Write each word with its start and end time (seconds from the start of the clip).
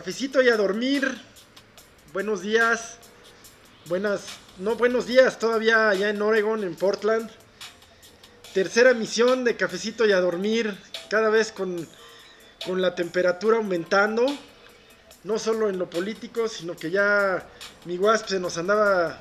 cafecito 0.00 0.40
y 0.40 0.48
a 0.48 0.56
dormir. 0.56 1.14
Buenos 2.14 2.40
días. 2.40 2.96
Buenas, 3.84 4.22
no 4.56 4.74
buenos 4.76 5.06
días, 5.06 5.38
todavía 5.38 5.90
allá 5.90 6.08
en 6.08 6.22
Oregon, 6.22 6.64
en 6.64 6.74
Portland. 6.74 7.30
Tercera 8.54 8.94
misión 8.94 9.44
de 9.44 9.56
cafecito 9.56 10.06
y 10.06 10.12
a 10.12 10.20
dormir, 10.22 10.74
cada 11.10 11.28
vez 11.28 11.52
con, 11.52 11.86
con 12.64 12.80
la 12.80 12.94
temperatura 12.94 13.58
aumentando. 13.58 14.24
No 15.24 15.38
solo 15.38 15.68
en 15.68 15.78
lo 15.78 15.90
político, 15.90 16.48
sino 16.48 16.74
que 16.74 16.90
ya 16.90 17.46
mi 17.84 17.98
wasp 17.98 18.28
se 18.28 18.40
nos 18.40 18.56
andaba 18.56 19.20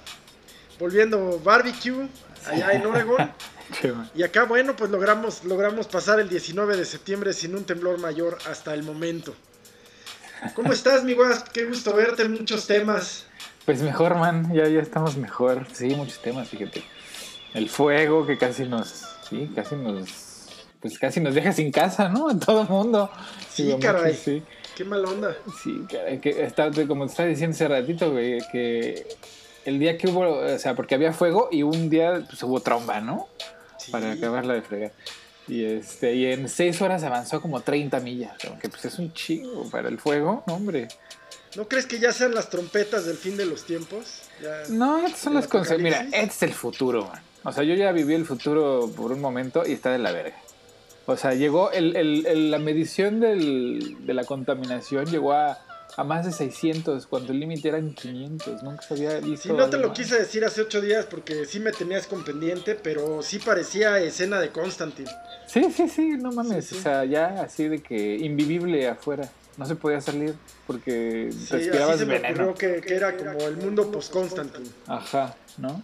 volviendo 0.80 1.41
barbecue 1.44 2.08
allá 2.45 2.72
en 2.72 2.86
Oregon. 2.86 3.34
Y 4.16 4.23
acá, 4.23 4.45
bueno, 4.45 4.75
pues 4.75 4.89
logramos, 4.89 5.44
logramos 5.44 5.88
pasar 5.88 6.20
el 6.20 6.27
19 6.27 6.75
de 6.75 6.86
septiembre 6.86 7.34
sin 7.34 7.53
un 7.53 7.66
temblor 7.66 8.00
mayor 8.00 8.39
hasta 8.48 8.73
el 8.73 8.81
momento. 8.81 9.36
¿Cómo 10.55 10.73
estás, 10.73 11.03
mi 11.03 11.13
Wasp? 11.13 11.48
Qué 11.49 11.66
gusto 11.66 11.93
verte, 11.95 12.27
muchos 12.27 12.67
temas. 12.67 13.25
Pues 13.66 13.81
mejor, 13.81 14.16
man, 14.16 14.53
ya, 14.53 14.67
ya 14.67 14.81
estamos 14.81 15.17
mejor. 15.17 15.67
Sí, 15.71 15.88
muchos 15.95 16.21
temas, 16.21 16.49
fíjate. 16.49 16.84
El 17.53 17.70
fuego 17.70 18.25
que 18.25 18.38
casi 18.38 18.66
nos, 18.66 19.05
sí, 19.30 19.52
casi 19.55 19.75
nos, 19.75 20.66
pues 20.80 20.97
casi 20.97 21.20
nos 21.20 21.35
deja 21.35 21.52
sin 21.52 21.71
casa, 21.71 22.09
¿no? 22.09 22.30
A 22.30 22.39
todo 22.39 22.61
el 22.61 22.70
mundo. 22.70 23.11
Sí, 23.49 23.75
caray. 23.81 24.13
Sí. 24.13 24.44
Qué 24.75 24.83
mala 24.85 25.09
onda. 25.09 25.35
Sí, 25.63 25.83
caray, 25.91 26.20
que 26.20 26.44
está, 26.44 26.71
como 26.88 27.05
te 27.05 27.11
estaba 27.11 27.30
diciendo 27.30 27.55
hace 27.55 27.67
ratito, 27.67 28.11
güey, 28.11 28.39
que 28.52 29.08
el 29.66 29.80
día 29.80 29.97
que 29.97 30.08
hubo, 30.08 30.21
o 30.21 30.59
sea, 30.59 30.75
porque 30.75 30.95
había 30.95 31.11
fuego 31.11 31.49
y 31.52 31.64
un 31.64 31.89
día 31.89 32.23
pues, 32.27 32.42
hubo 32.44 32.61
tromba, 32.61 33.02
¿no? 33.02 33.27
para 33.92 34.11
acabarla 34.11 34.53
de 34.53 34.61
fregar. 34.61 34.92
Y, 35.50 35.66
este, 35.66 36.14
y 36.14 36.28
en 36.28 36.47
6 36.47 36.81
horas 36.81 37.03
avanzó 37.03 37.42
como 37.42 37.61
30 37.61 38.00
millas, 38.00 38.33
aunque 38.47 38.69
pues 38.69 38.86
es 38.86 39.00
un 39.00 39.11
chingo 39.14 39.69
para 39.69 39.89
el 39.89 39.97
fuego, 39.97 40.44
no, 40.45 40.53
hombre. 40.53 40.88
¿No 41.55 41.67
crees 41.67 41.88
que 41.88 42.00
ya 42.00 42.14
sean 42.14 42.36
las 42.36 42.50
trompetas 42.50 43.05
del 43.05 43.17
fin 43.17 43.36
de 43.36 43.45
los 43.45 43.66
tiempos? 43.66 44.22
no, 44.70 45.05
estas 45.05 45.20
son 45.20 45.33
las 45.33 45.47
cosas. 45.47 45.80
Mira, 45.80 46.02
este 46.11 46.22
es 46.22 46.44
el 46.44 46.53
futuro, 46.53 47.11
O 47.44 47.52
sea, 47.52 47.64
yo 47.64 47.73
ya 47.73 47.92
viví 47.92 48.14
el 48.14 48.25
futuro 48.25 48.89
por 48.95 49.11
un 49.11 49.20
momento 49.20 49.64
y 49.66 49.73
está 49.73 49.92
de 49.92 49.97
la 49.97 50.11
verga. 50.11 50.38
O 51.08 51.17
sea, 51.17 51.33
llegó 51.33 51.72
el, 51.72 51.95
el, 51.95 52.52
la 52.52 52.59
medición 52.59 53.20
del, 53.20 54.05
de 54.05 54.14
la 54.14 54.25
contaminación 54.25 55.08
llegó 55.08 55.33
a 55.33 55.58
a 56.00 56.03
más 56.05 56.25
de 56.25 56.31
600 56.31 57.08
cuando 57.08 57.33
el 57.33 57.42
límite 57.42 57.67
eran 57.67 57.94
500. 57.94 58.64
Nunca 58.64 58.81
se 58.81 58.94
había 58.94 59.19
visto. 59.19 59.50
Sí, 59.50 59.53
no 59.53 59.69
te 59.69 59.78
lo 59.78 59.92
quise 59.92 60.17
decir 60.17 60.45
hace 60.45 60.61
8 60.61 60.80
días 60.80 61.05
porque 61.05 61.45
sí 61.45 61.59
me 61.59 61.73
tenías 61.73 62.08
con 62.08 62.23
pendiente, 62.23 62.75
pero 62.75 63.22
sí 63.22 63.38
parecía 63.38 64.00
escena 64.00 64.39
de 64.39 64.50
Constantine. 64.50 65.09
Sí, 65.45 65.66
sí, 65.75 65.89
sí, 65.89 66.11
no 66.11 66.31
mames. 66.31 66.72
O 66.72 66.75
sea, 66.75 67.03
ya 67.03 67.42
así 67.42 67.67
de 67.67 67.83
que 67.83 68.16
invivible 68.16 68.88
afuera. 68.88 69.30
No 69.58 69.66
se 69.66 69.75
podía 69.75 70.00
salir 70.00 70.36
porque 70.66 71.31
sí, 71.33 71.47
respirabas 71.52 71.95
así 71.95 72.00
se 72.00 72.05
me 72.05 72.17
ocurrió 72.17 72.53
que, 72.53 72.80
que, 72.80 72.95
era 72.95 73.17
como 73.17 73.42
el 73.42 73.58
mundo 73.58 73.92
post-Constantine. 73.92 74.70
Ajá, 74.88 75.36
¿no? 75.58 75.83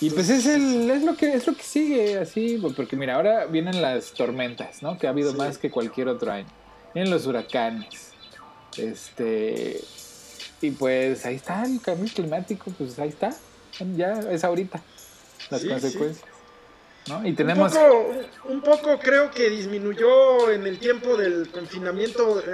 Y 0.00 0.10
pues 0.10 0.30
es 0.30 0.46
el 0.46 0.88
es 0.88 1.02
lo 1.02 1.16
que 1.16 1.34
es 1.34 1.44
lo 1.44 1.56
que 1.56 1.64
sigue 1.64 2.18
así, 2.20 2.62
porque 2.76 2.94
mira, 2.94 3.16
ahora 3.16 3.46
vienen 3.46 3.82
las 3.82 4.12
tormentas, 4.12 4.80
¿no? 4.80 4.96
Que 4.96 5.08
ha 5.08 5.10
habido 5.10 5.34
más 5.34 5.58
que 5.58 5.72
cualquier 5.72 6.06
otro 6.06 6.30
año. 6.30 6.46
Vienen 6.94 7.10
los 7.10 7.26
huracanes 7.26 8.05
este. 8.78 9.80
Y 10.60 10.70
pues 10.70 11.24
ahí 11.26 11.36
está 11.36 11.64
el 11.64 11.80
cambio 11.80 12.10
climático, 12.14 12.70
pues 12.76 12.98
ahí 12.98 13.10
está. 13.10 13.34
Ya 13.94 14.20
es 14.30 14.42
ahorita 14.42 14.80
las 15.50 15.64
consecuencias. 15.64 16.24
¿no? 17.08 17.26
Y 17.26 17.34
tenemos... 17.34 17.72
Un 18.44 18.60
poco, 18.62 18.98
creo 18.98 19.30
que 19.30 19.50
disminuyó 19.50 20.50
en 20.50 20.66
el 20.66 20.78
tiempo 20.78 21.16
del 21.16 21.50
confinamiento, 21.50 22.40
eh, 22.40 22.44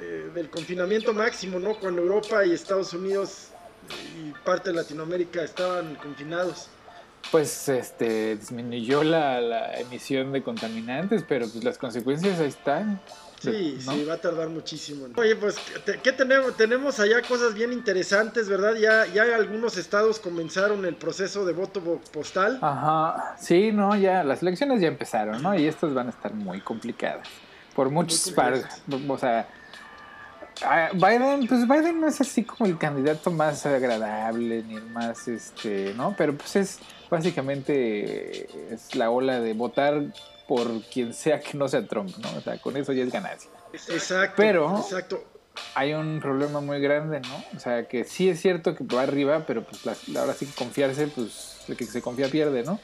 eh, 0.00 0.30
del 0.34 0.50
confinamiento 0.50 1.12
máximo, 1.12 1.58
¿no? 1.58 1.74
Cuando 1.74 2.02
Europa 2.02 2.44
y 2.44 2.52
Estados 2.52 2.92
Unidos 2.92 3.48
y 4.16 4.30
parte 4.44 4.70
de 4.70 4.76
Latinoamérica 4.76 5.42
estaban 5.42 5.96
confinados. 5.96 6.68
Pues 7.30 7.68
este 7.68 8.36
disminuyó 8.36 9.02
la, 9.02 9.40
la 9.40 9.74
emisión 9.74 10.32
de 10.32 10.42
contaminantes, 10.42 11.24
pero 11.28 11.48
pues 11.48 11.64
las 11.64 11.76
consecuencias 11.78 12.40
ahí 12.40 12.48
están. 12.48 13.00
Sí, 13.40 13.78
sí, 13.80 14.04
va 14.04 14.14
a 14.14 14.16
tardar 14.18 14.50
muchísimo. 14.50 15.06
Oye, 15.16 15.34
pues, 15.34 15.56
¿qué 16.02 16.12
tenemos? 16.12 16.56
Tenemos 16.56 17.00
allá 17.00 17.22
cosas 17.22 17.54
bien 17.54 17.72
interesantes, 17.72 18.48
¿verdad? 18.48 18.74
Ya, 18.74 19.06
ya 19.06 19.34
algunos 19.34 19.78
estados 19.78 20.20
comenzaron 20.20 20.84
el 20.84 20.94
proceso 20.94 21.46
de 21.46 21.54
voto 21.54 21.80
postal. 22.12 22.58
Ajá, 22.60 23.36
sí, 23.38 23.72
no, 23.72 23.96
ya, 23.96 24.22
las 24.24 24.42
elecciones 24.42 24.82
ya 24.82 24.88
empezaron, 24.88 25.42
¿no? 25.42 25.58
Y 25.58 25.66
estas 25.66 25.94
van 25.94 26.08
a 26.08 26.10
estar 26.10 26.34
muy 26.34 26.60
complicadas. 26.60 27.26
Por 27.74 27.88
muchos 27.88 28.30
pares, 28.32 28.66
o 29.08 29.18
sea, 29.18 29.48
Biden, 30.92 31.46
pues 31.46 31.66
Biden 31.66 32.00
no 32.00 32.08
es 32.08 32.20
así 32.20 32.44
como 32.44 32.66
el 32.66 32.76
candidato 32.76 33.30
más 33.30 33.64
agradable, 33.64 34.62
ni 34.64 34.74
el 34.74 34.86
más, 34.90 35.26
este, 35.28 35.94
¿no? 35.94 36.14
Pero 36.18 36.36
pues 36.36 36.56
es 36.56 36.78
básicamente 37.08 38.72
es 38.72 38.94
la 38.94 39.10
ola 39.10 39.40
de 39.40 39.54
votar 39.54 40.02
por 40.50 40.82
quien 40.82 41.14
sea 41.14 41.38
que 41.38 41.56
no 41.56 41.68
sea 41.68 41.86
Trump, 41.86 42.10
¿no? 42.16 42.28
O 42.36 42.40
sea, 42.40 42.58
con 42.58 42.76
eso 42.76 42.92
ya 42.92 43.04
es 43.04 43.12
ganancia. 43.12 43.48
Exacto. 43.72 44.34
Pero 44.36 44.78
exacto. 44.78 45.22
hay 45.76 45.94
un 45.94 46.18
problema 46.20 46.60
muy 46.60 46.80
grande, 46.80 47.20
¿no? 47.20 47.44
O 47.56 47.60
sea, 47.60 47.86
que 47.86 48.02
sí 48.02 48.28
es 48.28 48.40
cierto 48.40 48.74
que 48.74 48.82
va 48.82 49.02
arriba, 49.02 49.44
pero 49.46 49.64
pues 49.64 49.80
ahora 50.16 50.34
sí 50.34 50.46
que 50.46 50.54
confiarse, 50.56 51.06
pues 51.06 51.60
el 51.68 51.76
que 51.76 51.84
se 51.84 52.02
confía 52.02 52.28
pierde, 52.28 52.64
¿no? 52.64 52.80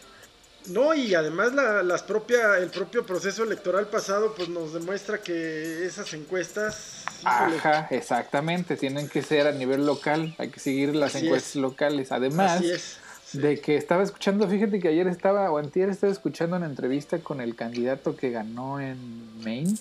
No, 0.66 0.94
y 0.94 1.16
además 1.16 1.54
la, 1.54 1.82
las 1.82 2.04
propia, 2.04 2.56
el 2.58 2.70
propio 2.70 3.04
proceso 3.04 3.42
electoral 3.42 3.88
pasado 3.88 4.32
pues 4.36 4.48
nos 4.48 4.72
demuestra 4.72 5.18
que 5.18 5.84
esas 5.84 6.14
encuestas... 6.14 7.02
Ajá, 7.24 7.88
exactamente, 7.90 8.76
tienen 8.76 9.08
que 9.08 9.22
ser 9.22 9.48
a 9.48 9.52
nivel 9.52 9.86
local, 9.86 10.36
hay 10.38 10.50
que 10.50 10.60
seguir 10.60 10.94
las 10.94 11.16
encuestas 11.16 11.56
locales. 11.56 12.12
Además, 12.12 12.58
Así 12.58 12.70
es 12.70 12.98
de 13.40 13.60
que 13.60 13.76
estaba 13.76 14.02
escuchando, 14.02 14.48
fíjate 14.48 14.78
que 14.78 14.88
ayer 14.88 15.06
estaba, 15.06 15.50
o 15.50 15.58
antier 15.58 15.88
estaba 15.90 16.12
escuchando 16.12 16.56
una 16.56 16.66
entrevista 16.66 17.18
con 17.18 17.40
el 17.40 17.54
candidato 17.54 18.16
que 18.16 18.30
ganó 18.30 18.80
en 18.80 18.96
Maine, 19.42 19.74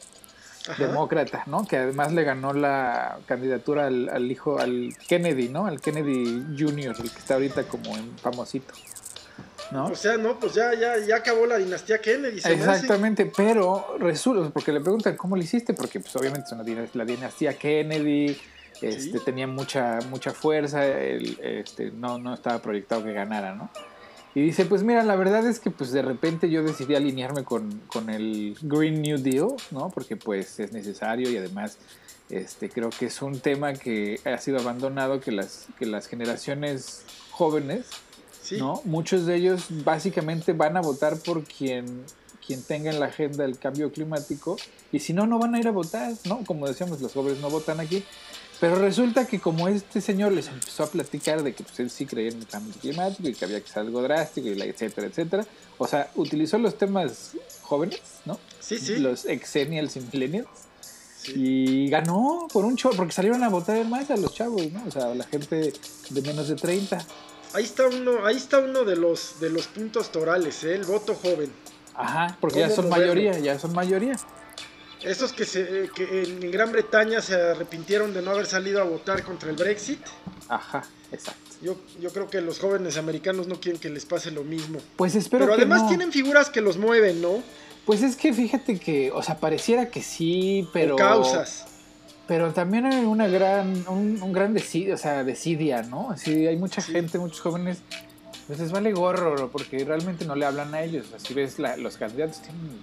demócrata, 0.78 1.44
¿no? 1.46 1.66
Que 1.68 1.78
además 1.78 2.12
le 2.14 2.24
ganó 2.24 2.54
la 2.54 3.20
candidatura 3.28 3.88
al, 3.88 4.32
hijo, 4.32 4.60
al 4.60 4.96
Kennedy, 5.08 5.50
¿no? 5.50 5.66
Al 5.66 5.80
Kennedy 5.80 6.46
Jr., 6.58 6.96
el 7.00 7.12
que 7.12 7.20
está 7.20 7.36
ahorita 7.36 7.64
como 7.64 7.96
en 7.98 8.18
famosito. 8.18 8.74
¿No? 9.72 9.88
O 9.88 9.96
sea, 9.96 10.18
no, 10.18 10.40
pues 10.40 10.54
ya, 10.54 10.74
ya, 10.76 10.98
ya 11.00 11.18
acabó 11.18 11.46
la 11.46 11.58
dinastía 11.58 12.00
Kennedy. 12.00 12.38
Exactamente, 12.38 13.32
pero 13.36 13.98
resulta, 14.00 14.52
porque 14.52 14.72
le 14.72 14.80
preguntan 14.80 15.16
cómo 15.18 15.36
lo 15.36 15.42
hiciste, 15.42 15.74
porque 15.74 16.00
pues 16.00 16.16
obviamente 16.16 16.50
es 16.84 16.96
la 16.96 17.04
dinastía 17.04 17.58
Kennedy, 17.58 18.38
este, 18.82 19.20
Tenía 19.20 19.48
mucha, 19.48 20.00
mucha 20.10 20.32
fuerza, 20.32 20.86
este, 20.88 21.92
no, 21.92 22.18
no 22.18 22.34
estaba 22.34 22.62
proyectado 22.62 23.04
que 23.04 23.14
ganara, 23.14 23.56
¿no? 23.56 23.70
Y 24.36 24.42
dice, 24.42 24.66
pues 24.66 24.84
mira, 24.84 25.02
la 25.04 25.16
verdad 25.16 25.48
es 25.48 25.62
que 25.62 25.72
pues 25.72 25.94
de 25.94 26.02
repente 26.02 26.50
yo 26.50 26.62
decidí 26.62 26.94
alinearme 26.94 27.46
con, 27.46 27.82
con, 27.88 28.10
el 28.10 28.58
Green 28.62 29.02
New 29.02 29.18
Deal, 29.18 29.48
¿no? 29.72 29.90
Porque 29.90 30.18
pues 30.18 30.60
es 30.60 30.74
necesario 30.74 31.32
y 31.32 31.38
además 31.38 31.78
este, 32.30 32.70
creo 32.70 32.90
que 32.90 33.06
es 33.06 33.22
un 33.22 33.40
tema 33.40 33.74
que 33.74 34.20
ha 34.26 34.38
sido 34.38 34.60
abandonado, 34.60 35.22
que 35.22 35.32
las, 35.32 35.68
que 35.80 35.86
las 35.86 36.08
generaciones 36.08 37.04
jóvenes, 37.32 37.86
¿no? 38.60 38.82
Muchos 38.84 39.26
de 39.26 39.36
ellos 39.36 39.68
básicamente 39.70 40.52
van 40.52 40.76
a 40.76 40.82
votar 40.82 41.18
por 41.18 41.46
quien, 41.46 42.04
quien 42.46 42.62
tenga 42.62 42.92
en 42.92 43.00
la 43.00 43.08
agenda 43.08 43.46
el 43.46 43.58
cambio 43.58 43.92
climático 43.92 44.58
y 44.92 45.00
si 45.00 45.14
no, 45.14 45.28
no 45.28 45.40
van 45.40 45.56
a 45.56 45.60
ir 45.60 45.68
a 45.70 45.72
votar, 45.72 46.14
¿no? 46.26 46.44
Como 46.46 46.68
decíamos, 46.68 47.00
los 47.00 47.14
jóvenes 47.14 47.40
no 47.40 47.50
votan 47.50 47.80
aquí. 47.80 48.04
Pero 48.60 48.76
resulta 48.76 49.28
que 49.28 49.40
como 49.40 49.68
este 49.68 50.00
señor 50.02 50.32
les 50.32 50.48
empezó 50.48 50.84
a 50.84 50.88
platicar 50.88 51.44
de 51.44 51.54
que 51.54 51.64
pues, 51.64 51.80
él 51.80 51.90
sí 51.90 52.06
creía 52.06 52.32
en 52.32 52.40
el 52.40 52.48
cambio 52.48 52.74
climático 52.80 53.28
y 53.28 53.34
que 53.34 53.46
había 53.46 53.60
que 53.60 53.70
hacer 53.70 53.82
algo 53.84 54.02
drástico, 54.02 54.48
y 54.48 54.56
la, 54.56 54.66
etcétera, 54.66 55.08
etcétera. 55.08 55.46
O 55.78 55.88
sea, 55.88 56.10
utilizó 56.16 56.58
los 56.58 56.78
temas 56.78 57.32
jóvenes, 57.62 58.02
¿no? 58.26 58.40
Sí, 58.60 58.78
sí. 58.78 58.98
Los 58.98 59.26
exennials 59.26 59.98
y 59.98 60.02
millennials. 60.02 60.48
Y 61.28 61.90
ganó 61.90 62.48
por 62.54 62.66
un 62.66 62.76
chorro, 62.76 62.98
porque 62.98 63.14
salieron 63.14 63.44
a 63.44 63.50
votar 63.50 63.84
más 63.86 64.12
a 64.12 64.18
los 64.18 64.34
chavos, 64.34 64.72
¿no? 64.72 64.84
O 64.88 64.92
sea, 64.92 65.14
la 65.16 65.24
gente 65.26 65.74
de 66.10 66.22
menos 66.22 66.48
de 66.48 66.56
30. 66.56 67.04
Ahí 67.54 67.64
está 67.64 67.88
uno, 67.88 68.26
ahí 68.26 68.38
está 68.38 68.60
uno 68.60 68.84
de 68.84 68.96
los 68.96 69.40
de 69.40 69.50
los 69.50 69.68
puntos 69.68 70.12
torales, 70.12 70.64
¿eh? 70.64 70.76
el 70.76 70.84
voto 70.84 71.16
joven. 71.16 71.52
Ajá, 71.96 72.38
porque 72.40 72.60
ya 72.60 72.70
son 72.70 72.90
mayoría, 72.90 73.40
ya 73.40 73.58
son 73.58 73.74
mayoría. 73.74 74.18
Estos 75.06 75.34
que, 75.34 75.46
se, 75.46 75.90
que 75.94 76.24
en 76.24 76.52
Gran 76.52 76.72
Bretaña 76.72 77.22
se 77.22 77.36
arrepintieron 77.36 78.14
de 78.14 78.24
no 78.24 78.32
haber 78.32 78.48
salido 78.48 78.82
a 78.82 78.84
votar 78.84 79.24
contra 79.24 79.52
el 79.52 79.56
Brexit. 79.56 80.00
Ajá, 80.50 80.84
exacto. 81.12 81.42
Yo, 81.62 81.78
yo 82.02 82.10
creo 82.12 82.28
que 82.28 82.42
los 82.42 82.60
jóvenes 82.60 82.98
americanos 82.98 83.48
no 83.48 83.60
quieren 83.60 83.80
que 83.80 83.90
les 83.90 84.06
pase 84.06 84.32
lo 84.32 84.44
mismo. 84.44 84.80
Pues 84.96 85.16
espero 85.16 85.46
Pero 85.46 85.56
además 85.56 85.88
tienen 85.88 86.12
figuras 86.12 86.50
que 86.50 86.60
los 86.60 86.78
mueven, 86.78 87.22
¿no? 87.22 87.44
Pues 87.86 88.02
es 88.02 88.16
que 88.16 88.34
fíjate 88.34 88.80
que, 88.80 89.12
o 89.12 89.22
sea, 89.22 89.38
pareciera 89.40 89.90
que 89.90 90.02
sí, 90.02 90.68
pero... 90.74 90.96
causas. 90.96 91.66
Pero 92.28 92.52
también 92.54 92.88
hay 92.88 93.06
una 93.06 93.28
gran, 93.28 93.88
un, 93.88 94.34
gran 94.34 94.56
desidia, 94.56 94.96
o 94.96 94.98
sea, 94.98 95.24
desidia, 95.24 95.84
¿no? 95.84 96.10
Así 96.10 96.48
hay 96.48 96.58
mucha 96.58 96.82
gente, 96.82 97.20
muchos 97.20 97.40
jóvenes, 97.40 97.78
pues 98.48 98.60
les 98.60 98.72
vale 98.72 98.92
gorro, 98.94 99.52
porque 99.52 99.86
realmente 99.86 100.26
no 100.26 100.36
le 100.36 100.46
hablan 100.48 100.74
a 100.74 100.82
ellos. 100.82 101.14
Así 101.16 101.36
ves, 101.36 101.58
los 101.60 101.98
candidatos 101.98 102.42
tienen 102.42 102.80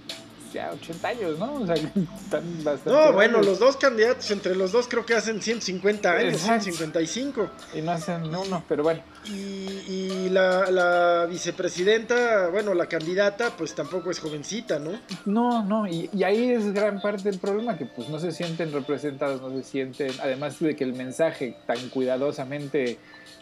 ya 0.53 0.71
80 0.71 1.07
años, 1.07 1.39
¿no? 1.39 1.53
O 1.55 1.65
sea, 1.65 1.75
están 1.75 2.63
bastante. 2.63 2.91
No, 2.91 3.13
bueno, 3.13 3.41
los 3.41 3.59
dos 3.59 3.77
candidatos, 3.77 4.29
entre 4.31 4.55
los 4.55 4.71
dos 4.71 4.87
creo 4.87 5.05
que 5.05 5.15
hacen 5.15 5.41
150 5.41 6.11
años, 6.11 6.33
Exacto. 6.33 6.63
155. 6.63 7.49
Y 7.73 7.81
no 7.81 7.91
hacen 7.91 8.23
uno, 8.35 8.63
pero 8.67 8.83
bueno. 8.83 9.01
Y, 9.25 9.31
y 9.31 10.29
la, 10.29 10.69
la 10.69 11.25
vicepresidenta, 11.25 12.49
bueno, 12.49 12.73
la 12.73 12.87
candidata, 12.87 13.51
pues 13.57 13.73
tampoco 13.73 14.11
es 14.11 14.19
jovencita, 14.19 14.79
¿no? 14.79 14.99
No, 15.25 15.63
no, 15.63 15.87
y, 15.87 16.09
y 16.13 16.23
ahí 16.23 16.51
es 16.51 16.73
gran 16.73 17.01
parte 17.01 17.23
del 17.23 17.39
problema, 17.39 17.77
que 17.77 17.85
pues 17.85 18.09
no 18.09 18.19
se 18.19 18.31
sienten 18.31 18.71
representados, 18.71 19.41
no 19.41 19.49
se 19.49 19.63
sienten, 19.63 20.11
además 20.21 20.59
de 20.59 20.75
que 20.75 20.83
el 20.83 20.93
mensaje 20.93 21.57
tan 21.65 21.89
cuidadosamente, 21.89 22.99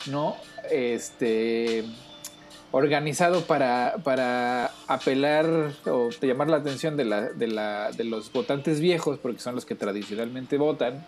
¿no? 0.08 0.38
Este 0.70 1.84
organizado 2.72 3.42
para, 3.42 3.96
para 4.04 4.72
apelar 4.88 5.74
o 5.86 6.10
llamar 6.22 6.50
la 6.50 6.58
atención 6.58 6.96
de, 6.98 7.06
la, 7.06 7.22
de, 7.30 7.48
la, 7.48 7.92
de 7.92 8.04
los 8.06 8.32
votantes 8.32 8.80
viejos, 8.80 9.20
porque 9.20 9.40
son 9.40 9.56
los 9.56 9.66
que 9.66 9.76
tradicionalmente 9.76 10.58
votan, 10.58 11.06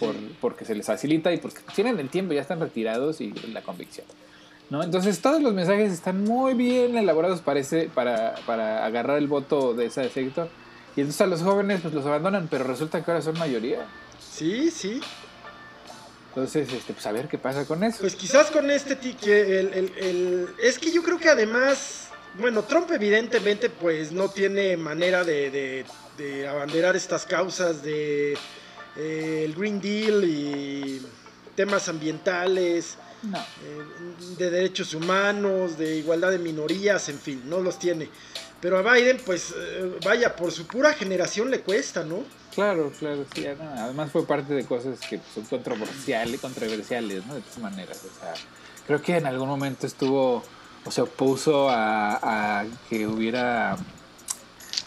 por, 0.00 0.14
porque 0.40 0.64
se 0.64 0.74
les 0.74 0.86
facilita 0.86 1.32
y 1.32 1.38
porque 1.38 1.60
tienen 1.74 1.98
el 2.00 2.08
tiempo, 2.08 2.34
ya 2.34 2.42
están 2.42 2.60
retirados 2.60 3.20
y 3.20 3.32
la 3.52 3.62
convicción. 3.62 4.06
¿no? 4.68 4.82
Entonces 4.82 5.20
todos 5.20 5.40
los 5.40 5.54
mensajes 5.54 5.92
están 5.92 6.24
muy 6.24 6.54
bien 6.54 6.96
elaborados 6.96 7.40
parece, 7.40 7.88
para, 7.94 8.34
para 8.46 8.84
agarrar 8.84 9.18
el 9.18 9.28
voto 9.28 9.74
de 9.74 9.86
ese 9.86 10.08
sector. 10.08 10.48
Y 10.96 11.00
entonces 11.00 11.20
a 11.20 11.26
los 11.26 11.42
jóvenes 11.42 11.82
pues 11.82 11.94
los 11.94 12.04
abandonan, 12.06 12.48
pero 12.50 12.64
resulta 12.64 13.04
que 13.04 13.10
ahora 13.10 13.22
son 13.22 13.38
mayoría. 13.38 13.86
Sí, 14.18 14.70
sí. 14.70 15.00
Entonces, 16.36 16.70
este, 16.70 16.92
pues 16.92 17.06
a 17.06 17.12
ver 17.12 17.28
qué 17.28 17.38
pasa 17.38 17.64
con 17.64 17.82
eso. 17.82 18.00
Pues 18.00 18.14
quizás 18.14 18.50
con 18.50 18.70
este 18.70 18.98
que 18.98 19.58
el, 19.58 19.72
el- 19.72 19.92
el- 19.96 20.48
es 20.62 20.78
que 20.78 20.92
yo 20.92 21.02
creo 21.02 21.18
que 21.18 21.30
además, 21.30 22.08
bueno, 22.38 22.62
Trump 22.64 22.90
evidentemente 22.92 23.70
pues 23.70 24.12
no 24.12 24.28
tiene 24.28 24.76
manera 24.76 25.24
de, 25.24 25.50
de- 25.50 25.86
de 26.18 26.46
abanderar 26.46 26.94
estas 26.94 27.24
causas 27.24 27.82
de 27.82 28.34
eh, 28.98 29.44
el 29.46 29.54
Green 29.54 29.80
Deal 29.80 30.24
y 30.24 31.00
temas 31.54 31.88
ambientales, 31.88 32.96
No. 33.22 33.38
eh, 33.38 34.34
de 34.36 34.50
derechos 34.50 34.92
humanos, 34.92 35.78
de 35.78 35.96
igualdad 35.96 36.32
de 36.32 36.38
minorías, 36.38 37.08
en 37.08 37.18
fin, 37.18 37.42
no 37.46 37.60
los 37.62 37.78
tiene. 37.78 38.10
Pero 38.60 38.76
a 38.76 38.92
Biden, 38.94 39.18
pues, 39.24 39.54
eh, 39.56 39.90
vaya, 40.04 40.36
por 40.36 40.52
su 40.52 40.66
pura 40.66 40.92
generación 40.92 41.50
le 41.50 41.60
cuesta, 41.60 42.04
¿no? 42.04 42.24
Claro, 42.56 42.90
claro, 42.98 43.24
sí, 43.34 43.44
no. 43.62 43.70
Además 43.82 44.10
fue 44.10 44.26
parte 44.26 44.52
de 44.54 44.64
cosas 44.64 44.98
que 45.08 45.20
son 45.34 45.44
controversiales, 45.44 46.40
controversiales, 46.40 47.24
¿no? 47.26 47.34
De 47.34 47.42
todas 47.42 47.58
maneras. 47.58 48.00
O 48.04 48.18
sea, 48.20 48.32
creo 48.86 49.00
que 49.02 49.16
en 49.18 49.26
algún 49.26 49.48
momento 49.48 49.86
estuvo 49.86 50.42
o 50.84 50.90
se 50.90 51.02
opuso 51.02 51.68
a, 51.68 52.60
a 52.60 52.64
que 52.88 53.06
hubiera, 53.06 53.76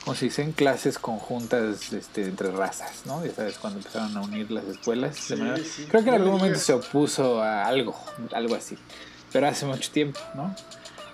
como 0.03 0.15
se 0.15 0.25
dicen, 0.25 0.51
clases 0.51 0.97
conjuntas 0.97 1.93
este, 1.93 2.23
entre 2.23 2.49
razas, 2.51 3.05
¿no? 3.05 3.23
Ya 3.23 3.33
sabes, 3.35 3.59
cuando 3.59 3.79
empezaron 3.79 4.17
a 4.17 4.21
unir 4.21 4.49
las 4.49 4.65
escuelas. 4.65 5.15
de 5.29 5.35
Sí, 5.35 5.41
manera- 5.41 5.63
sí. 5.63 5.85
Creo 5.89 6.01
que 6.03 6.09
en 6.09 6.15
algún 6.15 6.31
momento 6.33 6.57
se 6.59 6.73
opuso 6.73 7.41
a 7.43 7.65
algo, 7.67 7.95
algo 8.33 8.55
así. 8.55 8.77
Pero 9.31 9.47
hace 9.47 9.65
mucho 9.67 9.91
tiempo, 9.91 10.19
¿no? 10.33 10.55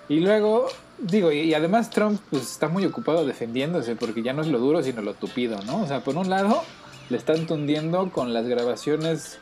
Y 0.08 0.22
luego, 0.22 0.68
digo, 0.98 1.32
y, 1.32 1.40
y 1.42 1.54
además 1.54 1.90
Trump 1.90 2.20
pues, 2.30 2.44
está 2.44 2.68
muy 2.68 2.86
ocupado 2.86 3.26
defendiéndose 3.26 3.96
porque 3.96 4.24
ya 4.24 4.34
no 4.34 4.42
es 4.42 4.48
lo 4.48 4.60
duro 4.60 4.82
sino 4.84 5.02
lo 5.02 5.14
tupido, 5.14 5.62
¿no? 5.66 5.84
O 5.84 5.88
sea, 5.88 6.02
por 6.02 6.16
un 6.18 6.30
lado 6.30 6.64
le 7.10 7.18
están 7.18 7.46
tundiendo 7.48 8.10
con 8.12 8.34
las 8.34 8.48
grabaciones 8.48 9.38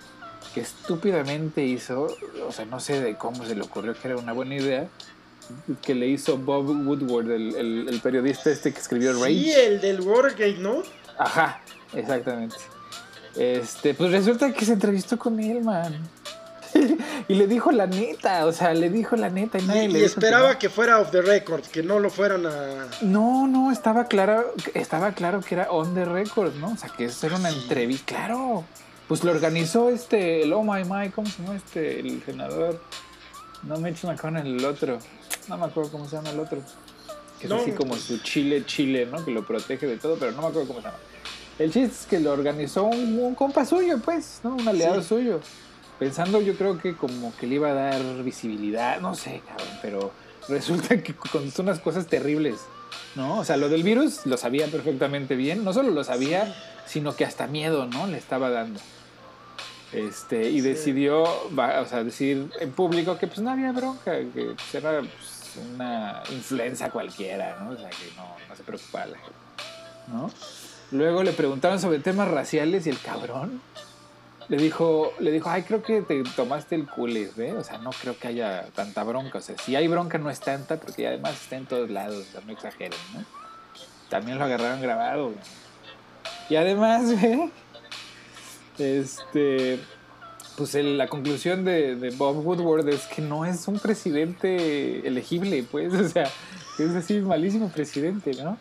que 0.53 0.61
estúpidamente 0.61 1.63
hizo, 1.65 2.07
o 2.47 2.51
sea, 2.51 2.65
no 2.65 2.79
sé 2.79 3.01
de 3.01 3.15
cómo 3.15 3.45
se 3.45 3.55
le 3.55 3.61
ocurrió 3.63 3.93
que 3.93 4.07
era 4.07 4.17
una 4.17 4.33
buena 4.33 4.55
idea, 4.55 4.87
que 5.81 5.95
le 5.95 6.07
hizo 6.07 6.37
Bob 6.37 6.69
Woodward, 6.69 7.31
el, 7.31 7.55
el- 7.55 7.89
el 7.89 7.99
periodista 8.01 8.49
este 8.51 8.71
que 8.73 8.79
escribió 8.79 9.13
Rage. 9.13 9.33
Sí, 9.33 9.51
el 9.51 9.81
del 9.81 10.01
Watergate, 10.01 10.57
¿no? 10.59 10.83
Ajá, 11.17 11.61
exactamente. 11.93 12.55
Este, 13.35 13.93
pues 13.93 14.11
resulta 14.11 14.53
que 14.53 14.63
se 14.65 14.73
entrevistó 14.73 15.17
con 15.17 15.39
él, 15.39 15.63
man. 15.63 15.93
y 17.27 17.35
le 17.35 17.47
dijo 17.47 17.71
la 17.71 17.87
neta, 17.87 18.45
o 18.45 18.51
sea, 18.51 18.73
le 18.73 18.89
dijo 18.89 19.15
la 19.15 19.29
neta 19.29 19.59
y 19.59 19.63
nadie 19.63 19.83
Y, 19.85 19.87
le 19.89 19.99
y 19.99 20.01
que 20.01 20.07
esperaba 20.07 20.53
no. 20.53 20.59
que 20.59 20.69
fuera 20.69 20.99
off 20.99 21.11
the 21.11 21.21
record, 21.21 21.61
que 21.63 21.83
no 21.83 21.99
lo 21.99 22.09
fueran 22.09 22.45
a... 22.45 22.87
No, 23.01 23.47
no, 23.47 23.71
estaba 23.71 24.05
claro, 24.05 24.53
estaba 24.73 25.11
claro 25.13 25.41
que 25.41 25.55
era 25.55 25.71
on 25.71 25.93
the 25.93 26.05
record, 26.05 26.53
¿no? 26.55 26.71
O 26.71 26.77
sea, 26.77 26.89
que 26.89 27.05
eso 27.05 27.27
era 27.27 27.37
una 27.37 27.51
Sí. 27.51 27.59
entrevista, 27.63 28.15
claro. 28.15 28.63
Pues 29.07 29.23
lo 29.23 29.31
organizó 29.31 29.89
este, 29.89 30.43
el 30.43 30.53
Oh 30.53 30.63
My 30.63 30.83
My, 30.85 31.09
¿cómo 31.09 31.27
se 31.29 31.41
llama 31.43 31.55
este? 31.57 31.99
El 31.99 32.23
senador. 32.23 32.81
No 33.63 33.77
Mitch 33.77 34.03
McConnell, 34.03 34.47
el 34.47 34.65
otro. 34.65 34.99
No 35.47 35.57
me 35.57 35.65
acuerdo 35.65 35.91
cómo 35.91 36.07
se 36.07 36.15
llama 36.15 36.29
el 36.31 36.39
otro. 36.39 36.59
Que 37.39 37.47
es 37.47 37.51
así 37.51 37.71
como 37.73 37.95
su 37.95 38.17
chile 38.19 38.65
chile, 38.65 39.05
¿no? 39.05 39.23
Que 39.23 39.31
lo 39.31 39.45
protege 39.45 39.85
de 39.87 39.97
todo, 39.97 40.15
pero 40.17 40.31
no 40.31 40.41
me 40.41 40.47
acuerdo 40.47 40.67
cómo 40.67 40.79
se 40.79 40.85
llama. 40.87 40.97
El 41.59 41.71
chiste 41.71 41.95
es 41.95 42.05
que 42.07 42.19
lo 42.19 42.31
organizó 42.31 42.85
un, 42.85 43.19
un 43.19 43.35
compa 43.35 43.65
suyo, 43.65 43.99
pues, 44.03 44.39
¿no? 44.43 44.55
Un 44.55 44.67
aliado 44.67 45.01
Sí. 45.01 45.09
suyo. 45.09 45.39
Pensando 45.99 46.41
yo 46.41 46.55
creo 46.55 46.77
que 46.77 46.95
como 46.95 47.35
que 47.37 47.47
le 47.47 47.55
iba 47.55 47.69
a 47.69 47.73
dar 47.73 48.01
visibilidad, 48.23 48.99
no 48.99 49.15
sé, 49.15 49.41
cabrón, 49.47 49.79
pero 49.81 50.11
resulta 50.49 51.01
que 51.01 51.13
contestó 51.13 51.61
unas 51.61 51.79
cosas 51.79 52.07
terribles, 52.07 52.59
¿no? 53.15 53.39
O 53.39 53.45
sea, 53.45 53.57
lo 53.57 53.69
del 53.69 53.83
virus 53.83 54.25
lo 54.25 54.37
sabía 54.37 54.67
perfectamente 54.67 55.35
bien, 55.35 55.63
no 55.63 55.71
solo 55.71 55.91
lo 55.91 56.03
sabía, 56.03 56.53
sino 56.85 57.15
que 57.15 57.25
hasta 57.25 57.47
miedo, 57.47 57.85
¿no? 57.85 58.07
Le 58.07 58.17
estaba 58.17 58.49
dando. 58.49 58.79
Este, 59.93 60.49
y 60.49 60.55
Sí. 60.61 60.61
decidió, 60.61 61.21
o 61.23 61.85
sea, 61.87 62.03
decir 62.03 62.49
en 62.59 62.71
público 62.71 63.17
que 63.17 63.27
pues 63.27 63.39
no 63.39 63.51
había 63.51 63.71
bronca, 63.71 64.17
que 64.33 64.55
pues, 64.55 64.75
era 64.75 64.99
pues, 65.01 65.57
una 65.75 66.23
influenza 66.31 66.89
cualquiera, 66.89 67.57
¿no? 67.61 67.69
O 67.71 67.77
sea, 67.77 67.89
que 67.89 68.11
no, 68.17 68.25
no 68.49 68.55
se 68.55 68.63
preocupaba 68.63 69.05
la 69.05 69.17
gente, 69.19 69.33
¿no? 70.07 70.31
Luego 70.91 71.23
le 71.23 71.31
preguntaron 71.31 71.79
sobre 71.79 71.99
temas 71.99 72.27
raciales 72.27 72.87
y 72.87 72.89
el 72.89 72.99
cabrón 72.99 73.61
le 74.49 74.57
dijo, 74.57 75.13
le 75.19 75.31
dijo, 75.31 75.49
ay, 75.49 75.63
creo 75.63 75.81
que 75.81 76.01
te 76.01 76.23
tomaste 76.35 76.75
el 76.75 76.87
cules, 76.87 77.37
¿eh? 77.37 77.53
O 77.53 77.63
sea, 77.63 77.77
no 77.77 77.91
creo 77.91 78.17
que 78.17 78.27
haya 78.27 78.65
tanta 78.75 79.03
bronca. 79.03 79.37
O 79.37 79.41
sea, 79.41 79.55
si 79.57 79.75
hay 79.75 79.87
bronca 79.87 80.17
no 80.17 80.29
es 80.29 80.39
tanta, 80.39 80.77
porque 80.77 81.07
además 81.07 81.33
está 81.41 81.55
en 81.55 81.65
todos 81.65 81.89
lados, 81.89 82.25
o 82.27 82.31
sea, 82.31 82.41
no 82.45 82.51
exageren, 82.53 82.97
¿no? 83.13 83.23
También 84.09 84.37
lo 84.37 84.45
agarraron 84.45 84.81
grabado. 84.81 85.33
Y 86.49 86.55
además, 86.55 87.03
güey, 87.19 87.51
este, 88.79 89.79
pues 90.57 90.75
el- 90.75 90.97
la 90.97 91.07
conclusión 91.07 91.63
de, 91.65 91.95
de 91.95 92.09
Bob 92.11 92.45
Woodward 92.45 92.87
es 92.89 93.05
que 93.07 93.21
no 93.21 93.45
es 93.45 93.67
un 93.67 93.79
presidente 93.79 95.07
elegible, 95.07 95.63
pues, 95.63 95.93
o 95.99 96.07
sea, 96.09 96.29
es 96.79 96.89
así 96.95 97.19
malísimo 97.19 97.69
presidente, 97.69 98.33
¿no? 98.43 98.57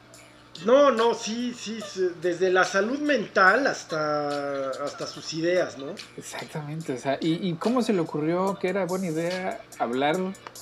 No, 0.64 0.90
no, 0.90 1.14
sí, 1.14 1.52
sí, 1.54 1.78
desde 2.20 2.50
la 2.50 2.64
salud 2.64 2.98
mental 3.00 3.66
hasta, 3.66 4.70
hasta 4.84 5.06
sus 5.06 5.32
ideas, 5.34 5.76
¿no? 5.78 5.94
Exactamente, 6.16 6.92
o 6.92 6.98
sea, 6.98 7.18
¿y, 7.20 7.48
y 7.48 7.54
cómo 7.56 7.82
se 7.82 7.92
le 7.92 8.00
ocurrió 8.00 8.56
que 8.60 8.68
era 8.68 8.84
buena 8.84 9.08
idea 9.08 9.60
hablar 9.78 10.16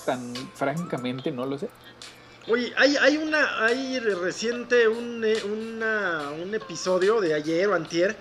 tan 0.07 0.33
francamente? 0.55 1.31
No 1.33 1.45
lo 1.47 1.59
sé. 1.59 1.69
Oye, 2.49 2.73
hay, 2.77 2.97
hay 2.97 3.17
una, 3.19 3.65
hay 3.65 3.99
reciente 4.01 4.89
un, 4.89 5.23
eh, 5.25 5.37
una- 5.45 6.31
un 6.31 6.55
episodio 6.55 7.21
de 7.21 7.35
ayer 7.35 7.69
o 7.69 7.75
antier 7.75 8.17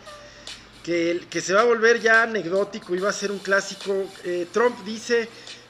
que, 0.84 1.22
que 1.30 1.42
se 1.42 1.54
va 1.54 1.62
a 1.62 1.66
volver 1.66 2.00
ya 2.02 2.24
anecdótico 2.24 2.96
y 2.96 3.00
va 3.00 3.10
a 3.10 3.14
ser 3.14 3.32
un 3.32 3.40
clásico. 3.40 3.94
Eh, 4.26 4.48
Trump 4.52 4.76
dice 4.86 5.30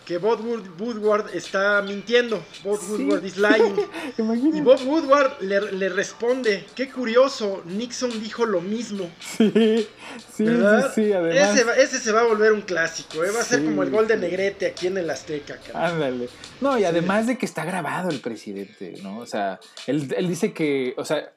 que 0.10 0.18
Bob 0.18 0.42
Wood- 0.44 0.72
Woodward 0.80 1.36
está 1.36 1.84
mintiendo, 1.84 2.42
Bob 2.64 2.80
Sí. 2.80 2.94
Woodward 2.94 3.24
is 3.26 3.38
lying. 3.38 3.76
Y. 4.18 4.62
Bob 4.62 4.80
Woodward 4.88 5.40
le, 5.42 5.72
le 5.74 5.88
responde, 5.90 6.66
qué 6.74 6.90
curioso, 6.90 7.62
Nixon 7.66 8.20
dijo 8.20 8.44
lo 8.48 8.60
mismo. 8.60 9.08
Sí, 9.38 9.88
sí, 10.36 10.44
¿verdad? 10.44 10.92
sí, 10.96 11.06
sí, 11.06 11.14
además. 11.14 11.60
ese, 11.78 12.00
se 12.00 12.12
va 12.12 12.22
a 12.22 12.24
volver 12.24 12.54
un 12.54 12.62
clásico, 12.62 13.24
¿eh? 13.24 13.30
va 13.30 13.42
a 13.42 13.44
ser 13.44 13.64
como 13.64 13.84
el 13.84 13.92
gol 13.92 14.08
de. 14.08 14.18
Negrete 14.18 14.66
aquí 14.66 14.88
en 14.88 14.98
el 14.98 15.10
Azteca. 15.12 15.58
cara. 15.58 15.90
Ándale. 15.90 16.28
No, 16.60 16.78
y 16.80 16.86
además 16.86 17.28
de 17.28 17.38
que 17.38 17.46
está 17.46 17.64
grabado 17.64 18.10
el 18.10 18.20
presidente, 18.20 18.96
¿no? 19.04 19.20
O 19.20 19.28
sea, 19.28 19.60
él, 19.86 20.12
él 20.18 20.28
dice 20.28 20.54
que, 20.54 20.96
o 20.98 21.06
sea, 21.06 21.32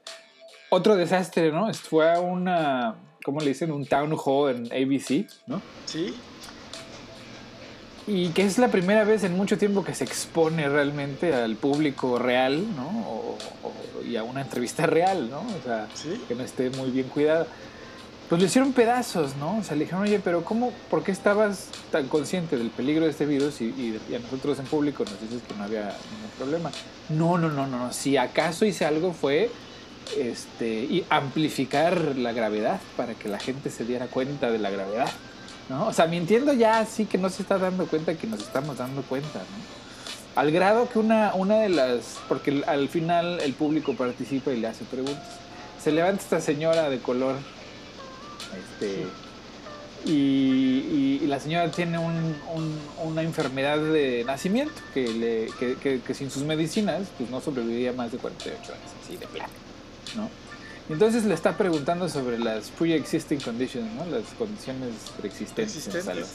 otro 0.71 0.97
desastre, 0.97 1.53
¿no? 1.53 1.73
Fue 1.75 2.11
a 2.11 2.21
una, 2.21 2.95
¿cómo 3.23 3.39
le 3.41 3.49
dicen? 3.49 3.71
Un 3.71 3.85
town 3.87 4.17
hall 4.25 4.51
en 4.57 4.67
ABC, 4.73 5.27
¿no? 5.47 5.61
¿Sí? 5.85 6.15
Y 8.07 8.29
que 8.31 8.43
es 8.45 8.59
la 8.59 8.69
primera 8.69 9.05
vez 9.05 9.23
en 9.25 9.37
mucho 9.37 9.57
tiempo 9.59 9.85
que 9.85 9.95
se 9.95 10.05
expone 10.05 10.69
realmente 10.69 11.33
al 11.35 11.55
público 11.57 12.19
real, 12.19 12.65
¿no? 12.75 12.89
O- 13.09 13.39
o- 13.63 14.05
y 14.05 14.17
a 14.17 14.25
una 14.25 14.41
entrevista 14.41 14.87
real, 14.87 15.31
¿no? 15.31 15.39
O 15.41 15.63
sea, 15.65 15.87
¿Sí? 15.95 16.21
que 16.27 16.35
no 16.35 16.43
esté 16.43 16.71
muy 16.71 16.91
bien 16.91 17.07
cuidada. 17.09 17.47
Pues 18.29 18.41
lo 18.41 18.47
hicieron 18.47 18.73
pedazos, 18.73 19.37
¿no? 19.37 19.59
O 19.59 19.63
sea, 19.63 19.77
le 19.77 19.85
dijeron, 19.85 20.03
oye, 20.03 20.19
pero 20.19 20.43
¿cómo, 20.45 20.73
por 20.91 21.05
qué 21.05 21.13
estabas 21.13 21.69
tan 21.93 22.09
consciente 22.09 22.57
del 22.57 22.71
peligro 22.71 23.05
de 23.05 23.11
este 23.11 23.27
virus 23.27 23.61
y, 23.61 23.67
y- 23.67 24.01
y 24.11 24.15
a 24.15 24.19
nosotros 24.19 24.59
en 24.59 24.65
público 24.65 25.05
nos 25.05 25.21
dices 25.21 25.41
que 25.47 25.55
no 25.55 25.65
había 25.65 25.83
ningún 25.83 26.31
problema? 26.39 26.71
No, 27.11 27.39
no, 27.39 27.51
no, 27.51 27.67
no, 27.69 27.79
no. 27.79 27.93
Si 27.93 28.17
acaso 28.17 28.65
hice 28.65 28.85
algo 28.85 29.13
fue 29.13 29.51
este, 30.19 30.67
y 30.69 31.05
amplificar 31.11 32.17
la 32.17 32.33
gravedad 32.33 32.81
para 32.97 33.15
que 33.15 33.29
la 33.29 33.39
gente 33.39 33.71
se 33.71 33.85
diera 33.85 34.07
cuenta 34.07 34.51
de 34.51 34.59
la 34.59 34.71
gravedad, 34.71 35.09
¿no? 35.73 35.87
O 35.87 35.93
sea, 35.93 36.07
mintiendo 36.07 36.53
ya 36.53 36.85
sí 36.85 37.07
que 37.07 37.17
no 37.17 37.31
se 37.31 37.43
está 37.43 37.57
dando 37.57 37.87
cuenta 37.87 38.15
que 38.15 38.27
nos 38.27 38.41
estamos 38.41 38.77
dando 38.77 39.01
cuenta, 39.03 39.39
¿no? 39.39 40.41
Al 40.41 40.51
grado 40.51 40.89
que 40.89 40.99
una, 40.99 41.35
una 41.35 41.57
de 41.57 41.71
las, 41.71 42.19
porque 42.29 42.63
al 42.67 42.89
final 42.89 43.41
el 43.41 43.55
público 43.55 43.95
participa 43.95 44.53
y 44.53 44.61
le 44.61 44.69
hace 44.69 44.85
preguntas. 44.85 45.25
se 45.83 45.93
levanta 45.93 46.23
esta 46.23 46.41
señora 46.41 46.91
de 46.91 46.99
color. 46.99 47.37
Este, 48.59 49.07
y, 50.05 51.21
la 51.27 51.41
señora 51.41 51.71
tiene 51.71 51.99
una 51.99 53.23
enfermedad 53.23 53.79
de 53.79 54.25
nacimiento 54.27 54.75
que, 54.93 55.09
le, 55.09 56.01
que, 56.03 56.15
sin 56.15 56.31
sus 56.31 56.43
medicinas 56.43 57.05
pues 57.17 57.31
no 57.31 57.41
sobreviviría 57.41 57.95
más 57.95 58.13
de 58.13 58.19
48 58.19 58.61
horas, 58.61 58.83
así 59.03 59.17
de 59.17 59.27
plano, 59.27 59.53
¿no? 60.15 60.29
Entonces 60.89 61.25
le 61.25 61.35
está 61.35 61.57
preguntando 61.57 62.09
sobre 62.09 62.39
las 62.39 62.71
pre-existing 62.71 63.41
conditions, 63.41 63.93
¿no? 63.95 64.05
Las 64.07 64.25
condiciones 64.39 64.93
preexistentes 65.19 65.87
en 65.95 66.03
salud. 66.03 66.27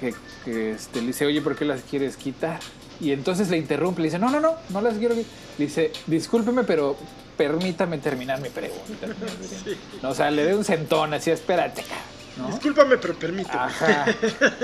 Que, 0.00 0.14
que 0.44 0.72
este, 0.72 1.00
le 1.00 1.08
dice, 1.08 1.26
oye, 1.26 1.40
¿por 1.40 1.56
qué 1.56 1.64
las 1.64 1.82
quieres 1.82 2.16
quitar? 2.16 2.60
Y 3.00 3.12
entonces 3.12 3.48
le 3.50 3.58
interrumpe, 3.58 4.00
le 4.00 4.08
dice, 4.08 4.18
no, 4.18 4.30
no, 4.30 4.40
no, 4.40 4.54
no 4.70 4.80
las 4.80 4.94
quiero 4.94 5.14
quitar. 5.14 5.30
Le 5.58 5.66
dice, 5.66 5.92
discúlpeme, 6.06 6.64
pero 6.64 6.96
permítame 7.36 7.98
terminar 7.98 8.40
mi 8.40 8.48
pregunta. 8.48 9.06
o 10.02 10.14
sea, 10.14 10.30
le 10.30 10.44
dé 10.44 10.54
un 10.54 10.64
sentón 10.64 11.14
así, 11.14 11.30
espérate, 11.30 11.82
Discúlpame, 12.44 12.98
pero 12.98 13.14
permíteme. 13.14 13.58
Ajá. 13.58 14.06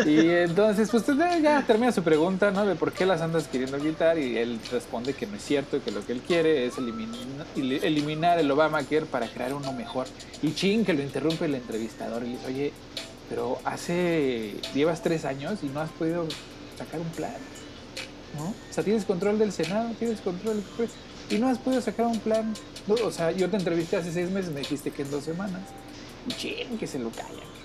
Y 0.05 0.29
entonces, 0.29 0.91
pues 0.91 1.05
ya 1.43 1.65
termina 1.67 1.91
su 1.91 2.03
pregunta, 2.03 2.51
¿no? 2.51 2.67
De 2.67 2.75
por 2.75 2.93
qué 2.93 3.07
las 3.07 3.21
andas 3.23 3.49
queriendo 3.49 3.79
quitar. 3.79 4.19
Y 4.19 4.37
él 4.37 4.61
responde 4.71 5.15
que 5.15 5.27
no 5.27 5.37
es 5.37 5.45
cierto, 5.45 5.83
que 5.83 5.91
lo 5.91 6.05
que 6.05 6.13
él 6.13 6.21
quiere 6.21 6.67
es 6.67 6.75
eliminar, 6.77 8.39
el 8.39 8.51
Obamacare 8.51 9.07
para 9.07 9.27
crear 9.27 9.55
uno 9.55 9.73
mejor. 9.73 10.07
Y 10.43 10.55
ching, 10.55 10.85
que 10.85 10.93
lo 10.93 11.03
interrumpe 11.03 11.47
el 11.47 11.55
entrevistador 11.55 12.25
y 12.25 12.33
dice, 12.33 12.47
oye, 12.47 12.73
pero 13.29 13.59
hace. 13.65 14.57
llevas 14.75 15.03
tres 15.03 15.25
años 15.25 15.61
y 15.63 15.67
no 15.67 15.81
has 15.81 15.91
podido 15.91 16.27
sacar 16.77 17.01
un 17.01 17.09
plan. 17.11 17.37
¿No? 18.37 18.45
O 18.49 18.73
sea, 18.73 18.83
tienes 18.83 19.05
control 19.05 19.39
del 19.39 19.53
Senado, 19.53 19.91
tienes 19.99 20.21
control 20.21 20.63
y 21.29 21.39
no 21.39 21.49
has 21.49 21.59
podido 21.59 21.81
sacar 21.81 22.07
un 22.07 22.19
plan. 22.21 22.53
O 23.05 23.11
sea, 23.11 23.31
yo 23.31 23.49
te 23.49 23.57
entrevisté 23.57 23.97
hace 23.97 24.13
seis 24.13 24.31
meses, 24.31 24.53
me 24.53 24.61
dijiste 24.61 24.91
que 24.91 25.03
en 25.03 25.11
dos 25.11 25.25
semanas. 25.25 25.63
Y 26.27 26.33
ching, 26.35 26.79
que 26.79 26.87
se 26.87 26.99
lo 26.99 27.11
callan. 27.11 27.62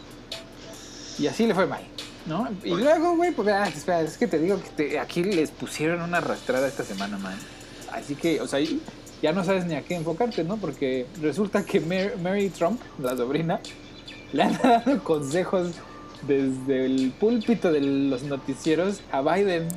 Y 1.19 1.27
así 1.27 1.47
le 1.47 1.55
fue 1.55 1.65
mal, 1.65 1.81
¿no? 2.25 2.47
Y 2.63 2.75
luego, 2.75 3.15
güey, 3.15 3.31
pues 3.31 3.47
ah, 3.47 3.67
espera, 3.67 4.01
es 4.01 4.17
que 4.17 4.27
te 4.27 4.37
digo 4.37 4.59
que 4.75 4.99
aquí 4.99 5.23
les 5.23 5.49
pusieron 5.51 6.01
una 6.01 6.17
arrastrada 6.17 6.67
esta 6.67 6.83
semana, 6.83 7.17
man. 7.17 7.37
Así 7.91 8.15
que, 8.15 8.39
o 8.41 8.47
sea, 8.47 8.59
ya 9.21 9.31
no 9.31 9.43
sabes 9.43 9.65
ni 9.65 9.75
a 9.75 9.81
qué 9.81 9.95
enfocarte, 9.95 10.43
¿no? 10.43 10.57
Porque 10.57 11.07
resulta 11.21 11.63
que 11.65 11.79
Mary, 11.79 12.49
Trump, 12.49 12.79
la 12.99 13.17
sobrina, 13.17 13.59
le 14.31 14.43
han 14.43 14.57
dado 14.61 15.03
consejos 15.03 15.71
desde 16.27 16.85
el 16.85 17.13
púlpito 17.19 17.71
de 17.71 17.81
los 17.81 18.23
noticieros 18.23 19.01
a 19.11 19.21
Biden, 19.21 19.67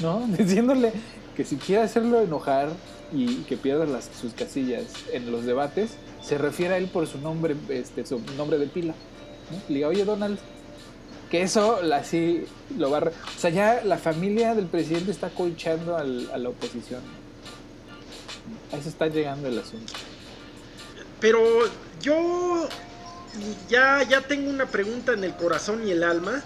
¿no? 0.00 0.26
Diciéndole 0.28 0.92
que 1.36 1.44
si 1.44 1.56
quiere 1.56 1.82
hacerlo 1.82 2.22
enojar 2.22 2.70
y 3.12 3.42
que 3.42 3.56
pierda 3.56 3.84
las, 3.84 4.08
sus 4.18 4.32
casillas 4.32 4.84
en 5.12 5.30
los 5.30 5.44
debates, 5.44 5.96
se 6.22 6.38
refiere 6.38 6.74
a 6.74 6.76
él 6.78 6.86
por 6.86 7.06
su 7.06 7.18
nombre, 7.18 7.56
este, 7.68 8.06
su 8.06 8.20
nombre 8.36 8.58
de 8.58 8.66
pila. 8.66 8.94
¿no? 9.50 9.58
Le 9.68 9.74
diga, 9.74 9.88
oye 9.88 10.04
Donald, 10.04 10.38
que 11.30 11.42
eso 11.42 11.80
así 11.92 12.44
lo 12.76 12.90
va 12.90 12.98
a... 12.98 13.02
O 13.04 13.38
sea, 13.38 13.50
ya 13.50 13.82
la 13.84 13.98
familia 13.98 14.54
del 14.54 14.66
presidente 14.66 15.10
está 15.10 15.30
colchando 15.30 15.96
a 15.96 16.04
la 16.04 16.48
oposición. 16.48 17.00
A 18.72 18.76
eso 18.76 18.88
está 18.88 19.06
llegando 19.06 19.48
el 19.48 19.58
asunto. 19.58 19.92
Pero 21.20 21.40
yo 22.00 22.68
ya, 23.68 24.02
ya 24.02 24.22
tengo 24.22 24.50
una 24.50 24.66
pregunta 24.66 25.12
en 25.12 25.24
el 25.24 25.34
corazón 25.36 25.86
y 25.86 25.92
el 25.92 26.02
alma, 26.02 26.42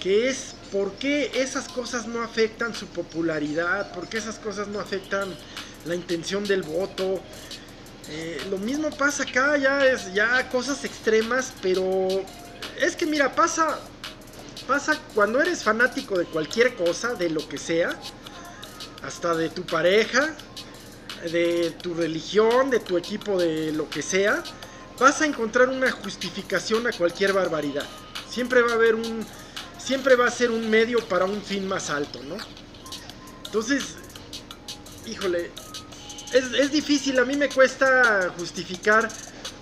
que 0.00 0.28
es 0.28 0.54
¿por 0.72 0.92
qué 0.92 1.30
esas 1.34 1.68
cosas 1.68 2.06
no 2.06 2.22
afectan 2.22 2.74
su 2.74 2.86
popularidad? 2.86 3.92
¿Por 3.92 4.08
qué 4.08 4.18
esas 4.18 4.38
cosas 4.38 4.68
no 4.68 4.80
afectan 4.80 5.34
la 5.86 5.94
intención 5.94 6.44
del 6.44 6.62
voto? 6.62 7.20
Eh, 8.10 8.40
lo 8.50 8.58
mismo 8.58 8.90
pasa 8.90 9.22
acá, 9.22 9.56
ya 9.56 9.86
es 9.86 10.12
ya 10.14 10.48
cosas 10.50 10.84
extremas, 10.84 11.52
pero 11.62 12.08
es 12.80 12.96
que 12.96 13.06
mira, 13.06 13.34
pasa 13.34 13.78
pasa 14.68 15.00
cuando 15.14 15.40
eres 15.40 15.64
fanático 15.64 16.18
de 16.18 16.26
cualquier 16.26 16.76
cosa, 16.76 17.14
de 17.14 17.30
lo 17.30 17.48
que 17.48 17.56
sea, 17.56 17.98
hasta 19.02 19.34
de 19.34 19.48
tu 19.48 19.64
pareja, 19.64 20.34
de 21.32 21.70
tu 21.82 21.94
religión, 21.94 22.68
de 22.68 22.78
tu 22.78 22.98
equipo, 22.98 23.38
de 23.38 23.72
lo 23.72 23.88
que 23.88 24.02
sea, 24.02 24.44
vas 24.98 25.22
a 25.22 25.26
encontrar 25.26 25.70
una 25.70 25.90
justificación 25.90 26.86
a 26.86 26.92
cualquier 26.92 27.32
barbaridad. 27.32 27.86
Siempre 28.28 28.60
va 28.60 28.72
a 28.72 28.74
haber 28.74 28.94
un. 28.94 29.26
Siempre 29.78 30.16
va 30.16 30.26
a 30.26 30.30
ser 30.30 30.50
un 30.50 30.68
medio 30.68 31.00
para 31.08 31.24
un 31.24 31.40
fin 31.40 31.66
más 31.66 31.88
alto, 31.88 32.22
¿no? 32.24 32.36
Entonces, 33.46 33.94
híjole, 35.06 35.50
es, 36.34 36.44
es 36.52 36.70
difícil, 36.70 37.18
a 37.18 37.24
mí 37.24 37.36
me 37.36 37.48
cuesta 37.48 38.34
justificar 38.36 39.08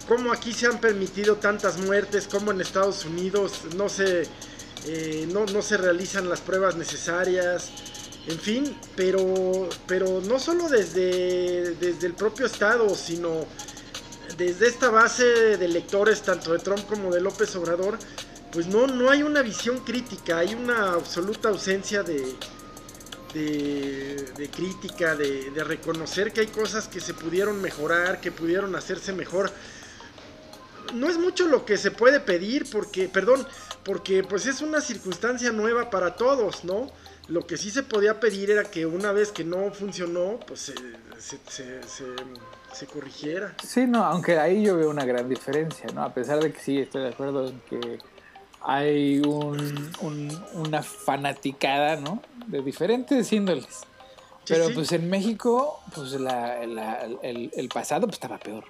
cómo 0.08 0.32
aquí 0.32 0.52
se 0.52 0.66
han 0.66 0.80
permitido 0.80 1.36
tantas 1.36 1.78
muertes, 1.78 2.26
cómo 2.28 2.50
en 2.50 2.60
Estados 2.60 3.04
Unidos 3.04 3.60
no 3.76 3.88
se 3.88 4.28
eh, 4.86 5.28
no, 5.30 5.62
se 5.62 5.76
realizan 5.76 6.28
las 6.28 6.40
pruebas 6.40 6.76
necesarias, 6.76 7.70
en 8.26 8.38
fin, 8.38 8.76
pero, 8.94 9.68
pero 9.86 10.20
no 10.20 10.38
solo 10.38 10.68
desde, 10.68 11.74
desde 11.74 12.06
el 12.06 12.14
propio 12.14 12.46
Estado, 12.46 12.94
sino 12.94 13.46
desde 14.36 14.68
esta 14.68 14.90
base 14.90 15.24
de 15.56 15.68
lectores, 15.68 16.22
tanto 16.22 16.52
de 16.52 16.58
Trump 16.58 16.86
como 16.86 17.12
de 17.12 17.20
López 17.20 17.54
Obrador, 17.56 17.98
pues 18.52 18.66
no, 18.66 18.86
no 18.86 19.10
hay 19.10 19.22
una 19.22 19.42
visión 19.42 19.78
crítica, 19.80 20.38
hay 20.38 20.54
una 20.54 20.92
absoluta 20.92 21.48
ausencia 21.48 22.02
de, 22.02 22.36
de, 23.34 24.50
crítica, 24.50 25.14
de, 25.14 25.62
reconocer 25.64 26.32
que 26.32 26.40
hay 26.40 26.46
cosas 26.46 26.88
que 26.88 27.00
se 27.00 27.14
pudieron 27.14 27.60
mejorar, 27.60 28.20
que 28.20 28.32
pudieron 28.32 28.74
hacerse 28.74 29.12
mejor. 29.12 29.50
No 30.94 31.08
es 31.08 31.18
mucho 31.18 31.48
lo 31.48 31.64
que 31.64 31.76
se 31.76 31.90
puede 31.90 32.20
pedir, 32.20 32.66
porque, 32.70 33.08
perdón, 33.08 33.46
porque 33.86 34.24
pues 34.24 34.46
es 34.46 34.60
una 34.62 34.80
circunstancia 34.80 35.52
nueva 35.52 35.90
para 35.90 36.16
todos, 36.16 36.64
¿no? 36.64 36.88
Lo 37.28 37.46
que 37.46 37.56
sí 37.56 37.70
se 37.70 37.84
podía 37.84 38.18
pedir 38.18 38.50
era 38.50 38.64
que 38.64 38.84
una 38.84 39.12
vez 39.12 39.30
que 39.30 39.44
no 39.44 39.70
funcionó, 39.70 40.40
pues 40.44 40.72
se, 41.16 42.86
corrigiera. 42.92 43.54
Sí, 43.64 43.86
no, 43.86 44.04
aunque 44.04 44.38
ahí 44.38 44.64
yo 44.64 44.76
veo 44.76 44.90
una 44.90 45.04
gran 45.04 45.28
diferencia, 45.28 45.86
¿no? 45.94 46.02
A 46.02 46.12
pesar 46.12 46.40
de 46.40 46.52
que 46.52 46.58
sí 46.58 46.80
estoy 46.80 47.02
de 47.02 47.08
acuerdo 47.10 47.48
en 47.48 47.60
que 47.60 47.98
hay 48.60 49.22
una 49.22 50.82
fanaticada, 50.82 51.94
¿no? 51.96 52.22
De 52.48 52.62
diferentes 52.62 53.32
índoles. 53.32 53.82
Pero 54.48 54.68
pues 54.74 54.90
en 54.92 55.08
México, 55.08 55.80
pues 55.94 56.12
el, 56.12 57.50
el 57.54 57.68
pasado 57.68 58.06
pues 58.06 58.14
estaba 58.14 58.38
peor. 58.38 58.64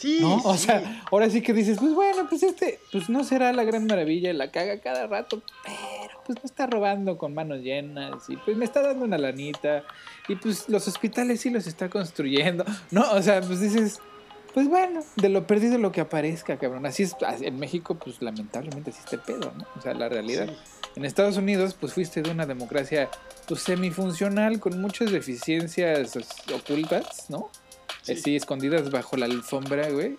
Sí, 0.00 0.18
O 0.22 0.56
sea, 0.56 1.02
ahora 1.12 1.28
sí 1.28 1.42
que 1.42 1.52
dices, 1.52 1.76
pues 1.78 1.92
bueno, 1.92 2.26
pues 2.26 2.42
este, 2.42 2.80
pues 2.90 3.10
no 3.10 3.22
será 3.22 3.52
la 3.52 3.64
gran 3.64 3.86
maravilla, 3.86 4.32
la 4.32 4.50
caga 4.50 4.80
cada 4.80 5.06
rato, 5.06 5.42
pero 5.62 6.22
pues 6.24 6.38
no 6.38 6.46
está 6.46 6.66
robando 6.66 7.18
con 7.18 7.34
manos 7.34 7.60
llenas 7.60 8.30
y 8.30 8.36
pues 8.38 8.56
me 8.56 8.64
está 8.64 8.80
dando 8.80 9.04
una 9.04 9.18
lanita 9.18 9.84
y 10.26 10.36
pues 10.36 10.70
los 10.70 10.88
hospitales 10.88 11.42
sí 11.42 11.50
los 11.50 11.66
está 11.66 11.90
construyendo, 11.90 12.64
¿no? 12.90 13.12
O 13.12 13.20
sea, 13.20 13.42
pues 13.42 13.60
dices, 13.60 14.00
pues 14.54 14.68
bueno, 14.68 15.02
de 15.16 15.28
lo 15.28 15.46
perdido 15.46 15.76
lo 15.76 15.92
que 15.92 16.00
aparezca, 16.00 16.56
cabrón. 16.56 16.86
Así 16.86 17.02
es, 17.02 17.14
en 17.42 17.58
México, 17.58 17.96
pues 17.96 18.22
lamentablemente 18.22 18.92
así 18.92 19.00
está 19.00 19.16
el 19.16 19.22
pedo, 19.22 19.52
¿no? 19.54 19.66
O 19.76 19.82
sea, 19.82 19.92
la 19.92 20.08
realidad. 20.08 20.48
En 20.96 21.04
Estados 21.04 21.36
Unidos, 21.36 21.76
pues 21.78 21.92
fuiste 21.92 22.22
de 22.22 22.30
una 22.30 22.46
democracia 22.46 23.10
pues, 23.46 23.60
semifuncional 23.62 24.60
con 24.60 24.80
muchas 24.80 25.12
deficiencias 25.12 26.16
ocultas, 26.54 27.26
¿no? 27.28 27.50
Sí. 28.02 28.36
escondidas 28.36 28.90
bajo 28.90 29.16
la 29.16 29.26
alfombra, 29.26 29.88
güey. 29.90 30.16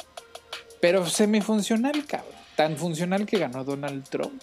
Pero 0.80 1.08
semifuncional, 1.08 2.06
cabrón. 2.06 2.32
Tan 2.56 2.78
funcional 2.78 3.26
que 3.26 3.38
ganó 3.40 3.64
Donald 3.64 4.08
Trump. 4.10 4.42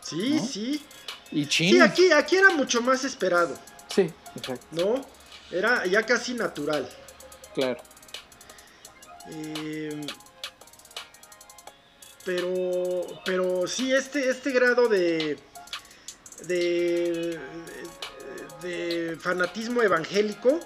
Sí, 0.00 0.38
sí. 0.38 0.82
Y 1.30 1.46
Sí, 1.46 1.80
aquí, 1.80 2.12
aquí 2.12 2.36
era 2.36 2.50
mucho 2.50 2.82
más 2.82 3.04
esperado. 3.04 3.56
Sí, 3.88 4.10
exacto. 4.36 4.66
¿No? 4.72 5.04
Era 5.50 5.86
ya 5.86 6.04
casi 6.04 6.34
natural. 6.34 6.88
Claro. 7.54 7.80
Eh, 9.30 10.00
pero, 12.24 13.06
pero 13.24 13.66
sí, 13.66 13.92
este, 13.92 14.28
este 14.30 14.52
grado 14.52 14.88
de, 14.88 15.38
de, 16.46 17.38
de 18.62 19.16
fanatismo 19.20 19.82
evangélico, 19.82 20.60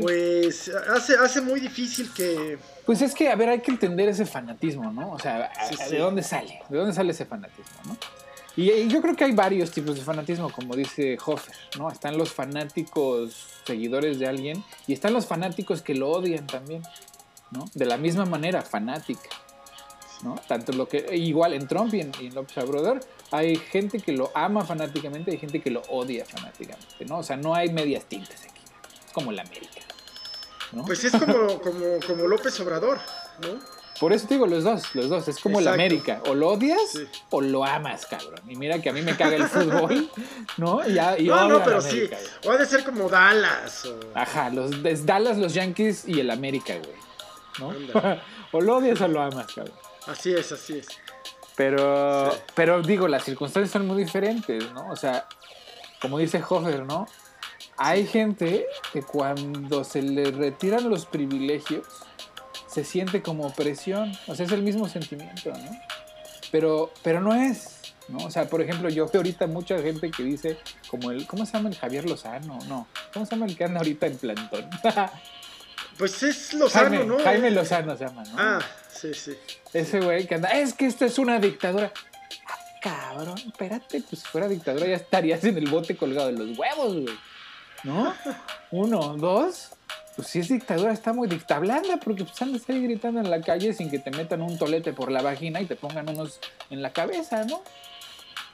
pues 0.00 0.70
hace, 0.90 1.14
hace 1.16 1.40
muy 1.40 1.60
difícil 1.60 2.12
que... 2.12 2.58
Pues 2.86 3.02
es 3.02 3.14
que, 3.14 3.28
a 3.28 3.36
ver, 3.36 3.48
hay 3.48 3.60
que 3.60 3.70
entender 3.70 4.08
ese 4.08 4.26
fanatismo, 4.26 4.92
¿no? 4.92 5.12
O 5.12 5.18
sea, 5.18 5.50
¿de 5.90 5.98
dónde 5.98 6.22
sale? 6.22 6.60
¿De 6.68 6.78
dónde 6.78 6.92
sale 6.92 7.12
ese 7.12 7.24
fanatismo, 7.24 7.72
no? 7.86 7.96
Y, 8.56 8.88
yo 8.88 9.00
creo 9.00 9.16
que 9.16 9.24
hay 9.24 9.32
varios 9.32 9.70
tipos 9.70 9.96
de 9.96 10.02
fanatismo, 10.02 10.50
como 10.50 10.76
dice 10.76 11.16
Hoffer, 11.24 11.56
¿no? 11.78 11.90
Están 11.90 12.18
los 12.18 12.32
fanáticos 12.32 13.46
seguidores 13.64 14.18
de 14.18 14.26
alguien 14.26 14.62
y 14.86 14.92
están 14.92 15.14
los 15.14 15.26
fanáticos 15.26 15.80
que 15.80 15.94
lo 15.94 16.10
odian 16.10 16.46
también, 16.46 16.82
¿no? 17.50 17.64
De 17.74 17.86
la 17.86 17.96
misma 17.96 18.26
manera, 18.26 18.62
fanática, 18.62 19.30
¿no? 20.22 20.34
Tanto 20.46 20.72
lo 20.72 20.86
que, 20.86 21.16
igual 21.16 21.54
en 21.54 21.66
Trump 21.66 21.94
y 21.94 22.00
en, 22.00 22.12
y 22.20 22.26
en 22.26 22.34
López 22.34 22.58
Obrador, 22.58 23.00
hay 23.32 23.56
gente 23.56 23.98
que 24.00 24.12
lo 24.12 24.30
ama 24.34 24.64
fanáticamente 24.64 25.30
y 25.30 25.34
hay 25.34 25.40
gente 25.40 25.60
que 25.60 25.70
lo 25.70 25.80
odia 25.88 26.24
fanáticamente, 26.24 27.04
¿no? 27.06 27.18
O 27.18 27.22
sea, 27.22 27.36
no 27.36 27.54
hay 27.54 27.70
medias 27.72 28.04
tintas 28.04 28.42
aquí, 28.44 28.60
como 29.12 29.32
la 29.32 29.42
América. 29.42 29.80
¿no? 30.72 30.84
Pues 30.84 31.04
es 31.04 31.12
como, 31.12 31.60
como, 31.60 31.98
como 32.06 32.26
López 32.28 32.58
Obrador, 32.60 32.98
¿no? 33.42 33.58
Por 34.00 34.12
eso 34.12 34.26
te 34.26 34.34
digo, 34.34 34.46
los 34.46 34.64
dos, 34.64 34.82
los 34.94 35.08
dos. 35.10 35.28
Es 35.28 35.38
como 35.38 35.58
el 35.60 35.66
Exacto. 35.66 35.80
América. 35.80 36.22
O 36.28 36.34
lo 36.34 36.48
odias 36.48 36.80
Sí. 36.92 37.06
o 37.30 37.40
lo 37.40 37.64
amas, 37.64 38.04
cabrón. 38.06 38.40
Y 38.48 38.56
mira 38.56 38.80
que 38.82 38.88
a 38.88 38.92
mí 38.92 39.00
me 39.02 39.16
caga 39.16 39.36
el 39.36 39.44
fútbol, 39.44 40.10
¿no? 40.56 40.80
Y, 40.88 40.94
ya- 40.94 41.16
y 41.18 41.26
No, 41.26 41.46
no, 41.48 41.62
pero 41.62 41.78
América, 41.78 42.16
sí. 42.18 42.24
güey. 42.42 42.48
O 42.48 42.50
ha 42.52 42.58
de 42.58 42.66
ser 42.66 42.84
como 42.84 43.08
Dallas. 43.08 43.84
O... 43.84 44.00
Ajá, 44.14 44.50
los 44.50 44.72
es 44.84 45.06
Dallas, 45.06 45.36
los 45.38 45.54
Yankees 45.54 46.08
y 46.08 46.18
el 46.20 46.30
América, 46.30 46.74
güey. 46.78 46.96
¿No? 47.58 48.16
O 48.54 48.60
lo 48.60 48.76
odias 48.78 49.00
o 49.00 49.08
lo 49.08 49.22
amas, 49.22 49.46
cabrón. 49.54 49.74
Así 50.06 50.32
es, 50.34 50.50
así 50.52 50.78
es. 50.78 50.86
Pero, 51.56 52.30
Sí. 52.32 52.38
pero 52.54 52.82
digo, 52.82 53.08
las 53.08 53.24
circunstancias 53.24 53.70
son 53.72 53.86
muy 53.86 54.02
diferentes, 54.02 54.72
¿no? 54.72 54.88
O 54.90 54.96
sea, 54.96 55.26
como 56.00 56.18
dice 56.18 56.42
Hofer, 56.46 56.84
¿no? 56.86 57.06
Hay 57.76 58.06
gente 58.06 58.66
que 58.92 59.02
cuando 59.02 59.84
se 59.84 60.02
le 60.02 60.30
retiran 60.30 60.88
los 60.88 61.06
privilegios, 61.06 61.86
se 62.68 62.84
siente 62.84 63.22
como 63.22 63.46
opresión. 63.46 64.12
O 64.26 64.34
sea, 64.34 64.46
es 64.46 64.52
el 64.52 64.62
mismo 64.62 64.88
sentimiento, 64.88 65.50
¿no? 65.50 65.70
Pero, 66.50 66.92
pero 67.02 67.20
no 67.20 67.34
es, 67.34 67.94
¿no? 68.08 68.18
O 68.26 68.30
sea, 68.30 68.48
por 68.48 68.60
ejemplo, 68.62 68.88
yo 68.88 69.06
veo 69.06 69.20
ahorita 69.20 69.46
mucha 69.46 69.78
gente 69.80 70.10
que 70.10 70.22
dice, 70.22 70.58
como 70.88 71.10
el, 71.10 71.26
¿cómo 71.26 71.44
se 71.46 71.52
llama 71.52 71.68
el 71.70 71.76
Javier 71.76 72.08
Lozano? 72.08 72.58
No, 72.68 72.86
¿cómo 73.12 73.26
se 73.26 73.32
llama 73.34 73.46
el 73.46 73.56
que 73.56 73.64
anda 73.64 73.78
ahorita 73.80 74.06
en 74.06 74.16
plantón? 74.18 74.70
Pues 75.98 76.22
es 76.22 76.54
Lozano, 76.54 76.88
Jaime, 76.90 77.04
¿no? 77.04 77.18
Jaime 77.22 77.50
Lozano 77.50 77.96
se 77.96 78.06
llama, 78.06 78.24
¿no? 78.24 78.34
Ah, 78.36 78.60
sí, 78.90 79.14
sí. 79.14 79.36
Ese 79.72 80.00
güey 80.00 80.26
que 80.26 80.36
anda, 80.36 80.48
es 80.50 80.74
que 80.74 80.86
esta 80.86 81.06
es 81.06 81.18
una 81.18 81.38
dictadura. 81.38 81.92
Ah, 82.46 82.58
cabrón, 82.80 83.38
espérate, 83.38 84.02
pues 84.08 84.22
si 84.22 84.28
fuera 84.28 84.48
dictadura 84.48 84.86
ya 84.86 84.96
estarías 84.96 85.44
en 85.44 85.58
el 85.58 85.68
bote 85.68 85.96
colgado 85.96 86.28
de 86.28 86.38
los 86.38 86.58
huevos, 86.58 86.94
güey. 86.94 87.18
¿No? 87.84 88.14
Uno, 88.70 89.16
dos. 89.16 89.70
Pues 90.16 90.28
si 90.28 90.40
es 90.40 90.48
dictadura 90.48 90.92
está 90.92 91.12
muy 91.12 91.26
dictablanda, 91.26 91.96
porque 91.96 92.24
pues 92.24 92.40
andas 92.42 92.62
ahí 92.68 92.82
gritando 92.82 93.20
en 93.20 93.30
la 93.30 93.40
calle 93.40 93.72
sin 93.72 93.90
que 93.90 93.98
te 93.98 94.10
metan 94.10 94.42
un 94.42 94.58
tolete 94.58 94.92
por 94.92 95.10
la 95.10 95.22
vagina 95.22 95.60
y 95.60 95.66
te 95.66 95.74
pongan 95.74 96.08
unos 96.08 96.38
en 96.68 96.82
la 96.82 96.92
cabeza, 96.92 97.44
¿no? 97.44 97.62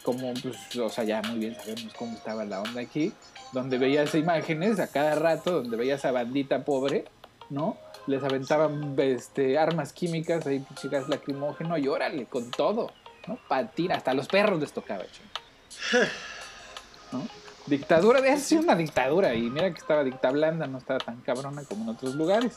Como, 0.05 0.33
pues, 0.35 0.77
o 0.77 0.89
sea, 0.89 1.03
ya 1.03 1.21
muy 1.23 1.41
bien 1.41 1.57
sabemos 1.57 1.93
cómo 1.95 2.17
estaba 2.17 2.45
la 2.45 2.63
onda 2.63 2.81
aquí, 2.81 3.13
donde 3.53 3.77
veías 3.77 4.15
imágenes 4.15 4.79
a 4.79 4.87
cada 4.87 5.17
rato, 5.17 5.51
donde 5.51 5.77
veías 5.77 6.05
a 6.05 6.13
bandita 6.13 6.65
pobre, 6.65 7.07
¿no? 7.51 7.77
Les 8.07 8.23
aventaban 8.23 8.95
este, 8.99 9.59
armas 9.59 9.93
químicas, 9.93 10.47
ahí 10.47 10.65
gas 10.85 11.09
lacrimógeno 11.09 11.77
y 11.79 11.89
órale, 11.89 12.27
con 12.27 12.51
todo, 12.51 12.91
¿no? 13.27 13.39
Patina, 13.49 13.97
hasta 13.97 14.15
los 14.15 14.29
perros 14.29 14.61
les 14.61 14.73
tocaba, 14.73 15.05
ching. 15.05 16.01
¿no? 17.13 17.27
Dictadura, 17.67 18.21
es 18.21 18.43
sí 18.45 18.57
una 18.57 18.75
dictadura, 18.75 19.35
y 19.35 19.43
mira 19.43 19.71
que 19.73 19.79
estaba 19.79 20.03
dicta 20.05 20.31
blanda, 20.31 20.67
no 20.67 20.79
estaba 20.79 20.99
tan 21.01 21.21
cabrona 21.21 21.65
como 21.65 21.85
en 21.85 21.91
otros 21.91 22.15
lugares. 22.15 22.57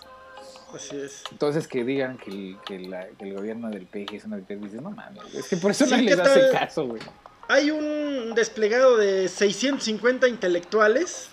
Así 0.73 0.95
es. 0.97 1.23
Entonces 1.31 1.67
que 1.67 1.83
digan 1.83 2.17
que 2.17 2.31
el, 2.31 2.57
que 2.65 2.79
la- 2.79 3.07
que 3.07 3.25
el 3.29 3.35
gobierno 3.35 3.69
del 3.69 3.85
PG 3.87 4.15
es 4.15 4.23
una 4.25 4.37
dictadura, 4.37 4.65
dices, 4.67 4.81
no 4.81 4.91
mames, 4.91 5.33
es 5.35 5.47
que 5.49 5.57
por 5.57 5.71
eso 5.71 5.85
Sí, 5.85 5.91
no 5.91 5.97
¿qué 5.97 6.03
les 6.03 6.19
hace 6.19 6.49
caso, 6.51 6.87
güey. 6.87 7.01
Hay 7.49 7.71
un 7.71 8.33
desplegado 8.35 8.95
de 8.95 9.27
650 9.27 10.29
intelectuales. 10.29 11.29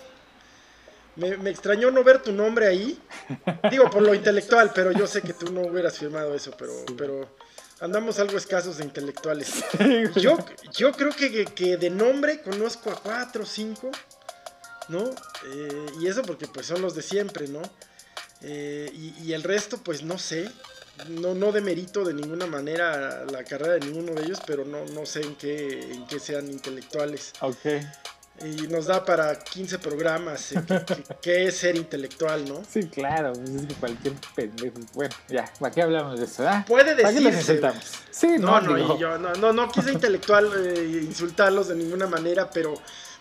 Me, 1.15 1.35
me 1.37 1.49
extrañó 1.49 1.91
no 1.91 2.03
ver 2.03 2.21
tu 2.21 2.31
nombre 2.31 2.67
ahí. 2.67 2.99
Digo, 3.69 3.89
por 3.89 4.01
lo 4.01 4.13
intelectual, 4.13 4.71
pero 4.73 4.91
yo 4.91 5.05
sé 5.07 5.21
que 5.21 5.33
tú 5.33 5.51
no 5.51 5.61
hubieras 5.61 5.97
firmado 5.97 6.33
eso, 6.33 6.51
pero, 6.57 6.71
pero 6.97 7.35
andamos 7.81 8.19
algo 8.19 8.37
escasos 8.37 8.77
de 8.77 8.85
intelectuales. 8.85 9.51
Yo, 10.15 10.37
yo 10.77 10.91
creo 10.93 11.11
que, 11.11 11.31
que- 11.31 11.45
que 11.45 11.77
de 11.77 11.89
nombre 11.89 12.41
conozco 12.41 12.89
a 12.91 12.95
cuatro 12.95 13.43
o 13.43 13.45
cinco, 13.45 13.91
¿no? 14.87 15.03
Eh, 15.53 15.85
y 15.99 16.07
eso 16.07 16.21
porque 16.21 16.47
pues 16.47 16.65
son 16.67 16.81
los 16.81 16.95
de 16.95 17.01
siempre, 17.01 17.47
¿no? 17.47 17.61
Eh, 18.41 18.89
y, 18.93 19.13
y 19.23 19.33
el 19.33 19.43
resto, 19.43 19.77
pues 19.83 20.03
no 20.03 20.17
sé. 20.17 20.49
No, 21.07 21.33
no 21.33 21.53
demerito 21.53 22.03
de 22.03 22.13
ninguna 22.13 22.45
manera 22.45 23.23
la 23.23 23.45
carrera 23.45 23.73
de 23.75 23.79
ninguno 23.81 24.13
de 24.13 24.23
ellos, 24.25 24.39
pero 24.45 24.65
no, 24.65 24.83
no 24.87 25.05
sé 25.05 25.21
en 25.21 25.35
qué, 25.37 25.79
en 25.93 26.05
qué 26.07 26.19
sean 26.19 26.47
intelectuales. 26.51 27.31
Ok. 27.39 27.55
Y 28.45 28.67
nos 28.67 28.85
da 28.85 29.03
para 29.03 29.37
15 29.37 29.79
programas 29.79 30.51
eh, 30.53 30.61
que- 30.67 30.85
que- 30.85 31.03
qué 31.21 31.45
es 31.47 31.57
ser 31.57 31.75
intelectual, 31.75 32.47
¿no? 32.47 32.63
Sí, 32.69 32.87
claro, 32.87 33.33
pues 33.33 33.49
es 33.49 33.65
que 33.67 33.73
cualquier 33.75 34.13
pendejo. 34.35 34.75
Bueno, 34.93 35.13
ya, 35.27 35.51
¿para 35.59 35.73
qué 35.73 35.81
hablamos 35.81 36.19
de 36.19 36.25
eso? 36.25 36.47
ah? 36.47 36.63
Puede 36.67 36.95
¿Para 36.95 37.13
qué 37.13 37.19
decirse. 37.31 37.61
Sí, 38.11 38.27
No, 38.39 38.61
no, 38.61 38.77
no, 38.77 38.99
yo 38.99 39.17
no, 39.17 39.33
no, 39.35 39.51
no 39.53 39.71
quise 39.71 39.91
intelectual 39.91 40.49
eh, 40.65 41.01
insultarlos 41.03 41.67
de 41.67 41.75
ninguna 41.75 42.07
manera, 42.07 42.49
pero 42.49 42.73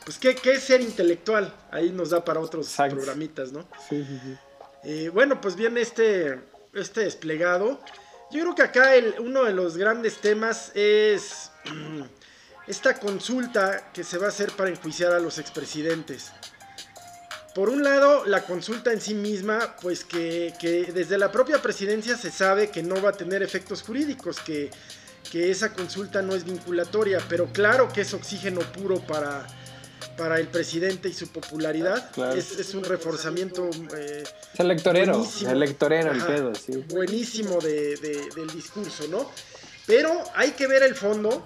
pues 0.04 0.18
¿qué, 0.18 0.34
qué 0.34 0.52
es 0.52 0.62
ser 0.64 0.80
intelectual? 0.80 1.52
Ahí 1.70 1.90
nos 1.90 2.10
da 2.10 2.24
para 2.24 2.40
otros 2.40 2.66
Exacto. 2.68 2.96
programitas, 2.96 3.52
¿no? 3.52 3.62
Sí, 3.88 4.04
sí, 4.04 4.20
sí. 4.24 4.36
Eh, 4.84 5.08
bueno, 5.12 5.40
pues 5.40 5.56
viene 5.56 5.80
este, 5.80 6.38
este 6.72 7.00
desplegado. 7.00 7.80
Yo 8.30 8.42
creo 8.42 8.54
que 8.54 8.62
acá 8.62 8.94
el- 8.94 9.16
uno 9.18 9.44
de 9.44 9.52
los 9.52 9.76
grandes 9.76 10.18
temas 10.18 10.70
es 10.74 11.50
esta 12.68 12.94
consulta 12.98 13.90
que 13.92 14.04
se 14.04 14.18
va 14.18 14.26
a 14.26 14.28
hacer 14.28 14.52
para 14.52 14.70
enjuiciar 14.70 15.12
a 15.12 15.18
los 15.18 15.38
expresidentes. 15.38 16.30
Por 17.54 17.70
un 17.70 17.82
lado, 17.82 18.24
la 18.26 18.42
consulta 18.42 18.92
en 18.92 19.00
sí 19.00 19.14
misma, 19.14 19.74
pues 19.80 20.04
que, 20.04 20.52
que 20.60 20.92
desde 20.92 21.18
la 21.18 21.32
propia 21.32 21.60
presidencia 21.60 22.16
se 22.16 22.30
sabe 22.30 22.70
que 22.70 22.82
no 22.82 23.00
va 23.02 23.10
a 23.10 23.12
tener 23.12 23.42
efectos 23.42 23.82
jurídicos, 23.82 24.38
que, 24.40 24.70
que 25.32 25.50
esa 25.50 25.72
consulta 25.72 26.22
no 26.22 26.34
es 26.34 26.44
vinculatoria, 26.44 27.20
pero 27.28 27.46
claro 27.52 27.88
que 27.92 28.02
es 28.02 28.14
oxígeno 28.14 28.60
puro 28.60 29.00
para, 29.00 29.46
para 30.16 30.38
el 30.38 30.46
presidente 30.48 31.08
y 31.08 31.14
su 31.14 31.28
popularidad. 31.32 32.10
Claro. 32.12 32.34
Es, 32.38 32.52
es 32.58 32.74
un 32.74 32.84
reforzamiento 32.84 33.68
eh, 33.96 34.22
Es 34.54 34.60
electorero, 34.60 35.14
Buenísimo. 35.14 35.50
electorero 35.50 36.12
el 36.12 36.22
pedo, 36.24 36.54
sí. 36.54 36.84
buenísimo 36.88 37.58
de- 37.60 37.96
de- 37.96 38.28
del 38.36 38.50
discurso, 38.52 39.08
¿no? 39.08 39.32
Pero 39.86 40.12
hay 40.36 40.50
que 40.52 40.66
ver 40.68 40.82
el 40.82 40.94
fondo. 40.94 41.44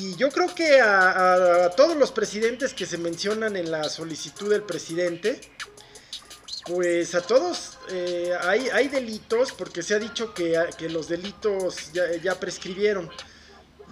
Y 0.00 0.16
yo 0.16 0.28
creo 0.30 0.52
que 0.52 0.80
a, 0.80 1.70
todos 1.76 1.96
los 1.96 2.10
presidentes 2.10 2.74
que 2.74 2.84
se 2.84 2.98
mencionan 2.98 3.56
en 3.56 3.70
la 3.70 3.88
solicitud 3.88 4.50
del 4.50 4.62
presidente, 4.62 5.40
pues 6.66 7.14
a 7.14 7.20
todos 7.20 7.78
eh, 7.90 8.32
hay, 8.40 8.68
hay 8.70 8.88
delitos, 8.88 9.52
porque 9.52 9.82
se 9.82 9.94
ha 9.94 9.98
dicho 10.00 10.34
que, 10.34 10.66
los 10.88 11.08
delitos 11.08 11.92
ya, 11.92 12.10
ya 12.16 12.40
prescribieron. 12.40 13.08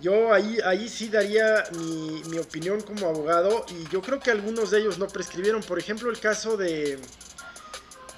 Yo 0.00 0.32
ahí, 0.32 0.58
ahí 0.64 0.88
sí 0.88 1.08
daría 1.08 1.64
mi, 1.78 2.22
mi 2.24 2.38
opinión 2.38 2.80
como 2.80 3.06
abogado 3.06 3.64
y 3.68 3.88
yo 3.92 4.02
creo 4.02 4.18
que 4.18 4.32
algunos 4.32 4.72
de 4.72 4.80
ellos 4.80 4.98
no 4.98 5.06
prescribieron. 5.06 5.62
Por 5.62 5.78
ejemplo, 5.78 6.10
el 6.10 6.18
caso 6.18 6.56
de, 6.56 6.98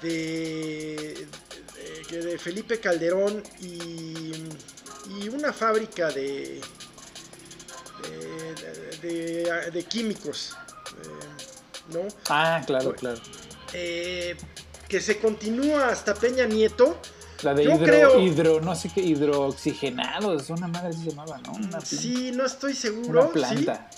de, 0.01 1.27
de 2.09 2.39
Felipe 2.39 2.79
Calderón 2.79 3.43
y, 3.59 4.31
y 5.19 5.29
una 5.29 5.53
fábrica 5.53 6.09
de, 6.09 6.59
de, 8.03 8.97
de- 9.01 9.71
de 9.71 9.83
químicos, 9.83 10.55
eh, 11.03 11.93
¿no? 11.93 12.01
Ah, 12.29 12.61
claro, 12.65 12.89
Pues, 12.89 12.99
claro. 12.99 13.19
Eh, 13.73 14.37
que 14.87 15.01
se 15.01 15.19
continúa 15.19 15.89
hasta 15.89 16.13
Peña 16.13 16.45
Nieto. 16.45 16.97
La 17.41 17.53
de 17.53 17.65
yo 17.65 17.71
hidro, 17.71 17.85
creo- 17.85 18.19
hidro, 18.19 18.61
no 18.61 18.75
sé 18.75 18.89
qué, 18.93 19.01
hidrooxigenados, 19.01 20.49
una 20.49 20.67
madre 20.67 20.89
así 20.89 21.03
se 21.03 21.09
llamaba, 21.09 21.37
¿no? 21.39 21.53
Una, 21.53 21.81
Sí, 21.81 22.31
no 22.33 22.45
estoy 22.45 22.73
seguro. 22.73 23.23
una 23.23 23.29
planta. 23.31 23.89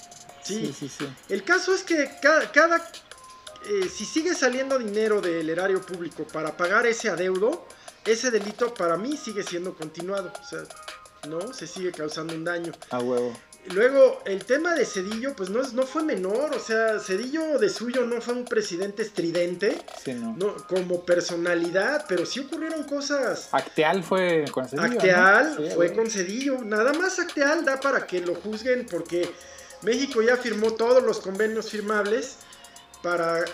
Sí, 0.44 0.68
Sí, 0.68 0.74
sí, 0.80 0.90
sí. 0.90 1.08
El 1.30 1.44
caso 1.44 1.74
es 1.76 1.84
que 1.84 2.10
cada, 2.22 2.50
cada 2.52 2.78
eh, 2.78 3.90
si 3.94 4.06
sigue 4.06 4.34
saliendo 4.34 4.80
dinero 4.80 5.20
del 5.20 5.50
erario 5.50 5.82
público 5.86 6.26
para 6.26 6.56
pagar 6.56 6.86
ese 6.86 7.10
adeudo, 7.10 7.68
ese 8.06 8.32
delito 8.32 8.74
para 8.74 8.96
mí 8.96 9.18
sigue 9.18 9.44
siendo 9.44 9.76
continuado. 9.76 10.32
O 10.42 10.48
sea, 10.48 10.60
no, 11.28 11.54
se 11.54 11.68
sigue 11.68 11.92
causando 11.92 12.34
un 12.34 12.46
daño. 12.46 12.72
A 12.92 13.00
huevo. 13.00 13.34
Luego, 13.74 14.22
el 14.26 14.46
tema 14.46 14.74
de 14.76 14.86
Cedillo, 14.86 15.36
pues 15.36 15.50
no, 15.50 15.62
es- 15.62 15.74
no 15.74 15.84
fue 15.84 16.04
menor. 16.04 16.56
O 16.56 16.60
sea, 16.60 17.00
Cedillo 17.00 17.58
de 17.60 17.70
suyo 17.70 18.06
no 18.06 18.22
fue 18.22 18.34
un 18.34 18.46
presidente 18.46 19.04
estridente, 19.04 19.82
Sí, 20.04 20.14
no. 20.14 20.36
no, 20.38 20.56
como 20.68 21.04
personalidad, 21.06 22.06
pero 22.08 22.26
sí 22.26 22.40
ocurrieron 22.42 22.84
cosas. 22.86 23.50
Acteal 23.52 24.04
fue 24.04 24.46
con 24.52 24.68
Cedillo, 24.68 24.88
¿no? 24.88 24.94
Acteal 24.94 25.56
Sí, 25.58 25.70
fue 25.76 25.94
con 25.94 26.10
Cedillo. 26.10 26.64
Nada 26.64 26.94
más 26.94 27.20
Acteal 27.20 27.66
da 27.66 27.80
para 27.80 28.08
que 28.08 28.22
lo 28.22 28.36
juzguen 28.36 28.86
porque 28.90 29.30
México 29.82 30.22
ya 30.22 30.38
firmó 30.38 30.72
todos 30.74 31.04
los 31.04 31.20
convenios 31.20 31.70
firmables 31.70 32.38
para, 33.04 33.46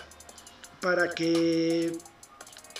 para 0.80 1.10
que 1.10 1.92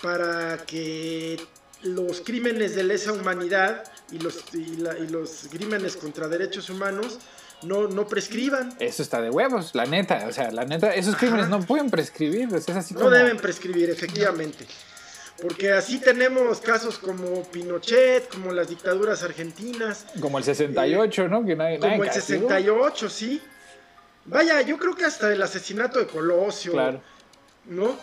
para 0.01 0.57
que 0.65 1.39
los 1.81 2.21
crímenes 2.21 2.75
de 2.75 2.83
lesa 2.83 3.11
humanidad 3.13 3.83
y 4.11 4.19
los, 4.19 4.43
y 4.53 4.77
la- 4.77 4.97
y 4.97 5.07
los 5.07 5.47
crímenes 5.51 5.95
contra 5.97 6.27
derechos 6.27 6.69
humanos 6.69 7.19
no, 7.63 7.87
no 7.87 8.07
prescriban. 8.07 8.75
Eso 8.79 9.01
está 9.01 9.21
de 9.21 9.29
huevos, 9.29 9.73
la 9.73 9.85
neta. 9.85 10.25
O 10.27 10.31
sea, 10.31 10.51
la 10.51 10.65
neta, 10.65 10.93
esos 10.93 11.15
crímenes 11.15 11.49
no 11.49 11.61
pueden 11.61 11.89
prescribir. 11.89 12.47
o 12.53 12.59
sea, 12.59 12.73
es 12.73 12.85
así 12.85 12.93
No 12.93 13.01
como... 13.01 13.11
deben 13.11 13.37
prescribir, 13.37 13.89
efectivamente. 13.89 14.65
Porque 15.41 15.71
así 15.73 15.99
tenemos 15.99 16.61
casos 16.61 16.97
como 16.97 17.43
Pinochet, 17.51 18.29
como 18.29 18.53
las 18.53 18.69
dictaduras 18.69 19.21
argentinas, 19.23 20.05
Como 20.21 20.37
el 20.37 20.43
68, 20.45 21.27
¿no? 21.27 21.43
Que 21.45 21.55
nadie, 21.57 21.77
como 21.79 21.89
nadie 21.91 22.03
el 22.03 22.13
castigó. 22.13 22.47
68, 22.47 23.09
sí. 23.09 23.41
Vaya, 24.25 24.61
yo 24.61 24.77
creo 24.77 24.95
que 24.95 25.03
hasta 25.05 25.31
el 25.33 25.41
asesinato 25.41 25.99
de 25.99 26.07
Colosio, 26.07 26.71
Claro. 26.71 27.01
¿no? 27.65 27.97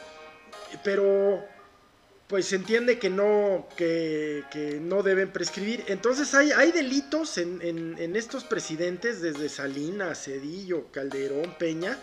Pero, 0.84 1.42
pues 2.32 2.46
se 2.46 2.56
entiende 2.56 2.98
que 2.98 3.10
no, 3.10 3.68
que, 3.76 4.44
que 4.50 4.80
no 4.80 5.02
deben 5.02 5.30
prescribir. 5.30 5.84
Entonces 5.88 6.32
hay, 6.32 6.50
hay 6.50 6.72
delitos 6.72 7.36
en, 7.36 7.60
en, 7.60 7.98
en 7.98 8.16
estos 8.16 8.44
presidentes, 8.44 9.20
desde 9.20 9.50
Salinas, 9.50 10.24
Cedillo, 10.24 10.90
Calderón, 10.92 11.54
Peña, 11.58 11.98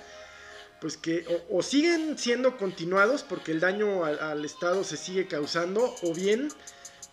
pues 0.81 0.97
que 0.97 1.25
o, 1.49 1.57
o 1.57 1.63
siguen 1.63 2.15
siendo 2.19 2.57
continuados 2.57 3.23
porque 3.23 3.51
el 3.51 3.59
daño 3.59 4.05
al, 4.05 4.19
al, 4.19 4.45
Estado 4.45 4.83
se 4.83 4.97
sigue 4.97 5.25
causando, 5.25 5.95
o 6.03 6.13
bien, 6.13 6.49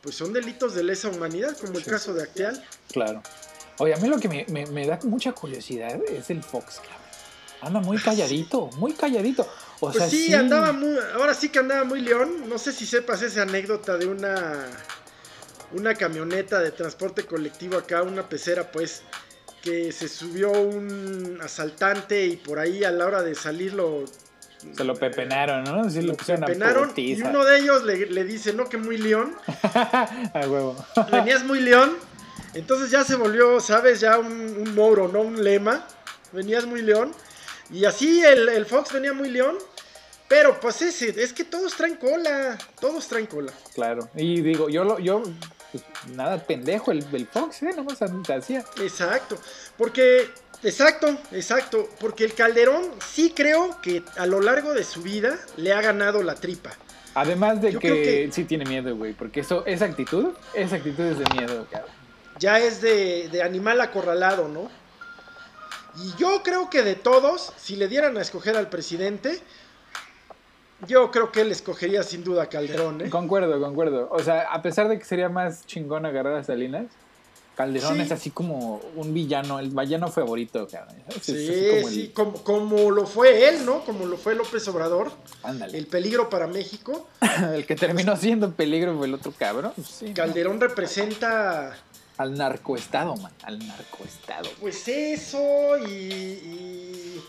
pues 0.02 0.14
son 0.14 0.34
delitos 0.34 0.74
de 0.74 0.84
lesa 0.84 1.08
humanidad, 1.08 1.56
como 1.56 1.78
el 1.78 1.84
sí. 1.84 1.90
caso 1.90 2.12
de 2.12 2.22
Acteal. 2.22 2.62
Claro. 2.92 3.22
Oye, 3.78 3.94
a 3.94 3.96
mí 3.96 4.10
lo 4.10 4.18
que 4.18 4.28
me, 4.28 4.44
me, 4.50 4.66
me 4.66 4.86
da 4.86 4.98
mucha 5.04 5.32
curiosidad 5.32 5.98
es 6.06 6.28
el 6.28 6.42
Fox, 6.42 6.82
Anda 7.62 7.80
muy 7.80 7.96
calladito, 7.96 8.68
muy 8.76 8.92
calladito. 8.92 9.48
O 9.80 9.90
pues 9.90 9.96
sea, 9.96 10.08
sí, 10.08 10.26
sí, 10.26 10.34
andaba 10.34 10.72
muy, 10.72 10.96
ahora 11.14 11.34
sí 11.34 11.48
que 11.50 11.58
andaba 11.58 11.84
muy 11.84 12.00
león. 12.00 12.48
No 12.48 12.58
sé 12.58 12.72
si 12.72 12.86
sepas 12.86 13.22
esa 13.22 13.42
anécdota 13.42 13.96
de 13.96 14.06
una 14.06 14.66
una 15.72 15.94
camioneta 15.94 16.60
de 16.60 16.70
transporte 16.70 17.24
colectivo 17.24 17.76
acá, 17.76 18.02
una 18.02 18.28
pecera, 18.28 18.70
pues, 18.70 19.02
que 19.62 19.90
se 19.92 20.08
subió 20.08 20.52
un 20.52 21.38
asaltante 21.42 22.24
y 22.26 22.36
por 22.36 22.58
ahí 22.58 22.84
a 22.84 22.90
la 22.90 23.06
hora 23.06 23.22
de 23.22 23.34
salir 23.34 23.74
lo 23.74 24.04
se 24.74 24.84
lo 24.84 24.94
pepenaron, 24.94 25.64
¿no? 25.64 25.88
Sí, 25.88 26.00
lo, 26.00 26.12
lo 26.12 26.16
pepenaron 26.16 26.92
y 26.96 27.20
uno 27.22 27.44
de 27.44 27.58
ellos 27.58 27.84
le, 27.84 28.06
le, 28.06 28.24
dice, 28.24 28.52
no, 28.52 28.68
que 28.68 28.78
muy 28.78 28.96
león. 28.96 29.36
a 29.62 30.40
huevo. 30.48 30.74
Venías 31.12 31.44
muy 31.44 31.60
león. 31.60 31.96
Entonces 32.54 32.90
ya 32.90 33.04
se 33.04 33.16
volvió, 33.16 33.60
¿sabes? 33.60 34.00
Ya 34.00 34.18
un, 34.18 34.26
un 34.26 34.74
moro, 34.74 35.08
¿no? 35.08 35.20
Un 35.20 35.44
lema. 35.44 35.86
Venías 36.32 36.64
muy 36.66 36.82
león. 36.82 37.12
Y 37.70 37.84
así 37.84 38.22
el, 38.22 38.48
el, 38.48 38.66
Fox 38.66 38.92
venía 38.92 39.12
muy 39.12 39.30
león. 39.30 39.56
Pero 40.28 40.58
pues 40.58 40.82
ese, 40.82 41.22
es 41.22 41.32
que 41.32 41.44
todos 41.44 41.76
traen 41.76 41.96
cola. 41.96 42.58
Todos 42.80 43.06
traen 43.06 43.26
cola. 43.26 43.52
Claro. 43.74 44.08
Y 44.14 44.40
digo, 44.40 44.68
yo 44.68 44.82
lo, 44.82 44.98
yo, 44.98 45.22
pues, 45.70 45.84
nada 46.14 46.38
pendejo 46.38 46.90
el, 46.90 47.04
el 47.12 47.26
Fox, 47.26 47.62
¿eh? 47.62 47.70
Nomás 47.76 48.00
hacía. 48.02 48.64
Exacto. 48.80 49.38
Porque, 49.76 50.28
exacto, 50.62 51.16
exacto. 51.32 51.88
Porque 52.00 52.24
el 52.24 52.34
Calderón 52.34 52.90
sí 53.06 53.32
creo 53.34 53.80
que 53.80 54.02
a 54.16 54.26
lo 54.26 54.40
largo 54.40 54.74
de 54.74 54.82
su 54.82 55.02
vida 55.02 55.38
le 55.56 55.72
ha 55.72 55.80
ganado 55.80 56.22
la 56.22 56.34
tripa. 56.34 56.72
Además 57.14 57.62
de 57.62 57.78
que, 57.78 57.78
que, 57.78 58.28
sí 58.32 58.44
tiene 58.44 58.64
miedo, 58.64 58.94
güey. 58.96 59.14
Porque 59.14 59.40
eso, 59.40 59.64
esa 59.64 59.86
actitud, 59.86 60.34
esa 60.54 60.76
actitud 60.76 61.04
es 61.04 61.18
de 61.18 61.24
miedo, 61.34 61.66
cabrón. 61.70 61.90
Ya 62.38 62.58
es 62.58 62.82
de, 62.82 63.28
de 63.30 63.42
animal 63.42 63.80
acorralado, 63.80 64.48
¿no? 64.48 64.68
Y 65.98 66.14
yo 66.18 66.42
creo 66.42 66.68
que 66.70 66.82
de 66.82 66.94
todos, 66.94 67.52
si 67.56 67.76
le 67.76 67.88
dieran 67.88 68.16
a 68.16 68.20
escoger 68.20 68.56
al 68.56 68.68
presidente, 68.68 69.40
yo 70.86 71.10
creo 71.10 71.32
que 71.32 71.40
él 71.40 71.50
escogería 71.50 72.02
sin 72.02 72.22
duda 72.22 72.44
a 72.44 72.46
Calderón, 72.48 73.00
¿eh? 73.00 73.10
Concuerdo, 73.10 73.58
concuerdo. 73.60 74.08
O 74.10 74.22
sea, 74.22 74.52
a 74.52 74.62
pesar 74.62 74.88
de 74.88 74.98
que 74.98 75.04
sería 75.04 75.28
más 75.28 75.66
chingón 75.66 76.04
agarrar 76.04 76.34
a 76.34 76.44
Salinas, 76.44 76.86
Calderón 77.56 77.94
sí. 77.96 78.02
es 78.02 78.12
así 78.12 78.30
como 78.30 78.82
un 78.96 79.14
villano, 79.14 79.58
el 79.58 79.70
villano 79.70 80.08
favorito, 80.08 80.68
cabrón. 80.70 80.96
Sí, 81.22 81.32
como, 81.70 81.88
sí 81.88 82.00
el... 82.00 82.12
como, 82.12 82.44
como, 82.44 82.90
lo 82.90 83.06
fue 83.06 83.48
él, 83.48 83.64
¿no? 83.64 83.82
Como 83.86 84.04
lo 84.04 84.18
fue 84.18 84.34
López 84.34 84.68
Obrador. 84.68 85.10
Ándale. 85.42 85.78
El 85.78 85.86
peligro 85.86 86.28
para 86.28 86.46
México. 86.46 87.08
el 87.54 87.64
que 87.64 87.74
terminó 87.74 88.14
siendo 88.16 88.52
peligro 88.52 88.94
fue 88.98 89.06
el 89.06 89.14
otro 89.14 89.32
cabrón. 89.32 89.72
Sí, 89.82 90.12
Calderón 90.12 90.58
¿no? 90.58 90.66
representa 90.66 91.74
al 92.18 92.34
narcoestado, 92.36 93.16
man, 93.16 93.32
al 93.42 93.58
narcoestado. 93.66 94.48
Pues 94.60 94.88
eso 94.88 95.76
y, 95.86 95.90
y, 95.90 97.24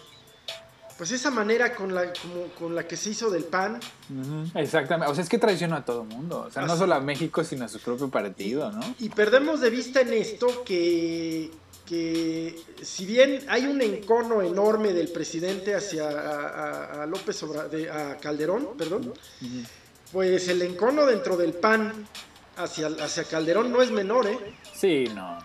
pues 0.97 1.11
esa 1.11 1.29
manera 1.29 1.75
con 1.75 1.93
la, 1.93 2.11
como, 2.13 2.45
con 2.57 2.73
la 2.75 2.87
que 2.87 2.97
se 2.97 3.11
hizo 3.11 3.29
del 3.29 3.43
PAN. 3.43 3.79
Uh 4.09 4.13
-huh. 4.13 4.51
Exactamente, 4.61 5.11
o 5.11 5.15
sea, 5.15 5.23
es 5.23 5.29
que 5.29 5.37
traicionó 5.37 5.75
a 5.75 5.85
todo 5.85 6.03
mundo, 6.03 6.45
o 6.47 6.51
sea, 6.51 6.63
Así. 6.63 6.71
no 6.71 6.77
solo 6.77 6.95
a 6.95 6.99
México, 7.01 7.43
sino 7.43 7.65
a 7.65 7.67
su 7.67 7.79
propio 7.79 8.09
partido, 8.09 8.71
¿no? 8.71 8.95
Y 8.99 9.09
perdemos 9.09 9.61
de 9.61 9.69
vista 9.69 10.01
en 10.01 10.13
esto 10.13 10.63
que, 10.65 11.51
que 11.85 12.55
si 12.81 13.05
bien 13.05 13.43
hay 13.47 13.65
un 13.67 13.81
encono 13.81 14.41
enorme 14.41 14.93
del 14.93 15.09
presidente 15.09 15.75
hacia 15.75 16.09
a, 16.09 16.47
a, 16.47 17.03
a 17.03 17.05
López 17.05 17.41
Obrador, 17.43 17.89
a 17.91 18.17
Calderón, 18.17 18.69
perdón, 18.77 19.09
uh 19.09 19.45
-huh. 19.45 19.65
pues 20.11 20.47
el 20.47 20.61
encono 20.63 21.05
dentro 21.05 21.37
del 21.37 21.53
PAN 21.53 22.07
hacia, 22.57 22.87
hacia 22.87 23.23
Calderón 23.23 23.71
no 23.71 23.81
es 23.81 23.91
menor, 23.91 24.27
¿eh? 24.27 24.37
Sí, 24.73 25.05
no. 25.13 25.37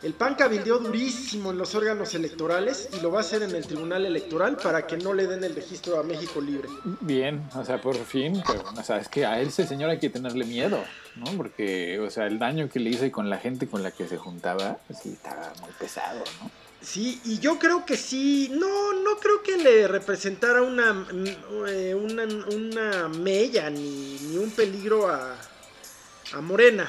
El 0.00 0.14
PAN 0.14 0.36
cabildeó 0.36 0.78
durísimo 0.78 1.50
en 1.50 1.58
los 1.58 1.74
órganos 1.74 2.14
electorales 2.14 2.88
y 2.96 3.00
lo 3.00 3.10
va 3.10 3.18
a 3.18 3.20
hacer 3.22 3.42
en 3.42 3.52
el 3.56 3.66
Tribunal 3.66 4.06
Electoral 4.06 4.56
para 4.56 4.86
que 4.86 4.96
no 4.96 5.12
le 5.12 5.26
den 5.26 5.42
el 5.42 5.56
registro 5.56 5.98
a 5.98 6.04
México 6.04 6.40
Libre. 6.40 6.68
Bien, 7.00 7.42
o 7.56 7.64
sea, 7.64 7.80
por 7.80 7.96
fin, 7.96 8.40
pero, 8.46 8.62
o 8.78 8.82
sea, 8.84 8.98
es 8.98 9.08
que 9.08 9.26
a 9.26 9.40
ese 9.40 9.66
señor 9.66 9.90
hay 9.90 9.98
que 9.98 10.08
tenerle 10.08 10.44
miedo, 10.44 10.78
¿no? 11.16 11.24
Porque, 11.36 11.98
o 11.98 12.08
sea, 12.10 12.28
el 12.28 12.38
daño 12.38 12.68
que 12.68 12.78
le 12.78 12.90
hizo 12.90 13.06
y 13.06 13.10
con 13.10 13.28
la 13.28 13.38
gente 13.38 13.66
con 13.66 13.82
la 13.82 13.90
que 13.90 14.06
se 14.06 14.18
juntaba, 14.18 14.78
sí, 15.02 15.10
estaba 15.10 15.52
muy 15.60 15.72
pesado, 15.80 16.22
¿no? 16.40 16.50
Sí, 16.80 17.20
y 17.24 17.40
yo 17.40 17.58
creo 17.58 17.84
que 17.84 17.96
sí, 17.96 18.52
no, 18.52 18.92
no 18.92 19.16
creo 19.16 19.42
que 19.42 19.56
le 19.56 19.88
representara 19.88 20.62
una, 20.62 21.06
eh, 21.66 21.92
una, 21.92 22.22
una 22.22 23.08
mella 23.08 23.68
ni, 23.68 24.16
ni 24.28 24.36
un 24.36 24.52
peligro 24.52 25.08
a, 25.08 25.34
a 26.34 26.40
Morena 26.40 26.88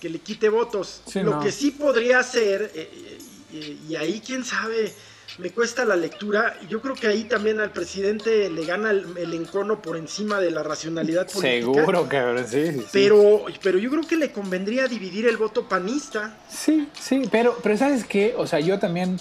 que 0.00 0.08
le 0.08 0.18
quite 0.18 0.48
votos. 0.48 1.02
Sí, 1.06 1.20
Lo 1.22 1.36
no. 1.36 1.40
que 1.40 1.50
sí 1.50 1.70
podría 1.70 2.18
hacer, 2.18 2.70
eh, 2.74 3.18
eh, 3.52 3.78
y 3.88 3.96
ahí 3.96 4.20
quién 4.24 4.44
sabe, 4.44 4.92
me 5.38 5.50
cuesta 5.50 5.84
la 5.84 5.96
lectura. 5.96 6.58
Yo 6.68 6.80
creo 6.82 6.94
que 6.94 7.06
ahí 7.06 7.24
también 7.24 7.58
al 7.58 7.70
presidente 7.72 8.50
le 8.50 8.64
gana 8.66 8.90
el, 8.90 9.16
el 9.16 9.32
encono 9.32 9.80
por 9.80 9.96
encima 9.96 10.40
de 10.40 10.50
la 10.50 10.62
racionalidad 10.62 11.26
política. 11.30 11.48
Seguro, 11.48 12.08
cabrón, 12.08 12.44
sí, 12.46 12.72
sí. 12.72 12.84
Pero, 12.92 13.46
pero 13.62 13.78
yo 13.78 13.90
creo 13.90 14.02
que 14.06 14.16
le 14.16 14.30
convendría 14.30 14.86
dividir 14.88 15.26
el 15.26 15.36
voto 15.38 15.68
panista. 15.68 16.38
Sí, 16.48 16.88
sí, 17.00 17.22
pero, 17.30 17.58
pero 17.62 17.76
¿sabes 17.78 18.04
qué? 18.04 18.34
O 18.36 18.46
sea, 18.46 18.60
yo 18.60 18.78
también. 18.78 19.18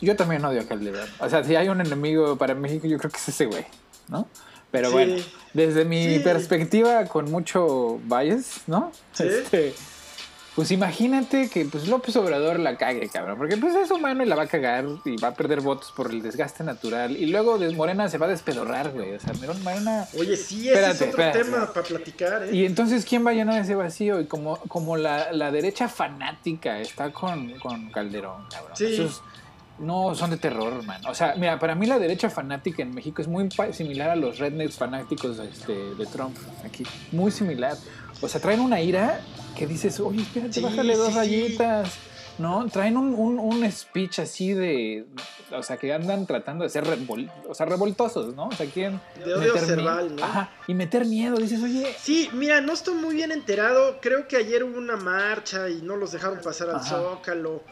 Yo 0.00 0.16
también 0.16 0.44
odio 0.44 0.60
a 0.60 0.64
Calderón. 0.64 1.08
O 1.20 1.30
sea, 1.30 1.44
si 1.44 1.54
hay 1.56 1.68
un 1.68 1.80
enemigo 1.80 2.36
para 2.36 2.54
México, 2.54 2.86
yo 2.86 2.98
creo 2.98 3.10
que 3.10 3.16
es 3.16 3.28
ese 3.28 3.46
güey, 3.46 3.64
¿no? 4.08 4.28
Pero 4.74 4.88
sí. 4.88 4.92
bueno, 4.92 5.16
desde 5.52 5.84
mi 5.84 6.16
sí. 6.16 6.18
perspectiva, 6.18 7.04
con 7.06 7.30
mucho 7.30 8.00
bias, 8.02 8.62
¿no? 8.66 8.90
Sí. 9.12 9.22
Este, 9.22 9.72
pues 10.56 10.72
imagínate 10.72 11.48
que 11.48 11.64
pues 11.64 11.86
López 11.86 12.16
Obrador 12.16 12.58
la 12.58 12.76
cague, 12.76 13.08
cabrón. 13.08 13.38
Porque 13.38 13.56
pues 13.56 13.72
es 13.76 13.88
humano 13.92 14.24
y 14.24 14.26
la 14.26 14.34
va 14.34 14.42
a 14.42 14.46
cagar 14.48 14.84
y 15.04 15.16
va 15.16 15.28
a 15.28 15.34
perder 15.34 15.60
votos 15.60 15.92
por 15.96 16.10
el 16.10 16.22
desgaste 16.22 16.64
natural. 16.64 17.16
Y 17.16 17.26
luego 17.26 17.56
de 17.56 17.70
Morena 17.70 18.08
se 18.08 18.18
va 18.18 18.26
a 18.26 18.30
despedorrar, 18.30 18.90
güey. 18.90 19.14
O 19.14 19.20
sea, 19.20 19.32
Morena... 19.62 20.08
Oye, 20.18 20.36
sí, 20.36 20.68
ese 20.68 20.74
espérate, 20.74 20.90
es 20.90 21.02
otro 21.02 21.22
espérate. 21.22 21.38
tema 21.38 21.72
para 21.72 21.86
platicar, 21.86 22.42
¿eh? 22.42 22.50
Y 22.52 22.66
entonces, 22.66 23.04
¿quién 23.04 23.24
va 23.24 23.30
a 23.30 23.34
llenar 23.34 23.60
ese 23.62 23.76
vacío? 23.76 24.20
Y 24.20 24.26
como, 24.26 24.56
como 24.66 24.96
la, 24.96 25.32
la 25.32 25.52
derecha 25.52 25.88
fanática 25.88 26.80
está 26.80 27.12
con, 27.12 27.56
con 27.60 27.92
Calderón, 27.92 28.46
cabrón. 28.50 28.76
Sí. 28.76 28.94
Esos, 28.94 29.22
no 29.78 30.14
son 30.14 30.30
de 30.30 30.36
terror, 30.36 30.82
man. 30.84 31.00
O 31.06 31.14
sea, 31.14 31.34
mira, 31.36 31.58
para 31.58 31.74
mí 31.74 31.86
la 31.86 31.98
derecha 31.98 32.30
fanática 32.30 32.82
en 32.82 32.94
México 32.94 33.20
es 33.22 33.28
muy 33.28 33.48
similar 33.72 34.10
a 34.10 34.16
los 34.16 34.38
rednecks 34.38 34.76
fanáticos 34.76 35.38
este, 35.38 35.72
de 35.94 36.06
Trump 36.06 36.36
aquí. 36.64 36.84
Muy 37.12 37.30
similar. 37.30 37.76
O 38.20 38.28
sea, 38.28 38.40
traen 38.40 38.60
una 38.60 38.80
ira 38.80 39.20
que 39.56 39.66
dices, 39.66 39.98
oye, 40.00 40.22
espérate, 40.22 40.54
sí, 40.54 40.60
bájale 40.60 40.96
dos 40.96 41.08
sí, 41.08 41.14
rayitas. 41.14 41.88
Sí. 41.88 41.98
¿No? 42.36 42.66
Traen 42.66 42.96
un, 42.96 43.14
un, 43.14 43.38
un, 43.38 43.70
speech 43.70 44.18
así 44.18 44.54
de. 44.54 45.06
O 45.52 45.62
sea, 45.62 45.76
que 45.76 45.92
andan 45.92 46.26
tratando 46.26 46.64
de 46.64 46.70
ser 46.70 46.84
revol, 46.84 47.30
o 47.48 47.54
sea, 47.54 47.64
revoltosos, 47.64 48.34
¿no? 48.34 48.48
O 48.48 48.52
sea, 48.52 48.66
quieren. 48.66 49.00
De 49.24 49.34
odio 49.34 49.56
cerval, 49.56 50.16
¿no? 50.16 50.24
Ajá, 50.24 50.50
y 50.66 50.74
meter 50.74 51.04
miedo. 51.04 51.36
Dices, 51.36 51.62
oye. 51.62 51.94
Sí, 51.96 52.28
mira, 52.32 52.60
no 52.60 52.72
estoy 52.72 52.94
muy 52.94 53.14
bien 53.14 53.30
enterado. 53.30 53.98
Creo 54.00 54.26
que 54.26 54.36
ayer 54.36 54.64
hubo 54.64 54.76
una 54.76 54.96
marcha 54.96 55.68
y 55.68 55.80
no 55.82 55.94
los 55.94 56.10
dejaron 56.10 56.40
pasar 56.40 56.70
al 56.70 56.76
Ajá. 56.76 56.88
Zócalo. 56.88 57.62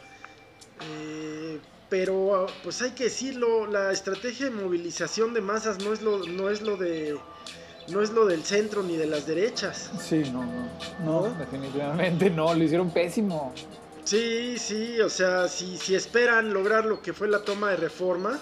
Eh, 0.79 1.59
pero 1.93 2.47
pues 2.63 2.81
hay 2.81 2.89
que 2.89 3.03
decirlo, 3.03 3.67
la 3.67 3.91
estrategia 3.91 4.47
de 4.47 4.51
movilización 4.51 5.35
de 5.35 5.41
masas 5.41 5.77
no 5.85 5.93
es 5.93 6.01
lo, 6.01 6.25
no 6.25 6.49
es 6.49 6.63
lo 6.63 6.75
de 6.75 7.19
no 7.87 8.01
es 8.01 8.09
lo 8.09 8.25
del 8.25 8.43
centro 8.43 8.81
ni 8.81 8.97
de 8.97 9.05
las 9.05 9.27
derechas. 9.27 9.91
Sí, 9.99 10.23
no, 10.33 10.43
no, 10.43 10.69
no, 11.05 11.27
¿No? 11.27 11.33
definitivamente 11.35 12.31
no, 12.31 12.51
lo 12.51 12.63
hicieron 12.63 12.89
pésimo. 12.89 13.53
Sí, 14.05 14.57
sí, 14.57 14.99
o 15.01 15.09
sea, 15.09 15.47
si, 15.47 15.77
si 15.77 15.93
esperan 15.93 16.51
lograr 16.51 16.83
lo 16.83 16.99
que 16.99 17.13
fue 17.13 17.27
la 17.27 17.43
toma 17.43 17.69
de 17.69 17.75
reforma, 17.75 18.39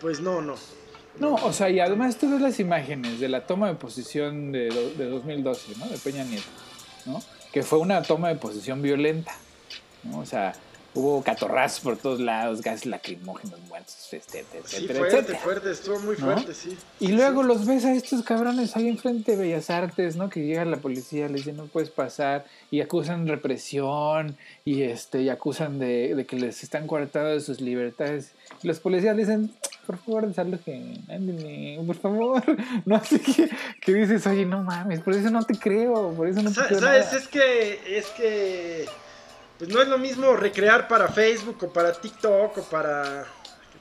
pues 0.00 0.20
no, 0.20 0.42
no. 0.42 0.56
No, 1.20 1.36
o 1.36 1.52
sea, 1.52 1.70
y 1.70 1.78
además 1.78 2.16
tú 2.16 2.32
ves 2.32 2.40
las 2.40 2.58
imágenes 2.58 3.20
de 3.20 3.28
la 3.28 3.46
toma 3.46 3.68
de 3.68 3.76
posición 3.76 4.50
de, 4.50 4.70
de 4.98 5.04
2012, 5.08 5.74
¿no? 5.78 5.86
De 5.86 5.98
Peña 5.98 6.24
Nieto, 6.24 6.48
¿no? 7.06 7.22
Que 7.52 7.62
fue 7.62 7.78
una 7.78 8.02
toma 8.02 8.26
de 8.30 8.34
posición 8.34 8.82
violenta, 8.82 9.36
¿no? 10.02 10.18
O 10.18 10.26
sea, 10.26 10.52
hubo 10.94 11.22
catorrazos 11.22 11.80
por 11.80 11.96
todos 11.96 12.20
lados, 12.20 12.62
gases 12.62 12.86
lacrimógenos, 12.86 13.60
muertos, 13.68 14.08
etcétera, 14.10 14.64
sí, 14.66 14.86
fuerte, 14.88 15.16
etcétera. 15.16 15.38
fuerte, 15.38 15.70
estuvo 15.70 15.98
muy 16.00 16.16
fuerte, 16.16 16.48
¿no? 16.48 16.54
sí. 16.54 16.76
Y 16.98 17.08
luego 17.08 17.42
sí. 17.42 17.48
los 17.48 17.66
ves 17.66 17.84
a 17.84 17.92
estos 17.92 18.22
cabrones 18.24 18.76
ahí 18.76 18.88
enfrente 18.88 19.36
de 19.36 19.42
Bellas 19.42 19.70
Artes, 19.70 20.16
¿no? 20.16 20.28
Que 20.28 20.44
llega 20.44 20.64
la 20.64 20.78
policía, 20.78 21.28
les 21.28 21.44
dice 21.44 21.52
no 21.52 21.66
puedes 21.66 21.90
pasar, 21.90 22.44
y 22.70 22.80
acusan 22.80 23.26
represión, 23.26 24.36
y 24.64 24.82
este, 24.82 25.22
y 25.22 25.28
acusan 25.28 25.78
de, 25.78 26.14
de 26.14 26.26
que 26.26 26.36
les 26.36 26.62
están 26.62 26.86
coartando 26.86 27.30
de 27.30 27.40
sus 27.40 27.60
libertades. 27.60 28.32
Y 28.62 28.68
los 28.68 28.80
policías 28.80 29.16
dicen, 29.16 29.52
por 29.86 29.98
favor, 29.98 30.26
desalojen, 30.26 31.04
ándale, 31.08 31.80
por 31.86 31.96
favor. 31.96 32.42
No, 32.84 32.96
así 32.96 33.18
que, 33.18 33.48
que 33.80 33.94
dices, 33.94 34.26
oye, 34.26 34.44
no 34.46 34.62
mames, 34.62 35.00
por 35.00 35.14
eso 35.14 35.30
no 35.30 35.42
te 35.44 35.58
creo, 35.58 36.12
por 36.14 36.28
eso 36.28 36.42
no 36.42 36.52
te 36.52 36.60
creo. 36.60 36.80
¿Sabes? 36.80 37.12
Es 37.12 37.28
que, 37.28 37.98
es 37.98 38.06
que, 38.08 38.86
pues 39.60 39.70
no 39.70 39.82
es 39.82 39.88
lo 39.88 39.98
mismo 39.98 40.34
recrear 40.36 40.88
para 40.88 41.08
Facebook 41.08 41.58
o 41.64 41.70
para 41.70 41.92
TikTok 41.92 42.56
o 42.56 42.62
para 42.62 43.26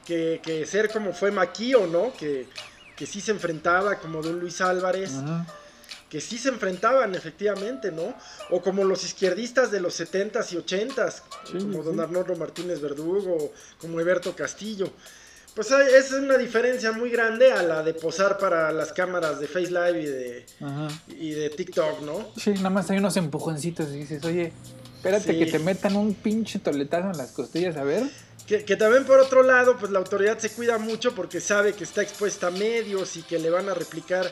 que, 0.05 0.41
que 0.43 0.65
ser 0.65 0.91
como 0.91 1.13
fue 1.13 1.31
Maquio, 1.31 1.87
¿no? 1.87 2.11
Que, 2.19 2.47
que 2.97 3.05
sí 3.05 3.21
se 3.21 3.31
enfrentaba 3.31 3.97
como 3.97 4.21
Don 4.21 4.41
Luis 4.41 4.59
Álvarez. 4.59 5.13
Que 6.09 6.19
sí 6.19 6.37
se 6.37 6.49
enfrentaban 6.49 7.15
efectivamente, 7.15 7.93
¿no? 7.93 8.13
O 8.49 8.61
como 8.61 8.83
los 8.83 9.05
izquierdistas 9.05 9.71
de 9.71 9.79
los 9.79 9.97
70s 9.97 10.51
y 10.51 10.57
80s, 10.57 11.21
como 11.53 11.81
Don 11.81 11.97
Arnoldo 12.01 12.35
Martínez 12.35 12.81
Verdugo, 12.81 13.53
como 13.79 14.01
Eberto 14.01 14.35
Castillo. 14.35 14.91
Pues 15.55 15.71
es 15.71 16.11
una 16.11 16.37
diferencia 16.37 16.91
muy 16.91 17.09
grande 17.09 17.53
a 17.53 17.63
la 17.63 17.83
de 17.83 17.93
posar 17.93 18.37
para 18.37 18.73
las 18.73 18.91
cámaras 18.91 19.39
de 19.39 19.47
Face 19.47 19.71
Live 19.71 20.01
y 20.01 20.05
de, 20.05 20.45
y 21.19 21.31
de 21.31 21.49
TikTok, 21.51 22.01
¿no? 22.01 22.33
Sí, 22.35 22.51
nada 22.51 22.69
más 22.69 22.89
hay 22.89 22.97
unos 22.97 23.15
empujoncitos 23.15 23.87
y 23.89 23.99
dices, 23.99 24.23
oye, 24.25 24.51
espérate 24.99 25.37
que 25.37 25.45
te 25.45 25.59
metan 25.59 25.95
un 25.95 26.13
pinche 26.13 26.59
toletazo 26.59 27.11
en 27.11 27.17
las 27.17 27.31
costillas, 27.31 27.77
a 27.77 27.83
ver. 27.83 28.03
Que, 28.45 28.65
que, 28.65 28.75
también 28.75 29.05
por 29.05 29.19
otro 29.19 29.43
lado, 29.43 29.77
pues 29.77 29.91
la 29.91 29.99
autoridad 29.99 30.37
se 30.39 30.49
cuida 30.49 30.77
mucho 30.77 31.15
porque 31.15 31.39
sabe 31.39 31.73
que 31.73 31.85
está 31.85 32.01
expuesta 32.01 32.47
a 32.47 32.51
medios 32.51 33.15
y 33.15 33.21
que 33.23 33.39
le 33.39 33.49
van 33.49 33.69
a 33.69 33.73
replicar. 33.73 34.29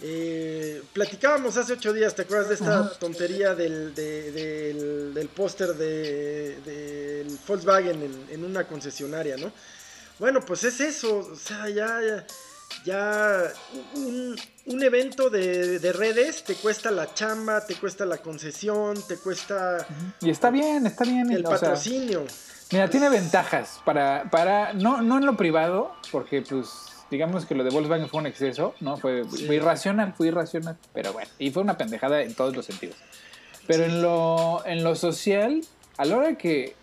Eh, 0.00 0.82
platicábamos 0.92 1.56
hace 1.56 1.72
ocho 1.72 1.92
días, 1.92 2.14
¿te 2.14 2.22
acuerdas 2.22 2.48
de 2.48 2.54
esta 2.56 2.90
tontería 2.98 3.54
del, 3.54 3.94
del, 3.94 5.28
póster 5.34 5.68
del 5.74 6.62
de, 6.64 7.26
Volkswagen 7.46 8.02
en, 8.02 8.26
en, 8.30 8.44
una 8.44 8.66
concesionaria, 8.66 9.36
¿no? 9.36 9.50
Bueno, 10.18 10.44
pues 10.44 10.62
es 10.64 10.80
eso, 10.80 11.18
o 11.32 11.36
sea, 11.36 11.68
ya, 11.70 12.00
ya, 12.02 12.26
ya 12.84 13.52
un, 13.94 14.36
un, 14.66 14.82
evento 14.82 15.30
de, 15.30 15.78
de, 15.78 15.92
redes 15.92 16.44
te 16.44 16.54
cuesta 16.54 16.90
la 16.90 17.12
chamba, 17.14 17.66
te 17.66 17.74
cuesta 17.74 18.04
la 18.04 18.18
concesión, 18.18 18.96
te 19.06 19.16
cuesta... 19.16 19.86
Y 20.20 20.30
está 20.30 20.50
bien, 20.50 20.86
está 20.86 21.04
bien. 21.04 21.30
El 21.30 21.42
patrocinio. 21.42 22.24
mira, 22.72 22.88
tiene 22.88 23.08
ventajas 23.08 23.80
para, 23.84 24.30
para 24.30 24.72
no, 24.72 25.02
no 25.02 25.18
en 25.18 25.26
lo 25.26 25.36
privado, 25.36 25.92
porque 26.10 26.42
pues 26.42 26.68
digamos 27.10 27.46
que 27.46 27.54
lo 27.54 27.64
de 27.64 27.70
Volkswagen 27.70 28.08
fue 28.08 28.20
un 28.20 28.26
exceso, 28.26 28.74
¿no? 28.80 28.96
Fue, 28.96 29.22
irracional, 29.50 30.14
fue 30.14 30.28
irracional, 30.28 30.76
pero 30.92 31.12
bueno, 31.12 31.30
y 31.38 31.50
fue 31.50 31.62
una 31.62 31.76
pendejada 31.76 32.22
en 32.22 32.34
todos 32.34 32.56
los 32.56 32.66
sentidos. 32.66 32.96
Pero 33.66 33.84
en, 33.84 34.02
lo, 34.02 34.62
en 34.66 34.82
lo 34.84 34.94
social, 34.94 35.60
a 35.96 36.04
la 36.04 36.16
hora 36.16 36.34
que 36.36 36.74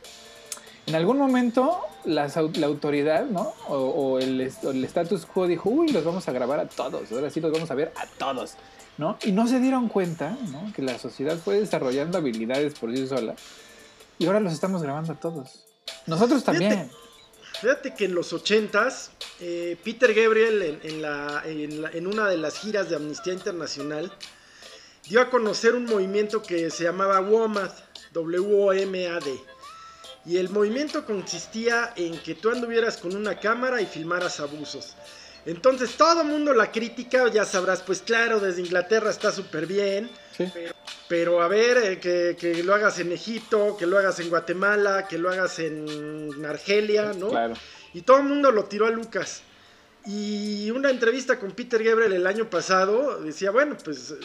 en 0.91 0.95
algún 0.95 1.17
momento 1.17 1.79
la 2.03 2.29
autoridad, 2.65 3.25
¿no? 3.25 3.53
O, 3.69 4.19
el, 4.19 4.41
status 4.41 5.25
quo 5.25 5.47
dijo, 5.47 5.69
uy, 5.69 5.87
los 5.87 6.03
vamos 6.03 6.27
a 6.27 6.33
grabar 6.33 6.59
a 6.59 6.67
todos, 6.67 7.09
ahora 7.13 7.29
sí 7.29 7.39
los 7.39 7.49
vamos 7.49 7.71
a 7.71 7.75
ver 7.75 7.93
a 7.95 8.05
todos, 8.07 8.55
¿no? 8.97 9.17
Y 9.23 9.31
no 9.31 9.47
se 9.47 9.61
dieron 9.61 9.87
cuenta, 9.87 10.37
¿no? 10.51 10.73
Que 10.73 10.81
la 10.81 10.99
sociedad 10.99 11.37
fue 11.37 11.61
desarrollando 11.61 12.17
habilidades 12.17 12.77
por 12.77 12.93
sí 12.93 13.07
sola 13.07 13.35
y 14.19 14.25
ahora 14.25 14.41
los 14.41 14.51
estamos 14.51 14.83
grabando 14.83 15.13
a 15.13 15.15
todos. 15.15 15.63
Nosotros 16.07 16.43
también. 16.43 16.91
Fíjate, 17.61 17.93
que 17.93 18.05
en 18.05 18.13
los 18.13 18.33
ochentas, 18.33 19.11
eh, 19.39 19.77
Peter 19.81 20.13
Gabriel 20.13 20.81
en, 20.83 21.01
la, 21.01 21.41
en 21.45 22.05
una 22.05 22.27
de 22.27 22.37
las 22.37 22.59
giras 22.59 22.89
de 22.89 22.97
Amnistía 22.97 23.31
Internacional 23.31 24.11
dio 25.07 25.21
a 25.21 25.29
conocer 25.29 25.73
un 25.73 25.85
movimiento 25.85 26.41
que 26.41 26.69
se 26.69 26.83
llamaba 26.83 27.21
WOMAD, 27.21 27.71
W-O-M-A-D 28.11 29.50
y 30.25 30.37
el 30.37 30.49
movimiento 30.49 31.05
consistía 31.05 31.93
en 31.95 32.17
que 32.19 32.35
tú 32.35 32.49
anduvieras 32.49 32.97
con 32.97 33.15
una 33.15 33.39
cámara 33.39 33.81
y 33.81 33.85
filmaras 33.85 34.39
abusos. 34.39 34.95
Entonces 35.45 35.95
todo 35.95 36.21
el 36.21 36.27
mundo 36.27 36.53
la 36.53 36.71
crítica, 36.71 37.27
ya 37.29 37.45
sabrás, 37.45 37.81
pues 37.81 38.01
claro, 38.01 38.39
desde 38.39 38.61
Inglaterra 38.61 39.09
está 39.09 39.31
súper 39.31 39.65
bien, 39.65 40.09
pero, 41.07 41.41
a 41.41 41.47
ver, 41.47 41.99
eh, 42.03 42.37
que, 42.37 42.63
lo 42.63 42.73
hagas 42.73 42.99
en 42.99 43.11
Egipto, 43.11 43.75
que 43.77 43.85
lo 43.85 43.97
hagas 43.97 44.19
en 44.19 44.29
Guatemala, 44.29 45.07
que 45.07 45.17
lo 45.17 45.29
hagas 45.29 45.59
en 45.59 46.45
Argelia, 46.45 47.13
¿no? 47.13 47.29
Claro. 47.29 47.53
Y 47.93 48.03
todo 48.03 48.17
el 48.17 48.23
mundo 48.23 48.51
lo 48.51 48.65
tiró 48.65 48.87
a 48.87 48.91
Lucas. 48.91 49.41
Y 50.05 50.71
una 50.71 50.89
entrevista 50.89 51.37
con 51.37 51.51
Peter 51.51 51.83
Gabriel 51.83 52.13
el 52.13 52.25
año 52.25 52.49
pasado 52.49 53.21
decía, 53.21 53.51
bueno, 53.51 53.77
pues 53.83 54.15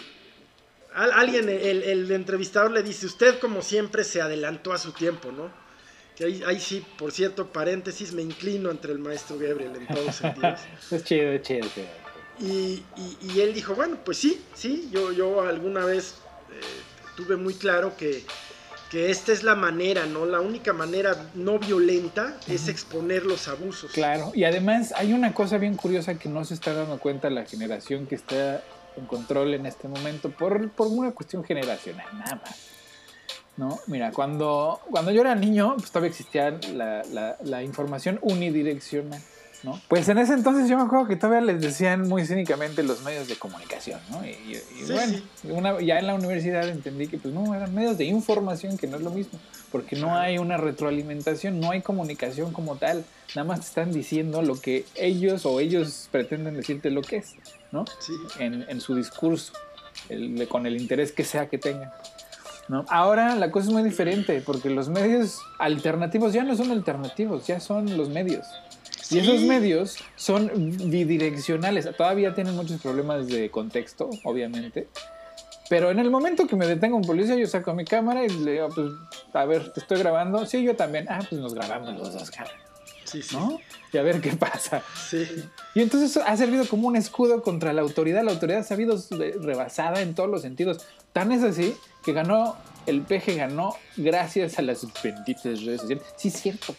alguien, 0.95 1.49
el, 1.49 1.83
el 1.83 2.11
entrevistador 2.13 2.71
le 2.71 2.83
dice, 2.83 3.07
usted 3.07 3.39
como 3.39 3.63
siempre 3.63 4.05
se 4.05 4.21
adelantó 4.21 4.73
a 4.73 4.79
su 4.79 4.93
tiempo, 4.93 5.33
¿no? 5.33 5.66
Que 6.17 6.25
ahí, 6.25 6.59
sí, 6.61 6.83
por 6.99 7.13
cierto, 7.13 7.49
paréntesis, 7.49 8.13
me 8.13 8.23
inclino 8.23 8.71
entre 8.71 8.93
el 8.93 8.99
maestro 8.99 9.39
Gabriel 9.39 9.73
en 9.77 9.87
todos 9.87 10.17
sentidos. 10.17 10.61
es 10.91 11.05
chido, 11.05 11.31
es 11.31 11.43
chido, 11.43 11.69
Y, 12.41 12.83
y, 13.21 13.41
él 13.41 13.53
dijo, 13.53 13.75
bueno, 13.75 13.99
pues 14.03 14.17
sí, 14.17 14.41
sí, 14.55 14.89
yo, 14.91 15.13
yo 15.13 15.43
alguna 15.43 15.85
vez 15.85 16.15
eh, 16.51 16.61
tuve 17.17 17.37
muy 17.37 17.53
claro 17.53 17.99
que, 17.99 18.25
que 18.91 19.11
esta 19.11 19.33
es 19.33 19.43
la 19.43 19.55
manera, 19.55 20.07
¿no? 20.07 20.25
La 20.25 20.41
única 20.41 20.73
manera 20.73 21.31
no 21.35 21.59
violenta 21.59 22.39
es 22.49 22.69
exponer 22.69 23.27
los 23.27 23.47
abusos. 23.47 23.93
Claro, 23.93 24.33
y 24.35 24.45
además 24.45 24.95
hay 24.97 25.13
una 25.13 25.35
cosa 25.35 25.59
bien 25.59 25.77
curiosa 25.77 26.15
que 26.15 26.31
no 26.31 26.47
se 26.47 26.55
está 26.55 26.73
dando 26.73 26.99
cuenta 26.99 27.29
la 27.29 27.45
generación 27.45 28.07
que 28.07 28.15
está 28.15 28.63
en 28.97 29.05
control 29.05 29.53
en 29.53 29.67
este 29.67 29.87
momento 29.87 30.31
por, 30.31 30.71
por 30.71 30.87
una 30.87 31.11
cuestión 31.11 31.45
generacional, 31.45 32.07
nada 32.15 32.37
más. 32.37 32.76
¿No? 33.57 33.79
Mira, 33.87 34.13
cuando, 34.13 34.81
cuando 34.91 35.11
yo 35.11 35.23
era 35.23 35.35
niño, 35.35 35.75
pues 35.77 35.91
todavía 35.91 36.11
existía 36.11 36.59
la, 36.75 37.37
la, 37.43 37.63
información 37.63 38.19
unidireccional, 38.23 39.21
¿no? 39.63 39.81
Pues 39.89 40.09
en 40.09 40.19
ese 40.19 40.35
entonces 40.35 40.69
yo 40.69 40.77
me 40.77 40.83
acuerdo 40.83 41.07
que 41.07 41.17
todavía 41.17 41.41
les 41.53 41.63
decían 41.63 42.07
muy 42.07 42.27
cínicamente 42.27 42.83
los 42.83 43.03
medios 43.03 43.29
de 43.29 43.37
comunicación, 43.37 43.99
¿no? 44.11 44.25
Y, 44.27 44.61
bueno, 45.51 45.81
ya 45.81 45.99
en 45.99 46.07
la 46.07 46.15
universidad 46.15 46.69
entendí 46.69 47.09
que 47.09 47.17
pues 47.17 47.33
no, 47.33 47.55
eran 47.55 47.75
medios 47.75 47.97
de 47.97 48.05
información, 48.05 48.77
que 48.77 48.87
no 48.87 48.99
es 48.99 49.03
lo 49.03 49.11
mismo, 49.11 49.39
porque 49.73 49.97
no 49.97 50.17
hay 50.17 50.37
una 50.37 50.59
retroalimentación, 50.59 51.59
no 51.59 51.71
hay 51.71 51.81
comunicación 51.81 52.53
como 52.53 52.77
tal, 52.77 53.05
nada 53.35 53.49
más 53.49 53.61
te 53.61 53.67
están 53.67 53.93
diciendo 53.93 54.43
lo 54.43 54.61
que 54.61 54.85
ellos 54.95 55.47
o 55.47 55.61
ellos 55.61 56.09
pretenden 56.13 56.55
decirte 56.55 56.91
lo 56.91 57.01
que 57.01 57.17
es, 57.17 57.35
¿no? 57.73 57.87
En, 58.39 58.67
en 58.69 58.81
su 58.83 58.95
discurso, 58.95 59.55
con 60.51 60.67
el 60.67 60.77
interés 60.79 61.11
que 61.13 61.25
sea 61.25 61.49
que 61.49 61.57
tengan. 61.57 61.91
Ahora 62.89 63.35
la 63.37 63.51
cosa 63.51 63.69
es 63.69 63.73
muy 63.73 63.83
diferente 63.83 64.43
porque 64.45 64.71
los 64.71 64.89
medios 64.89 65.41
alternativos 65.59 66.33
ya 66.33 66.43
no 66.45 66.57
son 66.57 66.71
alternativos, 66.71 67.47
ya 67.47 67.61
son 67.61 67.97
los 67.97 68.09
medios. 68.09 68.47
Y 69.11 69.19
esos 69.19 69.43
medios 69.43 69.99
son 70.17 70.51
bidireccionales. 70.91 71.89
Todavía 71.97 72.35
tienen 72.35 72.57
muchos 72.57 72.81
problemas 72.81 73.29
de 73.29 73.51
contexto, 73.51 74.11
obviamente. 74.25 74.89
Pero 75.69 75.91
en 75.91 75.99
el 75.99 76.11
momento 76.11 76.47
que 76.47 76.57
me 76.57 76.67
detenga 76.67 76.97
un 76.97 77.03
policía, 77.03 77.37
yo 77.37 77.47
saco 77.47 77.75
mi 77.75 77.85
cámara 77.85 78.25
y 78.25 78.29
le 78.29 78.53
digo, 78.53 78.69
pues, 78.75 78.91
a 79.33 79.45
ver, 79.45 79.73
te 79.73 79.81
estoy 79.81 79.99
grabando. 79.99 80.45
Sí, 80.47 80.63
yo 80.63 80.77
también. 80.77 81.07
Ah, 81.09 81.21
pues 81.29 81.41
nos 81.41 81.55
grabamos 81.55 81.97
los 81.97 82.13
dos, 82.13 82.31
cara. 82.31 82.51
Sí, 83.05 83.23
sí. 83.23 83.37
¿No? 83.37 83.61
Y 83.93 83.99
a 83.99 84.03
ver 84.03 84.21
qué 84.21 84.33
pasa. 84.33 84.83
Sí. 85.09 85.25
Y 85.75 85.83
entonces 85.83 86.17
ha 86.17 86.37
servido 86.37 86.67
como 86.67 86.89
un 86.89 86.97
escudo 86.97 87.43
contra 87.43 87.73
la 87.73 87.83
autoridad. 87.83 88.25
La 88.25 88.33
autoridad 88.33 88.65
se 88.65 88.75
ha 88.75 88.77
habido 88.77 88.97
rebasada 89.41 90.03
en 90.03 90.15
todos 90.15 90.29
los 90.29 90.43
sentidos. 90.43 90.85
Tan 91.17 91.33
es 91.33 91.43
así 91.43 91.75
que 92.05 92.13
ganó, 92.13 92.59
el 92.85 93.01
peje 93.01 93.37
ganó 93.37 93.75
gracias 93.97 94.59
a 94.59 94.63
las 94.63 94.87
benditas 95.03 95.65
redes 95.65 95.81
sociales. 95.81 96.05
Sí, 96.15 96.29
es 96.29 96.35
cierto, 96.35 96.75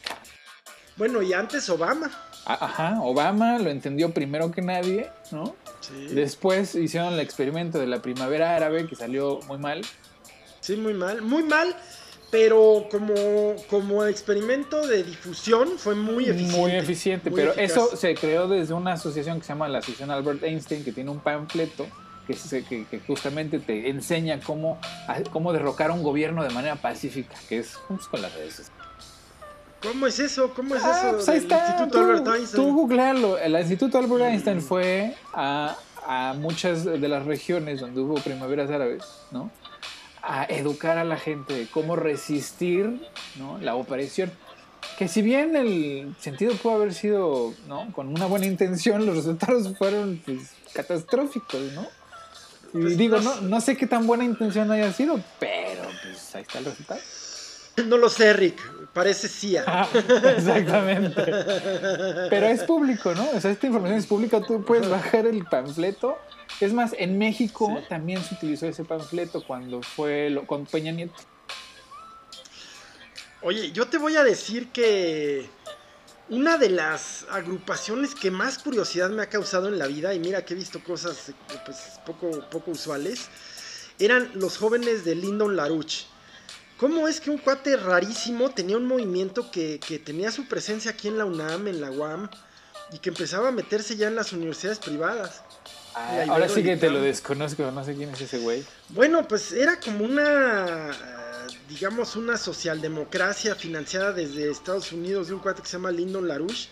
Bueno, 0.95 1.23
y 1.23 1.33
antes 1.33 1.67
Obama. 1.71 2.11
Ajá, 2.45 3.01
Obama 3.01 3.57
lo 3.57 3.71
entendió 3.71 4.11
primero 4.11 4.51
que 4.51 4.61
nadie, 4.61 5.09
¿no? 5.31 5.55
Sí. 5.79 6.13
Después 6.13 6.75
hicieron 6.75 7.15
el 7.15 7.19
experimento 7.19 7.79
de 7.79 7.87
la 7.87 7.99
primavera 7.99 8.55
árabe 8.55 8.85
que 8.85 8.95
salió 8.95 9.39
muy 9.47 9.57
mal. 9.57 9.81
Sí, 10.59 10.75
muy 10.75 10.93
mal, 10.93 11.23
muy 11.23 11.41
mal, 11.41 11.75
pero 12.29 12.87
como, 12.91 13.15
como 13.71 14.05
experimento 14.05 14.85
de 14.85 15.03
difusión 15.03 15.79
fue 15.79 15.95
muy 15.95 16.25
eficiente. 16.25 16.55
Muy 16.55 16.71
eficiente, 16.73 17.31
pero 17.31 17.53
eso 17.53 17.97
se 17.97 18.13
creó 18.13 18.47
desde 18.47 18.75
una 18.75 18.93
asociación 18.93 19.39
que 19.39 19.47
se 19.47 19.53
llama 19.53 19.67
la 19.67 19.79
Asociación 19.79 20.11
Albert 20.11 20.43
Einstein, 20.43 20.83
que 20.83 20.91
tiene 20.91 21.09
un 21.09 21.21
panfleto 21.21 21.87
que, 22.27 22.85
que, 22.85 22.99
justamente 23.07 23.59
te 23.59 23.89
enseña 23.89 24.39
cómo, 24.41 24.79
cómo 25.31 25.53
derrocar 25.53 25.91
a 25.91 25.93
un 25.93 26.03
gobierno 26.03 26.43
de 26.43 26.49
manera 26.49 26.75
pacífica, 26.75 27.35
que 27.47 27.59
es 27.59 27.77
con 27.77 28.21
las 28.21 28.33
redes 28.35 28.71
¿Cómo 29.81 30.07
es 30.07 30.19
eso? 30.19 30.53
¿Cómo 30.55 30.75
es 30.75 30.83
ah, 30.83 30.99
eso? 30.99 31.15
Pues 31.15 31.29
ahí 31.29 31.37
está. 31.37 31.67
Instituto 31.67 31.99
Albert 31.99 32.27
Einstein. 32.27 32.63
Tú 32.63 32.73
googlealo. 32.73 33.37
El 33.37 33.55
Instituto 33.55 33.97
Albert 33.97 34.23
Einstein 34.23 34.61
fue 34.61 35.15
a, 35.33 35.77
a, 36.05 36.33
muchas 36.33 36.83
de 36.83 37.07
las 37.07 37.25
regiones 37.25 37.79
donde 37.79 38.01
hubo 38.01 38.15
primaveras 38.15 38.71
árabes, 38.71 39.03
¿no? 39.31 39.51
A 40.23 40.45
educar 40.45 40.97
a 40.97 41.03
la 41.03 41.17
gente 41.17 41.53
de 41.53 41.67
cómo 41.67 41.95
resistir 41.95 43.07
¿no? 43.37 43.59
la 43.59 43.75
opresión. 43.75 44.31
Que 44.97 45.07
si 45.07 45.21
bien 45.21 45.55
el 45.55 46.15
sentido 46.19 46.55
pudo 46.55 46.73
haber 46.73 46.93
sido, 46.93 47.53
¿no? 47.67 47.91
Con 47.93 48.07
una 48.07 48.25
buena 48.25 48.47
intención, 48.47 49.05
los 49.05 49.15
resultados 49.15 49.77
fueron 49.77 50.21
pues, 50.25 50.53
catastróficos, 50.73 51.61
¿no? 51.73 51.87
Y 52.73 52.81
pues 52.81 52.97
digo, 52.97 53.19
no, 53.19 53.41
no 53.41 53.61
sé 53.61 53.77
qué 53.77 53.87
tan 53.87 54.05
buena 54.07 54.23
intención 54.23 54.69
haya 54.71 54.91
sido, 54.91 55.19
pero 55.39 55.83
pues 56.03 56.35
ahí 56.35 56.41
está 56.41 56.59
el 56.59 56.65
resultado. 56.65 56.99
No 57.85 57.97
lo 57.97 58.09
sé, 58.09 58.33
Rick. 58.33 58.59
Parece 58.91 59.27
CIA. 59.27 59.87
Exactamente. 60.37 61.23
Pero 62.29 62.47
es 62.47 62.63
público, 62.63 63.13
¿no? 63.13 63.29
O 63.35 63.39
sea, 63.39 63.51
esta 63.51 63.67
información 63.67 63.99
es 63.99 64.07
pública. 64.07 64.41
Tú 64.41 64.63
puedes 64.65 64.89
bajar 64.89 65.27
el 65.27 65.45
panfleto. 65.45 66.17
Es 66.59 66.73
más, 66.73 66.95
en 66.97 67.19
México 67.19 67.79
también 67.87 68.23
se 68.23 68.33
utilizó 68.33 68.65
ese 68.65 68.83
panfleto 68.83 69.45
cuando 69.45 69.83
fue 69.83 70.31
lo, 70.31 70.47
con 70.47 70.65
Peña 70.65 70.91
Nieto. 70.91 71.13
Oye, 73.41 73.71
yo 73.71 73.87
te 73.87 73.99
voy 73.99 74.15
a 74.15 74.23
decir 74.23 74.69
que 74.69 75.47
una 76.29 76.57
de 76.57 76.69
las 76.69 77.25
agrupaciones 77.29 78.13
que 78.13 78.31
más 78.31 78.57
curiosidad 78.57 79.09
me 79.09 79.21
ha 79.21 79.29
causado 79.29 79.67
en 79.67 79.79
la 79.79 79.87
vida, 79.87 80.13
y 80.13 80.19
mira 80.19 80.43
que 80.43 80.53
he 80.53 80.57
visto 80.57 80.83
cosas 80.83 81.31
pues, 81.65 81.77
poco, 82.05 82.47
poco 82.49 82.71
usuales, 82.71 83.29
eran 83.99 84.31
los 84.35 84.57
jóvenes 84.57 85.05
de 85.05 85.15
Lyndon 85.15 85.55
LaRouche. 85.55 86.05
¿Cómo 86.77 87.07
es 87.07 87.19
que 87.19 87.31
un 87.31 87.39
cuate 87.39 87.75
rarísimo 87.75 88.51
tenía 88.51 88.77
un 88.77 88.85
movimiento 88.85 89.49
que, 89.49 89.79
que, 89.79 89.97
tenía 89.97 90.31
su 90.31 90.47
presencia 90.47 90.91
aquí 90.91 91.07
en 91.07 91.17
la 91.17 91.25
UNAM, 91.25 91.67
en 91.67 91.81
la 91.81 91.89
UAM, 91.89 92.29
y 92.91 92.99
que 92.99 93.09
empezaba 93.09 93.47
a 93.47 93.51
meterse 93.51 93.95
ya 93.95 94.07
en 94.07 94.15
las 94.15 94.31
universidades 94.31 94.77
privadas? 94.79 95.41
Ah, 95.95 96.25
ahora 96.29 96.47
sí 96.47 96.61
que 96.61 96.77
te 96.77 96.91
lo 96.91 97.01
desconozco, 97.01 97.71
no 97.71 97.83
sé 97.83 97.95
quién 97.95 98.11
es 98.11 98.21
ese 98.21 98.37
güey. 98.37 98.63
Bueno, 98.89 99.27
pues 99.27 99.51
era 99.51 99.79
como 99.79 100.05
una, 100.05 100.91
digamos, 101.69 102.15
una 102.15 102.37
socialdemocracia 102.37 103.55
financiada 103.55 104.13
desde 104.13 104.49
Estados 104.49 104.91
Unidos 104.91 105.27
de 105.27 105.33
un 105.33 105.39
cuate 105.39 105.61
que 105.61 105.67
se 105.67 105.73
llama 105.73 105.91
Lyndon 105.91 106.27
LaRouche. 106.27 106.69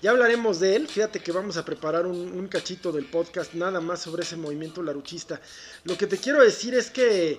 Ya 0.00 0.10
hablaremos 0.10 0.60
de 0.60 0.76
él, 0.76 0.88
fíjate 0.88 1.20
que 1.20 1.32
vamos 1.32 1.56
a 1.56 1.64
preparar 1.64 2.06
un, 2.06 2.16
un, 2.16 2.48
cachito 2.48 2.92
del 2.92 3.06
podcast 3.06 3.54
nada 3.54 3.80
más 3.80 4.00
sobre 4.00 4.22
ese 4.22 4.36
movimiento 4.36 4.82
laruchista. 4.82 5.40
Lo 5.84 5.96
que 5.96 6.06
te 6.06 6.18
quiero 6.18 6.42
decir 6.42 6.74
es 6.74 6.90
que 6.90 7.38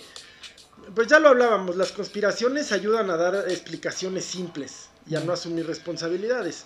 pues 0.96 1.08
ya 1.08 1.20
lo 1.20 1.30
hablábamos, 1.30 1.76
las 1.76 1.92
conspiraciones 1.92 2.72
ayudan 2.72 3.10
a 3.10 3.18
dar 3.18 3.50
explicaciones 3.50 4.26
simples 4.26 4.90
y 5.08 5.16
a 5.16 5.20
no 5.22 5.34
asumir 5.34 5.68
responsabilidades. 5.68 6.66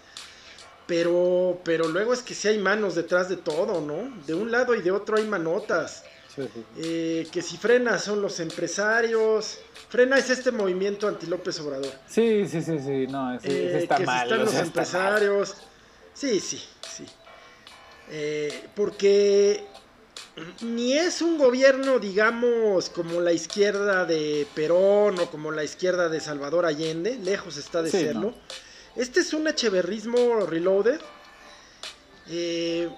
Pero, 0.88 1.60
pero 1.64 1.88
luego 1.88 2.14
es 2.14 2.22
que 2.22 2.36
si 2.36 2.48
hay 2.48 2.60
manos 2.60 2.96
detrás 2.96 3.28
de 3.28 3.38
todo, 3.38 3.82
¿no? 3.82 4.16
De 4.28 4.36
un 4.36 4.52
lado 4.52 4.76
y 4.76 4.82
de 4.82 4.92
otro 4.92 5.18
hay 5.18 5.26
manotas. 5.26 6.04
Eh, 6.78 7.28
que 7.32 7.42
si 7.42 7.58
frena 7.58 7.98
son 8.00 8.22
los 8.22 8.40
empresarios. 8.40 9.60
Frena 9.90 10.18
es 10.18 10.30
este 10.30 10.52
movimiento 10.52 11.08
anti 11.08 11.28
López 11.28 11.60
Obrador. 11.60 11.92
Sí, 12.08 12.48
sí, 12.48 12.62
sí, 12.62 12.80
sí. 12.80 13.08
No, 13.08 13.36
ese, 13.36 13.48
eh, 13.48 13.78
está 13.84 13.98
que 13.98 14.06
mal. 14.06 14.28
Si 14.28 14.34
están 14.34 14.46
los 14.46 14.56
empresarios. 14.56 15.56
Sí, 16.14 16.40
sí, 16.40 16.62
sí. 16.82 17.06
Eh, 18.10 18.68
porque 18.76 19.66
ni 20.62 20.94
es 20.94 21.22
un 21.22 21.38
gobierno, 21.38 22.00
digamos, 22.00 22.90
como 22.90 23.22
la 23.22 23.32
izquierda 23.32 24.06
de 24.06 24.46
Perón 24.54 25.20
o 25.20 25.30
como 25.30 25.52
la 25.52 25.64
izquierda 25.64 26.10
de 26.10 26.20
Salvador 26.20 26.66
Allende, 26.66 27.18
lejos 27.18 27.58
está 27.58 27.82
de 27.82 27.92
serlo. 27.92 28.32
¿no? 28.32 28.34
Este 28.96 29.22
es 29.22 29.34
un 29.34 29.48
echeverrismo 29.48 30.42
reloaded. 30.42 31.00
Eh, 32.28 32.90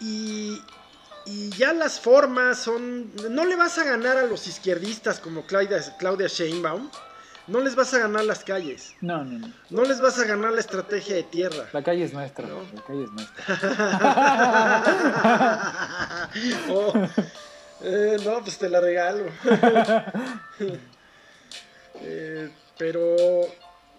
y, 0.00 0.60
y, 1.26 1.50
ya 1.50 1.72
las 1.72 2.00
formas 2.00 2.58
son... 2.58 3.10
No 3.30 3.44
le 3.44 3.56
vas 3.56 3.78
a 3.78 3.84
ganar 3.84 4.16
a 4.16 4.26
los 4.26 4.46
izquierdistas 4.46 5.20
como 5.20 5.46
Claudia, 5.46 5.80
Claudia 5.98 6.28
Sheinbaum. 6.28 6.90
No 7.46 7.60
les 7.60 7.74
vas 7.74 7.92
a 7.94 7.98
ganar 7.98 8.24
las 8.24 8.44
calles. 8.44 8.94
No, 9.00 9.24
no, 9.24 9.38
no. 9.40 9.52
No 9.70 9.82
les 9.82 10.00
vas 10.00 10.18
a 10.20 10.24
ganar 10.24 10.52
la 10.52 10.60
estrategia 10.60 11.16
de 11.16 11.24
tierra. 11.24 11.68
La 11.72 11.82
calle 11.82 12.04
es 12.04 12.12
nuestra. 12.12 12.46
¿no? 12.46 12.62
La 12.72 12.82
calle 12.82 13.04
es 13.04 13.10
nuestra. 13.10 13.44
oh, 16.70 16.92
eh, 17.82 18.16
no, 18.24 18.40
pues 18.42 18.58
te 18.58 18.68
la 18.68 18.80
regalo. 18.80 19.24
eh, 22.02 22.50
pero, 22.78 23.16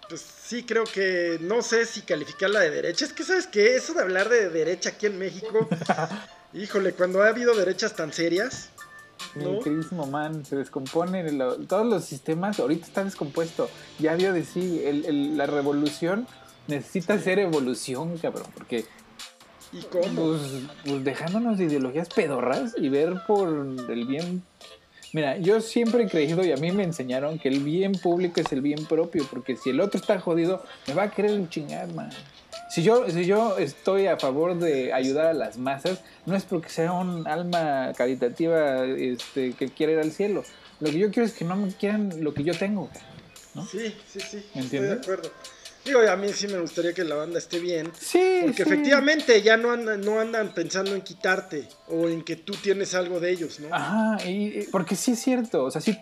pues 0.07 0.21
sí 0.21 0.63
creo 0.63 0.85
que 0.85 1.37
no 1.41 1.61
sé 1.61 1.85
si 1.85 2.03
calificarla 2.03 2.61
de 2.61 2.69
derecha. 2.69 3.05
Es 3.05 3.11
que, 3.13 3.23
¿sabes 3.23 3.47
qué? 3.47 3.75
Eso 3.75 3.93
de 3.93 4.01
hablar 4.01 4.29
de 4.29 4.49
derecha 4.49 4.91
aquí 4.91 5.07
en 5.07 5.17
México, 5.17 5.67
híjole, 6.53 6.93
cuando 6.93 7.23
ha 7.23 7.27
habido 7.27 7.55
derechas 7.55 7.95
tan 7.95 8.13
serias. 8.13 8.69
Mi 9.35 9.59
queridísimo 9.59 10.07
man, 10.07 10.45
se 10.45 10.55
descompone. 10.55 11.23
todos 11.67 11.85
los 11.85 12.05
sistemas 12.05 12.59
ahorita 12.59 12.87
están 12.87 13.05
descompuestos. 13.05 13.69
Ya 13.99 14.15
vio 14.15 14.33
de 14.33 14.43
sí, 14.43 14.81
el, 14.83 15.05
el, 15.05 15.37
la 15.37 15.45
revolución 15.45 16.27
necesita 16.67 17.17
ser 17.19 17.39
evolución, 17.39 18.17
cabrón, 18.17 18.47
porque. 18.53 18.85
¿Y 19.71 19.81
cómo? 19.83 20.31
Pues, 20.31 20.41
pues, 20.83 21.03
dejándonos 21.03 21.57
de 21.57 21.65
ideologías 21.65 22.09
pedorras 22.09 22.73
y 22.77 22.89
ver 22.89 23.21
por 23.25 23.47
el 23.47 24.05
bien. 24.05 24.43
Mira, 25.13 25.37
yo 25.37 25.61
siempre 25.61 26.03
he 26.03 26.09
creído 26.09 26.43
y 26.43 26.51
a 26.51 26.57
mí 26.57 26.71
me 26.71 26.83
enseñaron 26.83 27.37
que 27.37 27.49
el 27.49 27.59
bien 27.59 27.93
público 27.93 28.39
es 28.39 28.51
el 28.51 28.61
bien 28.61 28.85
propio, 28.85 29.25
porque 29.29 29.57
si 29.57 29.69
el 29.69 29.81
otro 29.81 29.99
está 29.99 30.19
jodido, 30.19 30.63
me 30.87 30.93
va 30.93 31.03
a 31.03 31.11
querer 31.11 31.47
chingar, 31.49 31.93
man. 31.93 32.09
Si 32.69 32.83
yo, 32.83 33.09
si 33.09 33.25
yo 33.25 33.57
estoy 33.57 34.07
a 34.07 34.17
favor 34.17 34.57
de 34.57 34.93
ayudar 34.93 35.27
a 35.27 35.33
las 35.33 35.57
masas, 35.57 35.99
no 36.25 36.35
es 36.35 36.43
porque 36.43 36.69
sea 36.69 36.93
un 36.93 37.27
alma 37.27 37.91
caritativa 37.97 38.85
este, 38.85 39.53
que 39.53 39.69
quiera 39.69 39.93
ir 39.93 39.99
al 39.99 40.11
cielo. 40.11 40.43
Lo 40.79 40.89
que 40.89 40.97
yo 40.97 41.11
quiero 41.11 41.27
es 41.27 41.33
que 41.33 41.45
no 41.45 41.55
me 41.55 41.73
quieran 41.73 42.23
lo 42.23 42.33
que 42.33 42.43
yo 42.43 42.53
tengo. 42.53 42.89
¿no? 43.53 43.65
Sí, 43.65 43.95
sí, 44.07 44.19
sí. 44.19 44.45
¿Entiendes? 44.53 44.63
Estoy 44.63 44.87
de 44.87 44.93
acuerdo. 44.93 45.31
Digo, 45.83 45.99
a 45.99 46.15
mí 46.15 46.31
sí 46.31 46.47
me 46.47 46.59
gustaría 46.59 46.93
que 46.93 47.03
la 47.03 47.15
banda 47.15 47.39
esté 47.39 47.59
bien. 47.59 47.91
Sí. 47.99 48.39
Porque 48.41 48.63
sí. 48.63 48.69
efectivamente 48.69 49.41
ya 49.41 49.57
no 49.57 49.71
andan, 49.71 50.01
no 50.01 50.19
andan 50.19 50.53
pensando 50.53 50.93
en 50.93 51.01
quitarte 51.01 51.67
o 51.87 52.07
en 52.07 52.23
que 52.23 52.35
tú 52.35 52.53
tienes 52.53 52.93
algo 52.93 53.19
de 53.19 53.31
ellos, 53.31 53.59
¿no? 53.59 53.73
Ajá, 53.73 54.17
y, 54.27 54.67
porque 54.71 54.95
sí 54.95 55.11
es 55.11 55.19
cierto. 55.19 55.63
O 55.63 55.71
sea, 55.71 55.81
sí. 55.81 55.97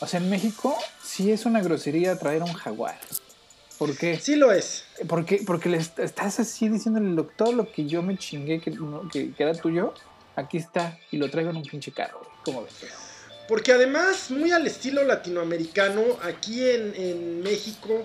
O 0.00 0.06
sea, 0.06 0.20
en 0.20 0.28
México 0.28 0.76
sí 1.02 1.32
es 1.32 1.46
una 1.46 1.60
grosería 1.62 2.16
traer 2.18 2.42
un 2.42 2.52
jaguar. 2.52 2.98
¿Por 3.78 3.96
qué? 3.96 4.18
Sí 4.20 4.34
lo 4.36 4.52
es. 4.52 4.84
Porque, 5.06 5.42
porque 5.46 5.68
le 5.68 5.78
estás 5.78 6.40
así 6.40 6.68
diciéndole 6.68 7.22
todo 7.36 7.52
lo 7.52 7.70
que 7.70 7.86
yo 7.86 8.02
me 8.02 8.18
chingué 8.18 8.60
que, 8.60 8.76
que, 9.12 9.32
que, 9.32 9.42
era 9.42 9.54
tuyo, 9.54 9.94
aquí 10.34 10.58
está, 10.58 10.98
y 11.12 11.16
lo 11.16 11.30
traigo 11.30 11.50
en 11.50 11.56
un 11.56 11.62
pinche 11.62 11.92
carro. 11.92 12.20
¿Cómo 12.44 12.64
ves? 12.64 12.72
Porque 13.46 13.72
además, 13.72 14.30
muy 14.30 14.50
al 14.50 14.66
estilo 14.66 15.04
latinoamericano, 15.04 16.02
aquí 16.22 16.68
en, 16.68 16.92
en 16.96 17.40
México, 17.40 18.04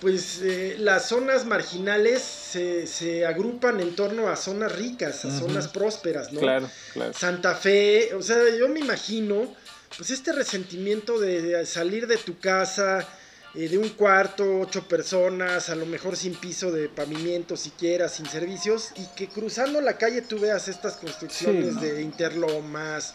pues 0.00 0.40
eh, 0.42 0.76
las 0.78 1.08
zonas 1.08 1.46
marginales 1.46 2.20
se, 2.20 2.86
se, 2.86 3.24
agrupan 3.24 3.80
en 3.80 3.94
torno 3.94 4.28
a 4.28 4.36
zonas 4.36 4.76
ricas, 4.76 5.24
a 5.24 5.28
uh 5.28 5.30
-huh. 5.30 5.38
zonas 5.38 5.68
prósperas, 5.68 6.32
¿no? 6.32 6.40
Claro, 6.40 6.68
claro. 6.92 7.12
Santa 7.14 7.54
Fe, 7.54 8.12
o 8.14 8.20
sea, 8.20 8.36
yo 8.58 8.68
me 8.68 8.80
imagino, 8.80 9.54
pues 9.96 10.10
este 10.10 10.32
resentimiento 10.32 11.18
de, 11.18 11.40
de 11.40 11.66
salir 11.66 12.06
de 12.06 12.16
tu 12.18 12.38
casa 12.38 13.08
eh, 13.54 13.68
de 13.68 13.78
un 13.78 13.88
cuarto, 13.90 14.60
ocho 14.60 14.86
personas, 14.88 15.68
a 15.68 15.76
lo 15.76 15.86
mejor 15.86 16.16
sin 16.16 16.34
piso 16.34 16.72
de 16.72 16.88
pavimento 16.88 17.56
siquiera, 17.56 18.08
sin 18.08 18.26
servicios, 18.26 18.90
y 18.96 19.06
que 19.14 19.28
cruzando 19.28 19.80
la 19.80 19.96
calle 19.96 20.22
tú 20.22 20.40
veas 20.40 20.68
estas 20.68 20.96
construcciones 20.96 21.66
sí, 21.66 21.74
¿no? 21.74 21.80
de 21.80 22.02
Interlomas, 22.02 23.14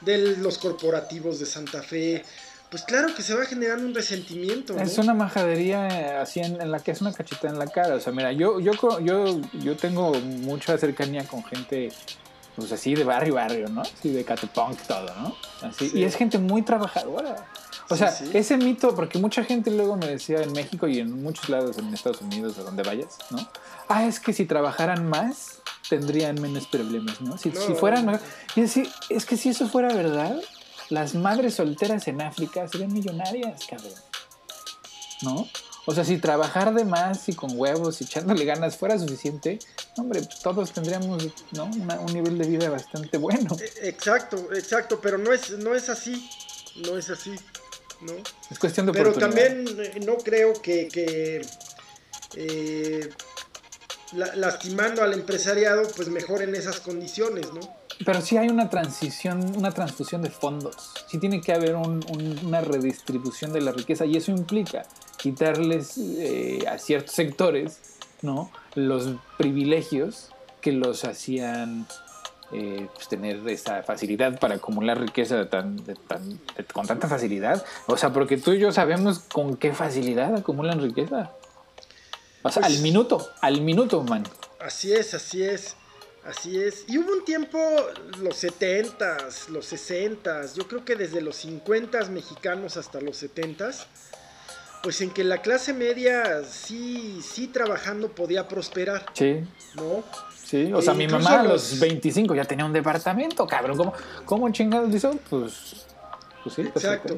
de 0.00 0.36
los 0.36 0.58
corporativos 0.58 1.40
de 1.40 1.46
Santa 1.46 1.82
Fe. 1.82 2.24
Pues 2.70 2.84
claro 2.84 3.12
que 3.16 3.22
se 3.22 3.34
va 3.34 3.44
generando 3.46 3.84
un 3.84 3.94
resentimiento. 3.94 4.74
¿no? 4.74 4.80
Es 4.80 4.96
una 4.96 5.12
majadería 5.12 6.20
así 6.22 6.38
en, 6.38 6.60
en, 6.60 6.70
la 6.70 6.78
que 6.78 6.92
es 6.92 7.00
una 7.00 7.12
cachita 7.12 7.48
en 7.48 7.58
la 7.58 7.66
cara. 7.66 7.96
O 7.96 8.00
sea, 8.00 8.12
mira, 8.12 8.30
yo, 8.30 8.60
yo, 8.60 8.72
yo, 9.00 9.40
yo 9.54 9.76
tengo 9.76 10.12
mucha 10.14 10.78
cercanía 10.78 11.24
con 11.24 11.42
gente 11.42 11.88
pues 12.54 12.70
así 12.70 12.94
de 12.94 13.04
barrio 13.04 13.34
barrio, 13.34 13.68
¿no? 13.68 13.82
Así 13.82 14.10
de 14.10 14.24
catepunk 14.24 14.80
todo, 14.82 15.06
¿no? 15.16 15.36
Así, 15.62 15.88
sí. 15.88 15.98
Y 15.98 16.04
es 16.04 16.14
gente 16.14 16.38
muy 16.38 16.62
trabajadora. 16.62 17.48
O 17.90 17.96
sea, 17.96 18.12
sí, 18.12 18.26
sí. 18.26 18.38
ese 18.38 18.56
mito, 18.56 18.94
porque 18.94 19.18
mucha 19.18 19.42
gente 19.42 19.70
luego 19.70 19.96
me 19.96 20.06
decía 20.06 20.42
en 20.42 20.52
México 20.52 20.86
y 20.86 21.00
en 21.00 21.22
muchos 21.22 21.48
lados 21.48 21.76
en 21.76 21.92
Estados 21.92 22.20
Unidos 22.20 22.56
o 22.58 22.64
donde 22.64 22.84
vayas, 22.84 23.18
¿no? 23.30 23.38
Ah, 23.88 24.06
es 24.06 24.20
que 24.20 24.32
si 24.32 24.46
trabajaran 24.46 25.08
más, 25.08 25.60
tendrían 25.88 26.40
menos 26.40 26.68
problemas, 26.68 27.20
¿no? 27.20 27.36
Si, 27.36 27.50
no, 27.50 27.60
si 27.60 27.74
fueran 27.74 28.06
mejor. 28.06 28.20
Y 28.54 28.60
decir, 28.60 28.88
es 29.08 29.26
que 29.26 29.36
si 29.36 29.48
eso 29.48 29.68
fuera 29.68 29.92
verdad, 29.92 30.40
las 30.88 31.16
madres 31.16 31.54
solteras 31.54 32.06
en 32.06 32.22
África 32.22 32.66
serían 32.68 32.92
millonarias, 32.92 33.66
cabrón. 33.68 33.92
¿No? 35.22 35.48
O 35.86 35.94
sea, 35.94 36.04
si 36.04 36.18
trabajar 36.18 36.72
de 36.72 36.84
más 36.84 37.28
y 37.28 37.34
con 37.34 37.58
huevos 37.58 38.00
y 38.00 38.04
echándole 38.04 38.44
ganas 38.44 38.76
fuera 38.76 38.96
suficiente, 38.98 39.58
hombre, 39.96 40.22
pues 40.22 40.38
todos 40.40 40.70
tendríamos 40.70 41.24
¿no? 41.52 41.64
Una, 41.64 41.98
un 41.98 42.12
nivel 42.12 42.38
de 42.38 42.46
vida 42.46 42.70
bastante 42.70 43.18
bueno. 43.18 43.56
Exacto, 43.82 44.52
exacto, 44.54 45.00
pero 45.00 45.18
no 45.18 45.32
es, 45.32 45.50
no 45.58 45.74
es 45.74 45.88
así. 45.88 46.30
No 46.86 46.96
es 46.96 47.10
así. 47.10 47.34
¿No? 48.02 48.12
Es 48.50 48.58
cuestión 48.58 48.86
de 48.86 48.92
Pero 48.92 49.12
también 49.12 49.64
eh, 49.78 50.00
no 50.04 50.16
creo 50.16 50.52
que, 50.60 50.88
que 50.88 51.42
eh, 52.36 53.10
la, 54.12 54.34
lastimando 54.36 55.02
al 55.02 55.12
empresariado, 55.12 55.82
pues 55.96 56.08
mejoren 56.08 56.54
esas 56.54 56.80
condiciones, 56.80 57.52
¿no? 57.52 57.60
Pero 58.04 58.20
sí 58.22 58.38
hay 58.38 58.48
una 58.48 58.70
transición, 58.70 59.56
una 59.56 59.72
transfusión 59.72 60.22
de 60.22 60.30
fondos. 60.30 60.92
Sí 61.08 61.18
tiene 61.18 61.40
que 61.42 61.52
haber 61.52 61.76
un, 61.76 62.02
un, 62.10 62.46
una 62.46 62.62
redistribución 62.62 63.52
de 63.52 63.60
la 63.60 63.72
riqueza 63.72 64.06
y 64.06 64.16
eso 64.16 64.30
implica 64.30 64.84
quitarles 65.18 65.98
eh, 65.98 66.64
a 66.66 66.78
ciertos 66.78 67.14
sectores, 67.14 67.78
¿no? 68.22 68.50
Los 68.74 69.16
privilegios 69.36 70.30
que 70.62 70.72
los 70.72 71.04
hacían 71.04 71.86
eh, 72.52 72.88
pues 72.94 73.08
tener 73.08 73.48
esa 73.48 73.82
facilidad 73.82 74.38
para 74.38 74.56
acumular 74.56 75.00
riqueza 75.00 75.48
tan, 75.48 75.76
tan, 76.08 76.40
con 76.72 76.86
tanta 76.86 77.08
facilidad. 77.08 77.64
O 77.86 77.96
sea, 77.96 78.12
porque 78.12 78.36
tú 78.36 78.52
y 78.52 78.58
yo 78.58 78.72
sabemos 78.72 79.20
con 79.20 79.56
qué 79.56 79.72
facilidad 79.72 80.34
acumulan 80.34 80.80
riqueza. 80.80 81.32
O 82.42 82.50
sea, 82.50 82.64
al 82.64 82.72
pues 82.72 82.82
minuto, 82.82 83.30
al 83.40 83.60
minuto, 83.60 84.02
man. 84.02 84.24
Así 84.58 84.92
es, 84.92 85.14
así 85.14 85.42
es. 85.42 85.76
Así 86.24 86.60
es. 86.60 86.84
Y 86.86 86.98
hubo 86.98 87.12
un 87.12 87.24
tiempo, 87.24 87.58
los 88.20 88.42
70s, 88.42 89.48
los 89.48 89.72
60s, 89.72 90.54
yo 90.54 90.68
creo 90.68 90.84
que 90.84 90.96
desde 90.96 91.20
los 91.22 91.44
50s 91.44 92.08
mexicanos 92.08 92.76
hasta 92.76 93.00
los 93.00 93.22
70s, 93.22 93.86
pues 94.82 95.00
en 95.00 95.10
que 95.10 95.24
la 95.24 95.38
clase 95.38 95.72
media 95.72 96.44
sí, 96.44 97.20
sí 97.22 97.46
trabajando 97.46 98.10
podía 98.10 98.48
prosperar. 98.48 99.06
Sí. 99.14 99.44
¿No? 99.76 100.04
Sí, 100.50 100.72
o 100.72 100.82
sea, 100.82 100.94
mi 100.94 101.06
mamá 101.06 101.42
a 101.42 101.42
los 101.44 101.78
25 101.78 102.34
ya 102.34 102.44
tenía 102.44 102.64
un 102.64 102.72
departamento, 102.72 103.46
cabrón. 103.46 103.76
¿Cómo, 103.76 103.92
cómo 104.24 104.50
chingados 104.50 104.92
hizo? 104.92 105.12
Pues, 105.30 105.86
pues 106.42 106.54
sí. 106.56 106.62
Pues 106.64 106.84
exacto, 106.84 107.16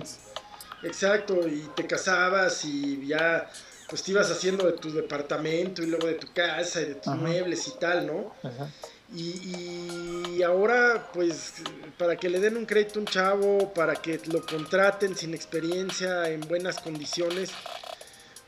exacto. 0.82 1.48
Y 1.48 1.66
te 1.74 1.86
casabas 1.86 2.62
y 2.66 3.06
ya 3.06 3.48
pues 3.88 4.02
te 4.02 4.10
ibas 4.10 4.30
haciendo 4.30 4.66
de 4.66 4.72
tu 4.72 4.92
departamento 4.92 5.82
y 5.82 5.86
luego 5.86 6.08
de 6.08 6.14
tu 6.14 6.30
casa 6.34 6.82
y 6.82 6.86
de 6.86 6.94
tus 6.96 7.14
muebles 7.14 7.66
y 7.68 7.78
tal, 7.78 8.06
¿no? 8.06 8.34
Ajá. 8.42 8.68
Y, 9.14 10.42
ahora, 10.42 11.10
pues, 11.12 11.54
para 11.98 12.16
que 12.16 12.28
le 12.28 12.38
den 12.38 12.56
un 12.56 12.66
crédito 12.66 12.98
a 12.98 13.00
un 13.00 13.06
chavo, 13.06 13.72
para 13.74 13.94
que 13.94 14.20
lo 14.26 14.44
contraten 14.44 15.16
sin 15.16 15.34
experiencia, 15.34 16.28
en 16.28 16.40
buenas 16.40 16.80
condiciones, 16.80 17.50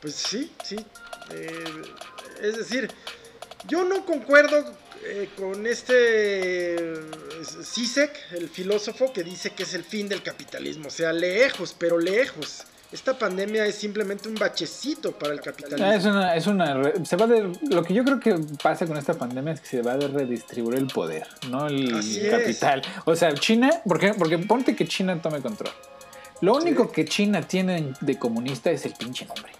pues 0.01 0.15
sí, 0.15 0.51
sí. 0.63 0.77
Eh, 1.31 1.63
es 2.41 2.57
decir, 2.57 2.89
yo 3.67 3.83
no 3.83 4.05
concuerdo 4.05 4.73
eh, 5.03 5.29
con 5.37 5.65
este 5.67 6.95
Sisek, 7.63 8.11
el 8.31 8.49
filósofo, 8.49 9.11
que 9.13 9.23
dice 9.23 9.51
que 9.51 9.63
es 9.63 9.73
el 9.73 9.83
fin 9.83 10.07
del 10.07 10.23
capitalismo. 10.23 10.87
O 10.87 10.91
sea, 10.91 11.13
lejos, 11.13 11.75
pero 11.77 11.99
lejos 11.99 12.65
esta 12.91 13.17
pandemia 13.17 13.65
es 13.65 13.75
simplemente 13.75 14.29
un 14.29 14.35
bachecito 14.35 15.11
para 15.11 15.33
el 15.33 15.41
capitalismo. 15.41 15.91
Es 15.91 16.05
una, 16.05 16.35
es 16.35 16.47
una, 16.47 16.93
se 17.03 17.15
va 17.17 17.27
de, 17.27 17.51
lo 17.69 17.83
que 17.83 17.93
yo 17.93 18.03
creo 18.03 18.19
que 18.19 18.35
pasa 18.61 18.85
con 18.85 18.95
esta 18.95 19.15
pandemia 19.15 19.53
es 19.53 19.61
que 19.61 19.67
se 19.67 19.81
va 19.81 19.93
a 19.93 19.97
redistribuir 19.97 20.77
el 20.77 20.87
poder, 20.87 21.27
no 21.49 21.67
el 21.67 21.91
capital. 22.29 22.81
O 23.05 23.15
sea, 23.15 23.33
China, 23.33 23.69
porque, 23.85 24.13
porque 24.13 24.37
ponte 24.37 24.75
que 24.75 24.87
China 24.87 25.21
tome 25.21 25.41
control. 25.41 25.73
Lo 26.41 26.55
único 26.55 26.91
que 26.91 27.05
China 27.05 27.41
tiene 27.41 27.93
de 28.01 28.17
comunista 28.17 28.71
es 28.71 28.85
el 28.85 28.93
pinche 28.93 29.25
nombre. 29.25 29.51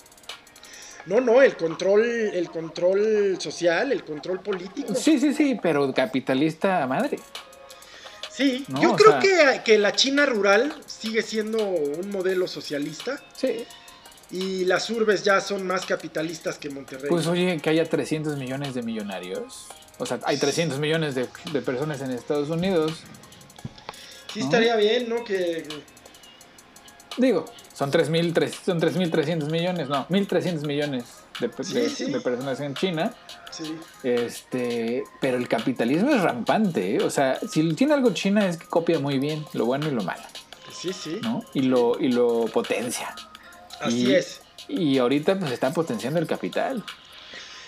No, 1.06 1.22
no, 1.22 1.42
el 1.42 1.56
control, 1.56 2.04
el 2.04 2.50
control 2.50 3.38
social, 3.40 3.92
el 3.92 4.04
control 4.04 4.40
político. 4.42 4.96
Sí, 4.96 5.20
sí, 5.20 5.34
sí, 5.34 5.60
pero 5.62 5.94
capitalista 5.94 6.84
a 6.84 6.88
madre. 6.88 7.20
Sí, 8.32 8.66
yo 8.82 8.96
creo 8.96 9.20
que, 9.20 9.62
que, 9.64 9.78
la 9.78 9.94
China 9.94 10.26
rural 10.26 10.74
sigue 10.86 11.22
siendo 11.22 11.64
un 11.64 12.10
modelo 12.10 12.48
socialista. 12.48 13.22
Sí. 13.34 13.66
Y 14.32 14.66
las 14.66 14.90
urbes 14.90 15.24
ya 15.24 15.40
son 15.40 15.66
más 15.66 15.86
capitalistas 15.86 16.58
que 16.58 16.70
Monterrey. 16.70 17.10
Pues 17.10 17.28
oye, 17.28 17.60
que 17.62 17.70
haya 17.70 17.88
300 17.88 18.38
millones 18.38 18.74
de 18.74 18.82
millonarios. 18.82 19.68
O 20.00 20.06
sea, 20.06 20.20
hay 20.26 20.38
300 20.38 20.80
millones 20.80 21.16
de, 21.16 21.26
personas 21.62 22.02
en 22.02 22.12
Estados 22.12 22.50
Unidos. 22.50 22.94
Sí, 24.34 24.42
estaría 24.42 24.76
bien, 24.76 25.08
¿no? 25.08 25.24
Que. 25.24 25.66
Digo, 27.18 27.46
son 27.74 27.92
3.300 27.92 29.50
millones, 29.50 29.88
no, 29.88 30.08
1.300 30.08 30.66
millones 30.66 31.06
de, 31.40 31.48
de 31.48 32.20
personas 32.20 32.60
en 32.60 32.74
China. 32.74 33.14
Este, 34.04 35.04
pero 35.22 35.38
el 35.38 35.48
capitalismo 35.48 36.12
es 36.12 36.22
rampante, 36.22 36.96
¿eh? 36.96 37.04
o 37.04 37.10
sea, 37.10 37.40
si 37.50 37.74
tiene 37.74 37.94
algo 37.94 38.14
China 38.14 38.46
es 38.48 38.58
que 38.58 38.68
copia 38.68 39.00
muy 39.00 39.18
bien 39.18 39.46
lo 39.54 39.66
bueno 39.66 39.88
y 39.88 39.92
lo 39.92 40.04
malo. 40.04 40.24
Sí, 40.74 40.92
sí. 40.92 41.22
Y 41.54 41.62
lo, 41.62 41.98
y 42.00 42.10
lo 42.10 42.46
potencia. 42.48 43.16
Así 43.80 44.14
es. 44.14 44.42
Y 44.68 44.98
ahorita 44.98 45.40
pues 45.40 45.52
están 45.52 45.74
potenciando 45.74 46.20
el 46.20 46.28
capital. 46.28 46.84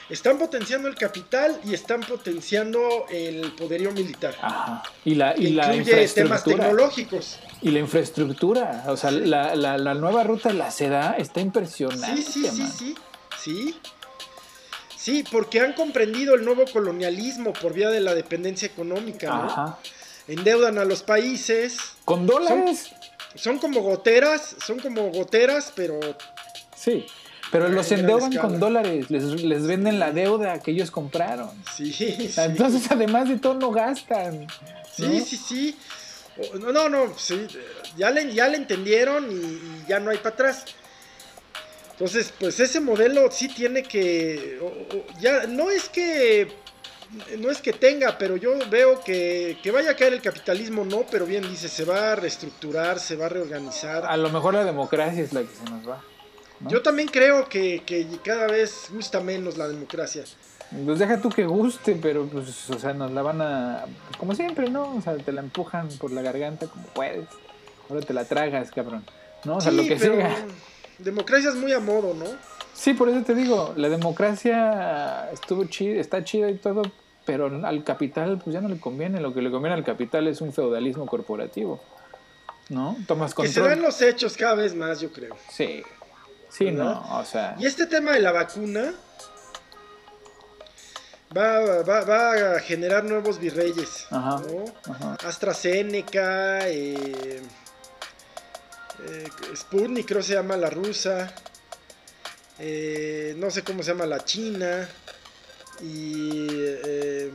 Están 0.10 0.38
potenciando 0.38 0.88
el 0.88 0.96
capital 0.96 1.60
y 1.66 1.74
están 1.74 2.00
potenciando 2.02 3.06
el 3.10 3.52
poderío 3.54 3.92
militar. 3.92 4.36
Ajá. 4.42 4.84
Y 5.04 5.16
la, 5.16 5.36
y 5.38 5.50
la 5.50 5.76
infraestructura. 5.76 6.42
temas 6.42 6.44
tecnológicos. 6.46 7.40
Y 7.62 7.72
la 7.72 7.80
infraestructura. 7.80 8.86
O 8.88 8.96
sea, 8.96 9.12
la, 9.12 9.56
la, 9.56 9.78
la, 9.78 9.94
nueva 9.94 10.24
ruta 10.24 10.50
de 10.50 10.56
la 10.56 10.72
seda 10.72 11.16
está 11.18 11.42
impresionante. 11.42 12.22
Sí, 12.22 12.44
sí, 12.44 12.50
sí, 12.50 12.68
sí. 12.68 12.96
Sí. 13.38 13.80
Sí, 14.96 15.24
porque 15.30 15.60
han 15.60 15.74
comprendido 15.74 16.36
el 16.36 16.44
nuevo 16.44 16.66
colonialismo 16.72 17.54
por 17.54 17.74
vía 17.74 17.90
de 17.90 18.02
la 18.02 18.14
dependencia 18.14 18.66
económica, 18.66 19.30
¿no? 19.30 19.78
Endeudan 20.28 20.78
a 20.78 20.86
los 20.86 21.04
países. 21.04 21.78
¿Con 22.04 22.26
dólares? 22.26 22.92
Son, 23.36 23.60
como 23.60 23.82
goteras, 23.82 24.56
son 24.66 24.80
como 24.80 25.10
goteras, 25.12 25.72
pero... 25.76 26.00
Sí, 26.76 27.06
pero 27.52 27.70
los 27.70 27.92
endeudan 27.92 28.34
con 28.36 28.60
dólares, 28.60 29.10
les, 29.10 29.68
venden 29.68 30.00
la 30.00 30.12
deuda 30.12 30.60
que 30.60 30.72
ellos 30.72 30.92
compraron. 30.92 31.50
Sí, 31.76 31.94
sí. 31.94 32.32
Entonces, 32.38 32.92
además 32.92 33.30
de 33.30 33.38
todo, 33.38 33.54
no 33.56 33.72
gastan. 33.72 34.48
Sí, 34.92 35.22
sí, 35.22 35.38
sí. 35.38 35.78
No, 36.60 36.72
no, 36.72 36.90
no, 36.90 37.18
sí. 37.18 37.48
Ya 37.96 38.12
le, 38.12 38.34
ya 38.34 38.48
le 38.48 38.58
entendieron 38.58 39.28
y 39.32 39.88
ya 39.88 40.00
no 40.00 40.12
hay 40.12 40.18
para 40.18 40.30
atrás. 40.30 40.66
Entonces, 41.94 42.32
pues 42.40 42.60
ese 42.60 42.80
modelo 42.80 43.32
sí 43.32 43.48
tiene 43.48 43.82
que, 43.82 44.60
ya 45.20 45.48
no 45.48 45.72
es 45.72 45.90
que, 45.90 46.48
no 47.40 47.50
es 47.50 47.60
que 47.60 47.74
tenga, 47.74 48.20
pero 48.20 48.38
yo 48.38 48.52
veo 48.70 49.02
que, 49.02 49.58
que 49.64 49.72
vaya 49.72 49.92
a 49.92 49.96
caer 49.96 50.14
el 50.14 50.22
capitalismo, 50.22 50.86
no, 50.86 51.06
pero 51.10 51.26
bien 51.26 51.50
dice, 51.50 51.68
se 51.68 51.86
va 51.86 52.12
a 52.12 52.16
reestructurar, 52.16 53.00
se 53.00 53.16
va 53.16 53.26
a 53.26 53.30
reorganizar. 53.30 54.06
A 54.06 54.16
lo 54.16 54.30
mejor 54.30 54.54
la 54.54 54.64
democracia 54.64 55.24
es 55.24 55.34
la 55.34 55.42
que 55.42 55.48
se 55.48 55.72
nos 55.72 55.90
va. 55.90 56.04
Yo 56.62 56.82
también 56.82 57.08
creo 57.08 57.48
que, 57.48 57.84
que 57.86 58.08
cada 58.24 58.48
vez 58.48 58.88
gusta 58.92 59.20
menos 59.20 59.58
la 59.58 59.68
democracia. 59.68 60.24
Pues 60.86 61.00
deja 61.00 61.22
tú 61.22 61.30
que 61.30 61.46
guste, 61.46 61.98
pero 62.02 62.26
pues, 62.26 62.70
o 62.70 62.80
sea, 62.80 62.94
nos 62.94 63.12
la 63.12 63.22
van 63.22 63.42
a, 63.42 63.86
como 64.18 64.36
siempre, 64.36 64.70
¿no? 64.70 64.96
O 64.96 65.02
sea, 65.02 65.16
te 65.18 65.32
la 65.32 65.42
empujan 65.42 65.88
por 66.00 66.12
la 66.12 66.22
garganta 66.22 66.68
como 66.68 66.86
puedes. 66.88 67.28
Ahora 67.90 68.02
te 68.02 68.14
la 68.14 68.26
tragas, 68.26 68.72
cabrón. 68.72 69.06
¿No? 69.46 69.58
O 69.58 69.62
sea, 69.62 69.72
lo 69.72 69.84
que 69.84 69.98
sea 69.98 70.36
democracia 70.98 71.50
es 71.50 71.56
muy 71.56 71.72
a 71.74 71.80
modo, 71.80 72.14
¿no? 72.14 72.26
Sí, 72.74 72.94
por 72.94 73.10
eso 73.10 73.24
te 73.24 73.34
digo, 73.34 73.74
la 73.76 73.90
democracia 73.90 75.30
estuvo 75.32 75.66
chida, 75.66 76.00
está 76.00 76.24
chida 76.24 76.50
y 76.50 76.56
todo, 76.56 76.84
pero 77.26 77.48
al 77.66 77.84
capital 77.84 78.40
pues 78.44 78.54
ya 78.54 78.62
no 78.62 78.70
le 78.70 78.80
conviene, 78.80 79.20
lo 79.20 79.34
que 79.34 79.42
le 79.42 79.50
conviene 79.52 79.76
al 79.76 79.84
capital 79.84 80.28
es 80.28 80.42
un 80.42 80.54
feudalismo 80.54 81.06
corporativo. 81.06 81.82
¿No? 82.70 82.98
Tomas 83.08 83.34
control. 83.34 83.54
Que 83.54 83.62
se 83.62 83.68
ven 83.68 83.82
los 83.82 84.02
hechos 84.02 84.36
cada 84.36 84.56
vez 84.56 84.76
más, 84.76 85.00
yo 85.00 85.12
creo. 85.12 85.36
Sí. 85.50 85.84
Sí, 86.50 86.72
no, 86.72 87.20
o 87.20 87.26
sea. 87.26 87.56
Y 87.60 87.66
este 87.66 87.86
tema 87.88 88.14
de 88.14 88.20
la 88.20 88.32
vacuna 88.32 88.94
va, 91.36 91.84
va, 91.84 92.02
va 92.02 92.56
a 92.56 92.60
generar 92.60 93.04
nuevos 93.04 93.40
virreyes. 93.40 94.08
Ajá, 94.10 94.42
¿no? 94.48 95.18
AstraZeneca, 95.28 96.68
eh, 96.68 97.42
eh, 99.06 99.30
Sputnik 99.56 100.08
creo 100.08 100.24
se 100.24 100.34
llama 100.34 100.58
la 100.58 100.70
rusa, 100.70 101.34
eh, 102.60 103.36
no 103.38 103.52
sé 103.52 103.64
cómo 103.64 103.84
se 103.84 103.92
llama 103.92 104.06
la 104.06 104.24
china, 104.24 104.88
y 105.82 106.48
eh, 106.86 107.32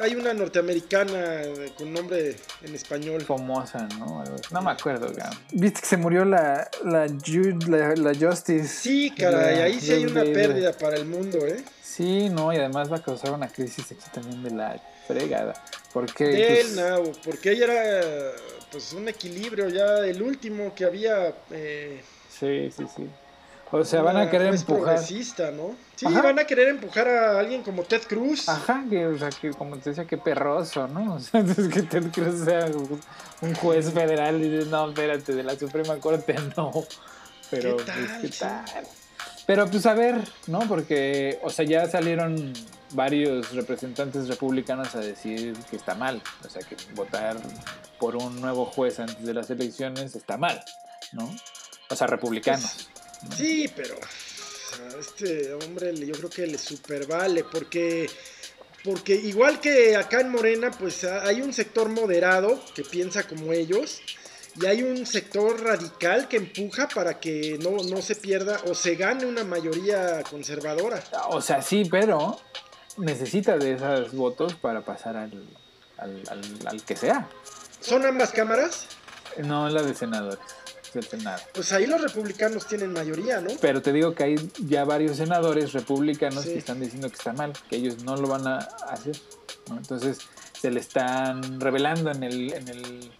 hay 0.00 0.14
una 0.14 0.34
norteamericana 0.34 1.42
con 1.76 1.92
nombre 1.92 2.36
en 2.62 2.74
español. 2.74 3.22
Famosa, 3.22 3.88
¿no? 3.98 4.22
No 4.50 4.62
me 4.62 4.70
acuerdo, 4.70 5.10
¿Viste 5.52 5.80
que 5.80 5.86
se 5.86 5.96
murió 5.96 6.24
la, 6.24 6.68
la, 6.84 7.06
la, 7.06 8.14
Justice? 8.14 8.68
Sí, 8.68 9.12
caray, 9.16 9.60
ahí 9.60 9.80
sí 9.80 9.92
hay 9.92 10.04
una 10.06 10.22
pérdida 10.22 10.72
para 10.72 10.96
el 10.96 11.06
mundo, 11.06 11.46
¿eh? 11.46 11.64
Sí, 11.82 12.28
no, 12.28 12.52
y 12.52 12.56
además 12.56 12.90
va 12.90 12.96
a 12.96 13.02
causar 13.02 13.32
una 13.32 13.48
crisis 13.48 13.92
aquí 13.92 14.04
también 14.12 14.42
de 14.42 14.50
la 14.50 14.80
fregada. 15.06 15.54
Porque, 15.92 16.64
pues, 16.66 17.18
porque 17.24 17.52
ella 17.52 17.64
era 17.64 18.32
pues 18.72 18.92
un 18.92 19.08
equilibrio 19.08 19.68
ya 19.68 19.98
el 19.98 20.20
último 20.20 20.74
que 20.74 20.84
había. 20.84 21.32
Eh, 21.52 22.02
sí, 22.28 22.70
sí, 22.76 22.84
sí. 22.96 23.08
O 23.76 23.84
sea, 23.84 24.02
van 24.02 24.16
a 24.16 24.30
querer 24.30 24.54
empujar. 24.54 25.00
¿no? 25.52 25.74
Sí, 25.96 26.06
van 26.06 26.38
a 26.38 26.44
querer 26.44 26.68
empujar 26.68 27.08
a 27.08 27.40
alguien 27.40 27.64
como 27.64 27.82
Ted 27.82 28.02
Cruz. 28.02 28.48
Ajá, 28.48 28.84
que, 28.88 29.04
o 29.04 29.18
sea, 29.18 29.30
que 29.30 29.50
como 29.50 29.76
te 29.78 29.90
decía, 29.90 30.04
que 30.04 30.16
perroso, 30.16 30.86
¿no? 30.86 31.14
O 31.16 31.18
sea, 31.18 31.40
es 31.40 31.68
que 31.68 31.82
Ted 31.82 32.12
Cruz 32.12 32.44
sea 32.44 32.66
un 33.40 33.54
juez 33.56 33.92
federal 33.92 34.40
y 34.40 34.48
dices, 34.48 34.68
no, 34.68 34.88
espérate, 34.88 35.34
de 35.34 35.42
la 35.42 35.58
Suprema 35.58 35.96
Corte 35.96 36.36
no. 36.56 36.70
Pero, 37.50 37.76
¿Qué 37.76 37.84
pues, 37.84 38.12
¿qué 38.20 38.28
tal? 38.38 38.64
Pero 39.44 39.66
pues 39.66 39.84
a 39.86 39.94
ver, 39.94 40.22
¿no? 40.46 40.60
Porque, 40.60 41.40
o 41.42 41.50
sea, 41.50 41.64
ya 41.64 41.88
salieron 41.88 42.52
varios 42.92 43.52
representantes 43.56 44.28
republicanos 44.28 44.94
a 44.94 45.00
decir 45.00 45.52
que 45.68 45.74
está 45.74 45.96
mal. 45.96 46.22
O 46.46 46.48
sea, 46.48 46.62
que 46.62 46.76
votar 46.94 47.36
por 47.98 48.14
un 48.14 48.40
nuevo 48.40 48.66
juez 48.66 49.00
antes 49.00 49.26
de 49.26 49.34
las 49.34 49.50
elecciones 49.50 50.14
está 50.14 50.36
mal, 50.36 50.62
¿no? 51.12 51.28
O 51.90 51.96
sea, 51.96 52.06
republicanos. 52.06 52.88
Sí, 53.36 53.70
pero 53.74 53.96
este 54.98 55.52
hombre 55.54 55.94
yo 55.94 56.14
creo 56.14 56.30
que 56.30 56.46
le 56.46 56.58
super 56.58 57.06
vale 57.06 57.44
porque 57.44 58.08
Porque 58.84 59.14
igual 59.14 59.60
que 59.60 59.96
acá 59.96 60.20
en 60.20 60.30
Morena, 60.30 60.70
pues 60.70 61.04
hay 61.04 61.40
un 61.40 61.54
sector 61.54 61.88
moderado 61.88 62.60
que 62.74 62.82
piensa 62.82 63.26
como 63.26 63.52
ellos. 63.52 64.02
Y 64.60 64.66
hay 64.66 64.82
un 64.82 65.04
sector 65.06 65.60
radical 65.64 66.28
que 66.28 66.36
empuja 66.36 66.86
para 66.88 67.18
que 67.18 67.58
no, 67.60 67.82
no 67.82 68.02
se 68.02 68.14
pierda 68.14 68.60
o 68.66 68.74
se 68.74 68.94
gane 68.94 69.24
una 69.26 69.42
mayoría 69.42 70.22
conservadora. 70.30 71.02
O 71.30 71.40
sea, 71.40 71.60
sí, 71.60 71.88
pero 71.90 72.38
necesita 72.98 73.56
de 73.56 73.72
esos 73.72 74.12
votos 74.12 74.54
para 74.54 74.82
pasar 74.82 75.16
al, 75.16 75.44
al, 75.96 76.22
al, 76.66 76.84
que 76.84 76.94
sea. 76.94 77.28
¿Son 77.80 78.04
ambas 78.06 78.30
cámaras? 78.32 78.86
No, 79.38 79.68
la 79.68 79.82
de 79.82 79.94
senadores. 79.94 80.38
Del 80.94 81.04
Senado. 81.04 81.42
Pues 81.52 81.72
ahí 81.72 81.86
los 81.86 82.00
republicanos 82.00 82.66
tienen 82.66 82.92
mayoría, 82.92 83.40
¿no? 83.40 83.50
Pero 83.60 83.82
te 83.82 83.92
digo 83.92 84.14
que 84.14 84.24
hay 84.24 84.50
ya 84.66 84.84
varios 84.84 85.16
senadores 85.16 85.72
republicanos 85.72 86.44
que 86.44 86.56
están 86.56 86.80
diciendo 86.80 87.08
que 87.08 87.16
está 87.16 87.32
mal, 87.32 87.52
que 87.68 87.76
ellos 87.76 88.04
no 88.04 88.16
lo 88.16 88.28
van 88.28 88.46
a 88.46 88.58
hacer. 88.58 89.16
Entonces 89.70 90.18
se 90.60 90.70
le 90.70 90.80
están 90.80 91.60
revelando 91.60 92.10
en 92.10 92.22
el, 92.22 92.52
en 92.52 92.68
el, 92.68 93.10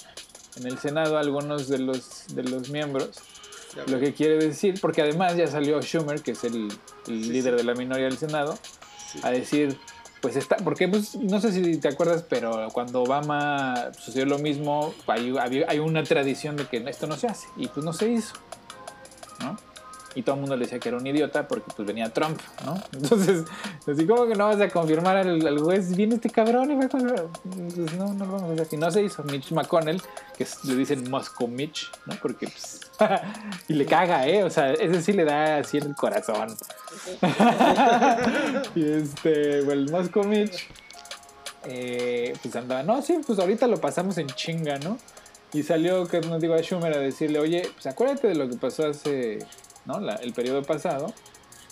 en 0.57 0.67
el 0.67 0.79
Senado 0.79 1.19
algunos 1.19 1.69
de 1.69 1.79
los, 1.79 2.27
de 2.29 2.45
los 2.45 2.71
miembros. 2.71 3.11
Lo 3.87 3.99
que 3.99 4.15
quiere 4.15 4.39
decir, 4.39 4.81
porque 4.81 5.03
además 5.03 5.37
ya 5.37 5.47
salió 5.49 5.83
Schumer, 5.83 6.23
que 6.23 6.31
es 6.31 6.45
el, 6.45 6.69
líder 7.07 7.57
de 7.57 7.65
la 7.65 7.75
minoría 7.75 8.05
del 8.05 8.17
Senado, 8.17 8.57
a 9.23 9.31
decir, 9.31 9.77
pues 10.25 10.37
está, 10.37 10.57
porque 10.57 10.89
pues, 10.89 11.17
no 11.17 11.39
sé 11.39 11.53
si 11.53 11.77
te 11.77 11.89
acuerdas, 11.89 12.25
pero 12.27 12.69
cuando 12.73 13.03
Obama 13.03 13.93
sucedió 13.93 14.25
lo 14.25 14.39
mismo, 14.39 14.95
hay, 15.07 15.35
hay, 15.69 15.79
una 15.81 16.03
tradición 16.03 16.57
de 16.57 16.67
que 16.67 16.79
esto 16.89 17.07
no 17.07 17.15
se 17.19 17.27
hace, 17.27 17.47
y 17.59 17.69
pues 17.69 17.85
no 17.85 17.93
se 17.93 18.09
hizo, 18.09 18.33
¿no? 19.41 19.55
Y 20.15 20.23
todo 20.23 20.37
el 20.37 20.41
mundo 20.43 20.57
le 20.57 20.65
decía 20.65 20.79
que 20.79 20.89
era 20.89 20.99
un 20.99 21.07
idiota 21.07 21.49
porque 21.49 21.73
pues 21.75 21.87
venía 21.87 22.13
Trump, 22.13 22.41
¿no? 22.65 22.81
Entonces, 22.93 23.45
así 23.87 24.07
como 24.07 24.27
que 24.27 24.35
no 24.35 24.47
vas 24.47 24.61
a 24.61 24.69
confirmar 24.69 25.17
al, 25.17 25.59
juez, 25.59 25.97
viene 25.97 26.17
este 26.17 26.31
cabrón 26.31 26.71
y 26.71 26.77
va 26.77 26.85
a 26.85 26.89
pues, 26.89 27.03
no, 27.95 28.13
no 28.15 28.27
vamos 28.27 28.43
a 28.43 28.47
hacer 28.47 28.61
así. 28.63 28.77
No 28.77 28.91
se 28.91 29.03
hizo. 29.03 29.25
Mitch 29.25 29.53
McConnell, 29.53 30.01
que 30.37 30.47
le 30.65 30.77
dicen 30.77 31.11
Moscow 31.11 31.49
Mitch, 31.49 31.91
¿no? 32.07 32.15
Porque 32.21 32.47
pues, 32.47 32.81
y 33.69 33.75
le 33.75 33.87
caga, 33.87 34.27
¿eh? 34.27 34.45
O 34.45 34.51
sea, 34.51 34.73
ese 34.73 35.03
sí 35.03 35.13
le 35.13 35.25
da 35.25 35.59
así 35.59 35.79
en 35.79 35.85
el 35.89 35.97
corazón. 35.97 36.57
y 38.75 38.85
este, 38.85 39.63
bueno, 39.63 39.83
el 39.83 39.91
Moscow 39.91 40.25
Mitch, 40.25 40.69
eh, 41.67 42.35
pues 42.43 42.55
andaba, 42.57 42.83
no, 42.83 43.03
sí, 43.03 43.19
pues 43.27 43.39
ahorita 43.39 43.67
lo 43.67 43.81
pasamos 43.81 44.19
en 44.19 44.29
chinga, 44.29 44.79
¿no? 44.79 44.99
Y 45.53 45.63
salió, 45.63 46.07
que 46.07 46.21
no 46.21 46.39
digo 46.39 46.55
a 46.55 46.63
Schumer 46.63 46.93
a 46.93 46.99
decirle, 46.99 47.39
oye, 47.39 47.71
pues 47.75 47.87
acuérdate 47.87 48.29
de 48.29 48.35
lo 48.35 48.49
que 48.49 48.57
pasó 48.57 48.89
hace, 48.89 49.39
¿no? 49.85 49.99
el 49.99 50.33
periodo 50.33 50.63
pasado. 50.63 51.13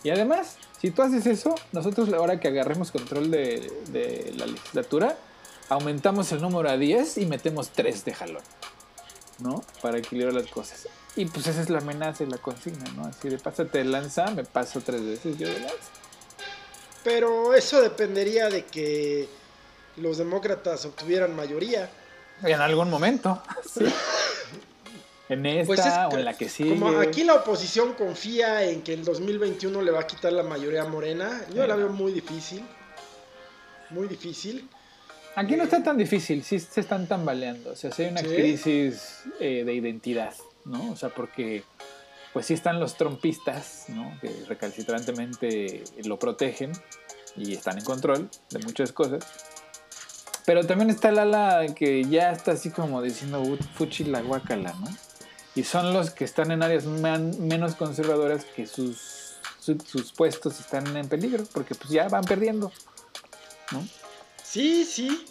Y 0.04 0.10
además, 0.10 0.56
si 0.80 0.90
tú 0.90 1.02
haces 1.02 1.26
eso, 1.26 1.54
nosotros 1.72 2.12
ahora 2.12 2.40
que 2.40 2.48
agarremos 2.48 2.90
control 2.90 3.30
de, 3.30 3.70
de 3.88 4.32
la 4.36 4.46
legislatura, 4.46 5.16
aumentamos 5.68 6.32
el 6.32 6.42
número 6.42 6.68
a 6.68 6.76
10 6.76 7.18
y 7.18 7.26
metemos 7.26 7.70
3 7.70 8.04
de 8.04 8.14
jalón, 8.14 8.42
¿no? 9.38 9.64
Para 9.80 9.98
equilibrar 9.98 10.34
las 10.34 10.48
cosas. 10.48 10.88
Y 11.14 11.26
pues 11.26 11.46
esa 11.46 11.60
es 11.60 11.68
la 11.68 11.78
amenaza 11.78 12.24
y 12.24 12.26
la 12.26 12.38
consigna, 12.38 12.90
¿no? 12.96 13.06
Así 13.06 13.28
de 13.28 13.38
pásate 13.38 13.78
de 13.78 13.84
lanza, 13.84 14.30
me 14.30 14.44
paso 14.44 14.80
tres 14.80 15.04
veces 15.04 15.36
yo 15.36 15.46
de 15.46 15.60
lanza. 15.60 15.76
Pero 17.04 17.54
eso 17.54 17.82
dependería 17.82 18.48
de 18.48 18.64
que 18.64 19.28
los 19.96 20.18
demócratas 20.18 20.84
obtuvieran 20.84 21.36
mayoría. 21.36 21.90
En 22.42 22.60
algún 22.60 22.88
momento, 22.88 23.42
sí. 23.72 23.84
En 25.32 25.66
pues 25.66 25.80
esta 25.80 26.08
o 26.08 26.16
en 26.16 26.24
la 26.24 26.34
que 26.34 26.48
sigue. 26.48 26.70
Como 26.70 26.88
aquí 26.98 27.24
la 27.24 27.34
oposición 27.34 27.94
confía 27.94 28.64
en 28.64 28.82
que 28.82 28.94
el 28.94 29.04
2021 29.04 29.82
le 29.82 29.90
va 29.90 30.00
a 30.00 30.06
quitar 30.06 30.32
la 30.32 30.42
mayoría 30.42 30.84
morena, 30.84 31.44
yo 31.54 31.66
la 31.66 31.76
veo 31.76 31.88
muy 31.88 32.12
difícil. 32.12 32.62
Muy 33.90 34.08
difícil. 34.08 34.68
Aquí 35.34 35.56
no 35.56 35.64
está 35.64 35.82
tan 35.82 35.96
difícil, 35.96 36.42
sí 36.42 36.58
se 36.58 36.80
están 36.80 37.06
tambaleando. 37.06 37.72
O 37.72 37.76
sea, 37.76 37.90
si 37.90 38.02
hay 38.02 38.10
una 38.10 38.22
crisis 38.22 39.22
eh, 39.40 39.64
de 39.64 39.74
identidad. 39.74 40.34
¿no? 40.64 40.92
O 40.92 40.96
sea, 40.96 41.08
porque 41.10 41.64
pues 42.32 42.46
sí 42.46 42.54
están 42.54 42.80
los 42.80 42.96
trompistas, 42.96 43.86
¿no? 43.88 44.18
Que 44.20 44.30
recalcitrantemente 44.48 45.84
lo 46.04 46.18
protegen 46.18 46.72
y 47.36 47.54
están 47.54 47.78
en 47.78 47.84
control 47.84 48.30
de 48.50 48.58
muchas 48.60 48.92
cosas. 48.92 49.24
Pero 50.44 50.66
también 50.66 50.90
está 50.90 51.10
el 51.10 51.18
ala 51.18 51.66
que 51.76 52.04
ya 52.04 52.32
está 52.32 52.52
así 52.52 52.70
como 52.70 53.02
diciendo 53.02 53.42
fuchi 53.74 54.04
la 54.04 54.22
guacala, 54.22 54.74
¿no? 54.80 54.88
Y 55.54 55.64
son 55.64 55.92
los 55.92 56.10
que 56.10 56.24
están 56.24 56.50
en 56.50 56.62
áreas 56.62 56.84
menos 56.84 57.74
conservadoras 57.74 58.44
que 58.44 58.66
sus, 58.66 59.34
sus 59.60 60.12
puestos 60.12 60.58
están 60.60 60.96
en 60.96 61.08
peligro, 61.08 61.44
porque 61.52 61.74
pues 61.74 61.90
ya 61.90 62.08
van 62.08 62.24
perdiendo, 62.24 62.72
¿no? 63.70 63.86
Sí, 64.42 64.84
sí. 64.84 65.26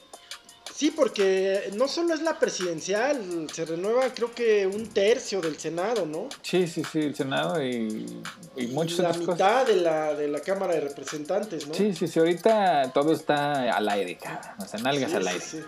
Sí, 0.82 0.89
porque 0.89 1.69
no 1.76 1.88
solo 1.88 2.15
es 2.15 2.24
la 2.24 2.39
presidencial, 2.39 3.47
se 3.53 3.65
renueva 3.65 4.11
creo 4.15 4.34
que 4.34 4.65
un 4.65 4.88
tercio 4.88 5.39
del 5.39 5.55
Senado, 5.59 6.07
¿no? 6.07 6.28
Sí, 6.41 6.65
sí, 6.67 6.82
sí, 6.91 7.01
el 7.01 7.13
Senado 7.13 7.63
y, 7.63 8.24
y 8.55 8.65
muchas 8.65 8.97
La 8.97 9.13
mitad 9.13 9.67
De, 9.67 9.76
la, 9.76 10.15
de 10.15 10.28
la 10.28 10.39
Cámara 10.39 10.74
de 10.74 10.82
Representantes, 10.82 11.67
¿no? 11.67 11.76
Sí, 11.76 11.93
sí, 11.93 12.07
sí, 12.07 12.17
ahorita 12.17 12.91
todo 12.95 13.13
está 13.13 13.72
al 13.72 13.88
aire, 13.89 14.17
cabrón. 14.17 14.55
O 14.57 14.65
sea, 14.65 14.80
nalgas 14.80 15.13
al 15.13 15.28
aire. 15.28 15.39
Sí, 15.39 15.61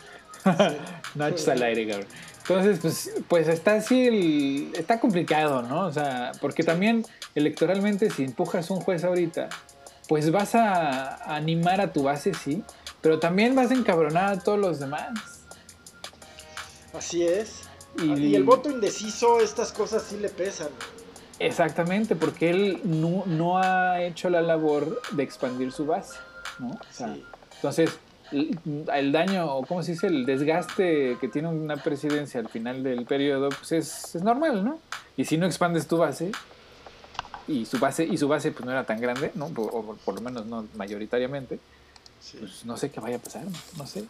sí. 1.37 1.51
al 1.51 1.61
aire, 1.61 1.87
cabrón. 1.87 2.07
Entonces, 2.43 2.79
pues, 2.81 3.11
pues 3.29 3.47
está 3.47 3.75
así, 3.75 4.71
está 4.75 4.99
complicado, 4.99 5.61
¿no? 5.61 5.85
O 5.85 5.91
sea, 5.91 6.33
porque 6.41 6.63
también 6.63 7.05
electoralmente 7.35 8.09
si 8.09 8.25
empujas 8.25 8.69
un 8.69 8.81
juez 8.81 9.05
ahorita, 9.05 9.47
pues 10.09 10.29
vas 10.29 10.53
a 10.55 11.35
animar 11.35 11.79
a 11.79 11.93
tu 11.93 12.03
base, 12.03 12.33
sí, 12.33 12.61
pero 13.01 13.19
también 13.19 13.55
vas 13.55 13.71
a 13.71 13.75
encabronar 13.75 14.33
a 14.33 14.39
todos 14.39 14.59
los 14.59 14.79
demás. 14.79 15.43
Así 16.93 17.23
es. 17.23 17.61
Y, 17.97 18.35
el 18.35 18.43
voto 18.43 18.69
indeciso, 18.69 19.39
estas 19.39 19.71
cosas 19.71 20.03
sí 20.03 20.17
le 20.17 20.29
pesan. 20.29 20.69
Exactamente, 21.39 22.15
porque 22.15 22.49
él 22.49 22.81
no, 22.83 23.57
ha 23.57 24.01
hecho 24.01 24.29
la 24.29 24.41
labor 24.41 25.01
de 25.11 25.23
expandir 25.23 25.71
su 25.71 25.85
base. 25.85 26.17
¿no? 26.59 26.79
Entonces, 27.55 27.91
el, 28.33 29.11
daño, 29.11 29.55
o 29.55 29.65
cómo 29.65 29.83
se 29.83 29.93
dice, 29.93 30.07
el 30.07 30.25
desgaste 30.25 31.17
que 31.21 31.27
tiene 31.27 31.47
una 31.47 31.77
presidencia 31.77 32.39
al 32.39 32.49
final 32.49 32.83
del 32.83 33.05
periodo, 33.05 33.49
pues 33.49 33.71
es, 33.71 34.23
normal, 34.23 34.63
¿no? 34.63 34.79
Y 35.15 35.25
si 35.25 35.37
no 35.37 35.45
expandes 35.45 35.87
tu 35.87 35.97
base, 35.97 36.31
y 37.47 37.65
su 37.65 37.77
base, 37.77 38.05
y 38.05 38.17
su 38.17 38.27
base 38.27 38.51
pues 38.51 38.65
no 38.65 38.71
era 38.71 38.85
tan 38.85 38.99
grande, 38.99 39.31
¿no? 39.35 39.45
o 39.45 39.95
por 40.05 40.15
lo 40.15 40.21
menos 40.21 40.45
no 40.45 40.65
mayoritariamente, 40.75 41.59
pues 42.39 42.65
no 42.65 42.77
sé 42.77 42.89
qué 42.89 42.99
vaya 42.99 43.17
a 43.17 43.19
pasar, 43.19 43.43
no 43.77 43.85
sé. 43.85 44.05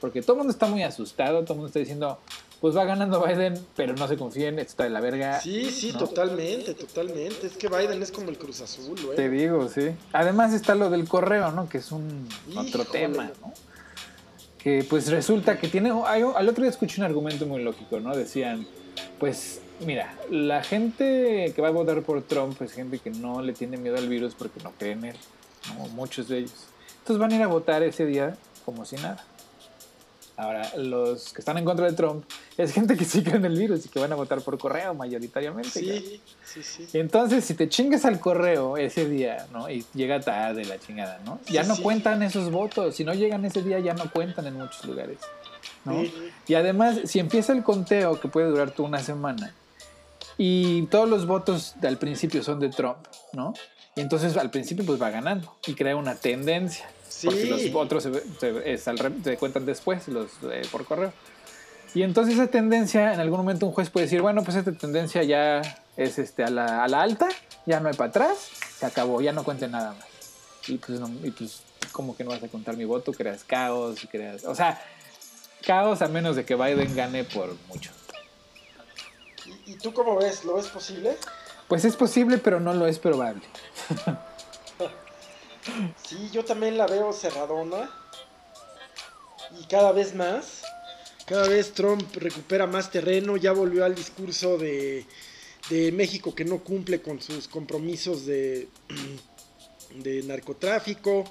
Porque 0.00 0.22
todo 0.22 0.32
el 0.34 0.38
mundo 0.38 0.52
está 0.52 0.66
muy 0.66 0.82
asustado, 0.82 1.42
todo 1.42 1.54
el 1.54 1.58
mundo 1.58 1.66
está 1.68 1.78
diciendo, 1.78 2.18
pues 2.60 2.76
va 2.76 2.84
ganando 2.84 3.24
Biden, 3.24 3.54
pero 3.76 3.94
no 3.94 4.08
se 4.08 4.16
confíen, 4.16 4.58
está 4.58 4.84
de 4.84 4.90
la 4.90 5.00
verga. 5.00 5.40
Sí, 5.40 5.70
sí, 5.70 5.92
totalmente, 5.92 6.74
totalmente. 6.74 7.46
Es 7.46 7.56
que 7.56 7.68
Biden 7.68 8.02
es 8.02 8.10
como 8.10 8.30
el 8.30 8.38
Cruz 8.38 8.60
Azul, 8.60 8.98
güey. 9.04 9.16
Te 9.16 9.28
digo, 9.28 9.68
sí. 9.68 9.90
Además 10.12 10.54
está 10.54 10.74
lo 10.74 10.88
del 10.90 11.06
correo, 11.06 11.52
¿no? 11.52 11.68
Que 11.68 11.78
es 11.78 11.92
un 11.92 12.28
otro 12.56 12.84
tema, 12.84 13.30
¿no? 13.42 13.52
Que 14.58 14.84
pues 14.88 15.08
resulta 15.08 15.58
que 15.58 15.68
tiene... 15.68 15.90
al 15.90 16.48
otro 16.48 16.62
día 16.62 16.70
escuché 16.70 17.00
un 17.00 17.04
argumento 17.04 17.46
muy 17.46 17.62
lógico, 17.62 18.00
¿no? 18.00 18.16
Decían, 18.16 18.66
pues 19.20 19.60
mira, 19.84 20.14
la 20.30 20.62
gente 20.62 21.52
que 21.54 21.62
va 21.62 21.68
a 21.68 21.72
votar 21.72 22.02
por 22.02 22.22
Trump 22.22 22.60
es 22.62 22.72
gente 22.72 22.98
que 22.98 23.10
no 23.10 23.42
le 23.42 23.52
tiene 23.52 23.76
miedo 23.76 23.96
al 23.96 24.08
virus 24.08 24.34
porque 24.34 24.60
no 24.64 24.72
cree 24.72 24.92
en 24.92 25.04
él, 25.04 25.16
¿no? 25.68 25.86
Muchos 25.88 26.28
de 26.28 26.38
ellos. 26.38 26.66
Entonces 27.00 27.20
van 27.20 27.32
a 27.32 27.36
ir 27.36 27.42
a 27.42 27.46
votar 27.46 27.82
ese 27.82 28.06
día 28.06 28.36
como 28.64 28.84
si 28.84 28.96
nada. 28.96 29.24
Ahora, 30.36 30.70
los 30.76 31.32
que 31.32 31.40
están 31.40 31.56
en 31.56 31.64
contra 31.64 31.86
de 31.86 31.92
Trump 31.92 32.24
es 32.58 32.72
gente 32.72 32.96
que 32.96 33.04
sí 33.04 33.22
cree 33.22 33.36
en 33.36 33.44
el 33.46 33.58
virus 33.58 33.86
y 33.86 33.88
que 33.88 33.98
van 33.98 34.12
a 34.12 34.16
votar 34.16 34.42
por 34.42 34.58
correo 34.58 34.92
mayoritariamente. 34.94 35.70
Sí, 35.70 36.20
sí, 36.44 36.62
sí. 36.62 36.98
Entonces, 36.98 37.44
si 37.44 37.54
te 37.54 37.68
chingas 37.68 38.04
al 38.04 38.20
correo 38.20 38.76
ese 38.76 39.08
día, 39.08 39.46
¿no? 39.52 39.70
Y 39.70 39.84
llega 39.94 40.20
tarde 40.20 40.64
la 40.64 40.78
chingada, 40.78 41.20
¿no? 41.24 41.40
Ya 41.46 41.62
no 41.62 41.76
cuentan 41.78 42.22
esos 42.22 42.50
votos. 42.50 42.94
Si 42.96 43.04
no 43.04 43.14
llegan 43.14 43.44
ese 43.44 43.62
día, 43.62 43.78
ya 43.78 43.94
no 43.94 44.10
cuentan 44.10 44.46
en 44.46 44.58
muchos 44.58 44.84
lugares. 44.84 45.18
¿no? 45.84 46.02
Y 46.46 46.54
además, 46.54 46.98
si 47.04 47.18
empieza 47.18 47.52
el 47.52 47.62
conteo, 47.62 48.20
que 48.20 48.28
puede 48.28 48.48
durar 48.48 48.72
toda 48.72 48.88
una 48.88 49.00
semana, 49.00 49.54
y 50.38 50.82
todos 50.86 51.08
los 51.08 51.26
votos 51.26 51.74
al 51.82 51.96
principio 51.96 52.42
son 52.42 52.60
de 52.60 52.68
Trump, 52.68 52.98
¿no? 53.32 53.54
Y 53.94 54.02
entonces 54.02 54.36
al 54.36 54.50
principio 54.50 54.84
pues 54.84 55.00
va 55.00 55.08
ganando 55.08 55.56
y 55.66 55.74
crea 55.74 55.96
una 55.96 56.14
tendencia. 56.14 56.86
Porque 57.24 57.46
los 57.46 57.62
otros 57.74 58.02
se, 58.04 59.36
cuentan 59.38 59.66
después, 59.66 60.08
los 60.08 60.30
eh, 60.50 60.62
por 60.70 60.84
correo. 60.84 61.12
Y 61.94 62.02
entonces 62.02 62.34
esa 62.34 62.48
tendencia, 62.48 63.14
en 63.14 63.20
algún 63.20 63.38
momento 63.38 63.66
un 63.66 63.72
juez 63.72 63.88
puede 63.88 64.06
decir, 64.06 64.20
bueno, 64.20 64.44
pues 64.44 64.56
esta 64.56 64.72
tendencia 64.72 65.22
ya 65.22 65.62
es 65.96 66.18
este, 66.18 66.44
a, 66.44 66.50
la, 66.50 66.84
alta, 66.84 67.28
ya 67.64 67.80
no 67.80 67.88
hay 67.88 67.94
para 67.94 68.10
atrás, 68.10 68.50
se 68.78 68.84
acabó, 68.84 69.20
ya 69.22 69.32
no 69.32 69.44
cuente 69.44 69.66
nada 69.68 69.94
más. 69.94 70.06
Y 70.68 70.76
pues, 70.76 71.00
no, 71.00 71.08
y 71.22 71.30
pues 71.30 71.62
como 71.92 72.14
que 72.14 72.24
no 72.24 72.30
vas 72.30 72.42
a 72.42 72.48
contar 72.48 72.76
mi 72.76 72.84
voto, 72.84 73.12
creas 73.12 73.44
caos, 73.44 74.06
creas... 74.10 74.44
O 74.44 74.54
sea, 74.54 74.82
caos 75.64 76.02
a 76.02 76.08
menos 76.08 76.36
de 76.36 76.44
que 76.44 76.54
Biden 76.54 76.94
gane 76.94 77.24
por 77.24 77.56
mucho. 77.68 77.92
¿Y, 79.46 79.72
y 79.72 79.74
tú 79.76 79.94
cómo 79.94 80.16
ves? 80.16 80.44
¿Lo 80.44 80.56
ves 80.56 80.66
posible? 80.66 81.16
Pues 81.66 81.84
es 81.86 81.96
posible, 81.96 82.36
pero 82.38 82.60
no 82.60 82.74
lo 82.74 82.86
es 82.86 82.98
probable. 82.98 83.42
sí, 86.04 86.30
yo 86.32 86.44
también 86.44 86.76
la 86.78 86.86
veo 86.86 87.12
cerradona. 87.12 87.90
y 89.60 89.64
cada 89.66 89.92
vez 89.92 90.14
más. 90.14 90.62
Cada 91.26 91.48
vez 91.48 91.72
Trump 91.72 92.14
recupera 92.14 92.66
más 92.66 92.90
terreno, 92.90 93.36
ya 93.36 93.52
volvió 93.52 93.84
al 93.84 93.94
discurso 93.94 94.58
de, 94.58 95.04
de 95.70 95.90
México 95.90 96.34
que 96.34 96.44
no 96.44 96.58
cumple 96.58 97.02
con 97.02 97.20
sus 97.20 97.48
compromisos 97.48 98.26
de, 98.26 98.68
de 99.94 100.22
narcotráfico. 100.22 101.24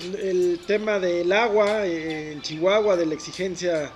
El 0.00 0.60
tema 0.66 0.98
del 0.98 1.30
agua 1.30 1.86
en 1.86 2.40
Chihuahua, 2.42 2.96
de 2.96 3.06
la 3.06 3.14
exigencia 3.14 3.92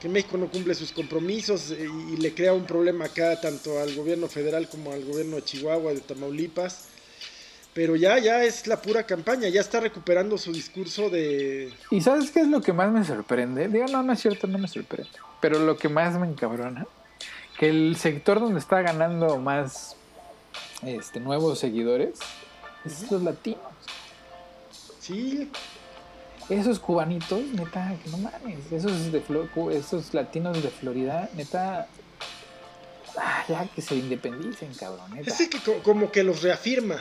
que 0.00 0.08
México 0.10 0.36
no 0.36 0.50
cumple 0.50 0.74
sus 0.74 0.92
compromisos 0.92 1.70
eh, 1.70 1.88
y 2.12 2.16
le 2.18 2.34
crea 2.34 2.52
un 2.52 2.66
problema 2.66 3.06
acá 3.06 3.40
tanto 3.40 3.80
al 3.80 3.94
gobierno 3.94 4.28
federal 4.28 4.68
como 4.68 4.92
al 4.92 5.02
gobierno 5.02 5.36
de 5.36 5.44
Chihuahua, 5.44 5.94
de 5.94 6.00
Tamaulipas. 6.00 6.88
Pero 7.74 7.96
ya, 7.96 8.18
ya 8.20 8.44
es 8.44 8.68
la 8.68 8.80
pura 8.80 9.04
campaña, 9.04 9.48
ya 9.48 9.60
está 9.60 9.80
recuperando 9.80 10.38
su 10.38 10.52
discurso 10.52 11.10
de... 11.10 11.72
¿Y 11.90 12.00
sabes 12.00 12.30
qué 12.30 12.40
es 12.40 12.46
lo 12.46 12.60
que 12.60 12.72
más 12.72 12.92
me 12.92 13.04
sorprende? 13.04 13.66
Digo, 13.66 13.86
no, 13.90 14.04
no 14.04 14.12
es 14.12 14.20
cierto, 14.20 14.46
no 14.46 14.58
me 14.58 14.68
sorprende. 14.68 15.10
Pero 15.40 15.58
lo 15.58 15.76
que 15.76 15.88
más 15.88 16.16
me 16.16 16.28
encabrona, 16.28 16.86
que 17.58 17.68
el 17.68 17.96
sector 17.96 18.38
donde 18.38 18.60
está 18.60 18.80
ganando 18.80 19.38
más 19.38 19.96
este, 20.82 21.18
nuevos 21.18 21.58
seguidores 21.58 22.20
es 22.84 23.10
los 23.10 23.22
latinos. 23.22 23.60
Sí. 25.00 25.50
Esos 26.48 26.78
cubanitos, 26.78 27.42
neta, 27.54 27.96
que 28.04 28.10
no 28.10 28.18
mames. 28.18 28.70
Esos, 28.70 29.10
de 29.10 29.20
esos 29.72 30.14
latinos 30.14 30.62
de 30.62 30.68
Florida, 30.68 31.28
neta, 31.34 31.88
ah, 33.16 33.44
ya 33.48 33.66
que 33.66 33.82
se 33.82 33.96
independicen, 33.96 34.72
cabrón. 34.74 35.18
Es 35.18 35.48
que 35.48 35.80
como 35.82 36.12
que 36.12 36.22
los 36.22 36.42
reafirma 36.42 37.00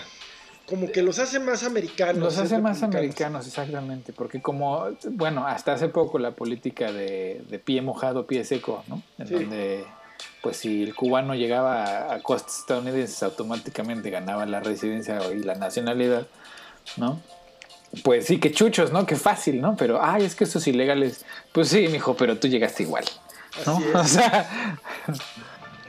como 0.68 0.92
que 0.92 1.02
los 1.02 1.20
hace 1.20 1.40
más 1.40 1.64
americanos. 1.64 2.18
Los 2.18 2.38
hace 2.38 2.58
más 2.58 2.84
americanos, 2.84 3.46
exactamente, 3.48 4.14
porque 4.14 4.42
como, 4.42 4.88
bueno, 5.12 5.46
hasta 5.46 5.74
hace 5.74 5.90
poco 5.90 6.20
la 6.20 6.32
política 6.32 6.92
de, 6.92 7.62
pie 7.66 7.82
mojado, 7.82 8.26
pie 8.26 8.46
seco, 8.46 8.84
¿no? 8.88 9.02
En 9.18 9.30
donde, 9.30 9.86
pues 10.42 10.58
si 10.58 10.84
el 10.84 10.96
cubano 10.96 11.36
llegaba 11.36 12.14
a, 12.14 12.20
costas 12.22 12.60
estadounidenses, 12.60 13.22
automáticamente 13.24 14.10
ganaba 14.10 14.46
la 14.46 14.62
residencia 14.62 15.20
y 15.34 15.40
la 15.40 15.56
nacionalidad, 15.56 16.28
¿no? 16.96 17.22
Pues 18.04 18.26
sí, 18.26 18.40
que 18.40 18.52
chuchos, 18.52 18.92
¿no? 18.92 19.06
Qué 19.06 19.18
fácil, 19.18 19.60
¿no? 19.60 19.76
Pero, 19.76 20.04
ay, 20.04 20.24
es 20.24 20.34
que 20.34 20.46
esos 20.46 20.66
ilegales, 20.68 21.26
pues 21.52 21.68
sí, 21.68 21.88
mijo, 21.90 22.16
pero 22.16 22.40
tú 22.40 22.48
llegaste 22.48 22.84
igual, 22.84 23.06
¿no? 23.66 23.82
O 24.00 24.04
sea... 24.06 24.80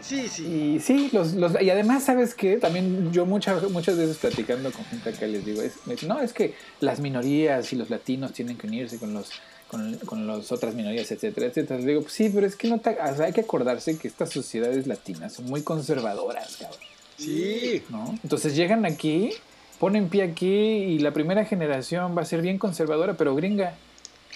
Sí, 0.06 0.28
sí. 0.28 0.44
Y 0.44 0.80
sí, 0.80 1.08
los, 1.12 1.32
los, 1.32 1.60
y 1.60 1.70
además, 1.70 2.04
¿sabes 2.04 2.34
qué? 2.34 2.58
También 2.58 3.10
yo 3.10 3.24
muchas, 3.24 3.62
muchas 3.70 3.96
veces 3.96 4.18
platicando 4.18 4.70
con 4.70 4.84
gente 4.84 5.08
acá 5.08 5.26
les 5.26 5.46
digo, 5.46 5.62
es, 5.62 5.74
no, 6.06 6.20
es 6.20 6.34
que 6.34 6.54
las 6.80 7.00
minorías 7.00 7.72
y 7.72 7.76
los 7.76 7.88
latinos 7.88 8.32
tienen 8.32 8.58
que 8.58 8.66
unirse 8.66 8.98
con 8.98 9.14
los 9.14 9.30
con, 9.66 9.94
con 10.00 10.26
las 10.26 10.52
otras 10.52 10.74
minorías, 10.74 11.10
etcétera, 11.10 11.46
etcétera. 11.46 11.78
Les 11.78 11.86
digo, 11.86 12.02
pues 12.02 12.12
sí, 12.12 12.30
pero 12.32 12.46
es 12.46 12.54
que 12.54 12.68
no 12.68 12.80
hay 12.84 13.32
que 13.32 13.40
acordarse 13.40 13.96
que 13.98 14.06
estas 14.06 14.30
sociedades 14.30 14.86
latinas 14.86 15.32
son 15.32 15.46
muy 15.46 15.62
conservadoras, 15.62 16.56
cabrón. 16.56 16.80
Sí. 17.16 17.82
¿No? 17.88 18.14
Entonces 18.22 18.54
llegan 18.54 18.84
aquí, 18.84 19.30
ponen 19.78 20.10
pie 20.10 20.24
aquí 20.24 20.46
y 20.46 20.98
la 20.98 21.12
primera 21.12 21.46
generación 21.46 22.16
va 22.16 22.22
a 22.22 22.26
ser 22.26 22.42
bien 22.42 22.58
conservadora, 22.58 23.14
pero 23.14 23.34
gringa, 23.34 23.74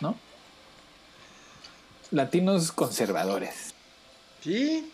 ¿no? 0.00 0.16
Latinos 2.10 2.72
conservadores. 2.72 3.74
Sí, 4.42 4.90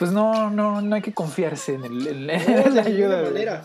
pues 0.00 0.12
no, 0.12 0.48
no, 0.48 0.80
no 0.80 0.96
hay 0.96 1.02
que 1.02 1.12
confiarse 1.12 1.74
en, 1.74 1.84
el, 1.84 2.26
la 2.26 2.38
de 2.38 2.80
ayuda. 2.80 3.20
Ninguna 3.20 3.22
manera, 3.22 3.64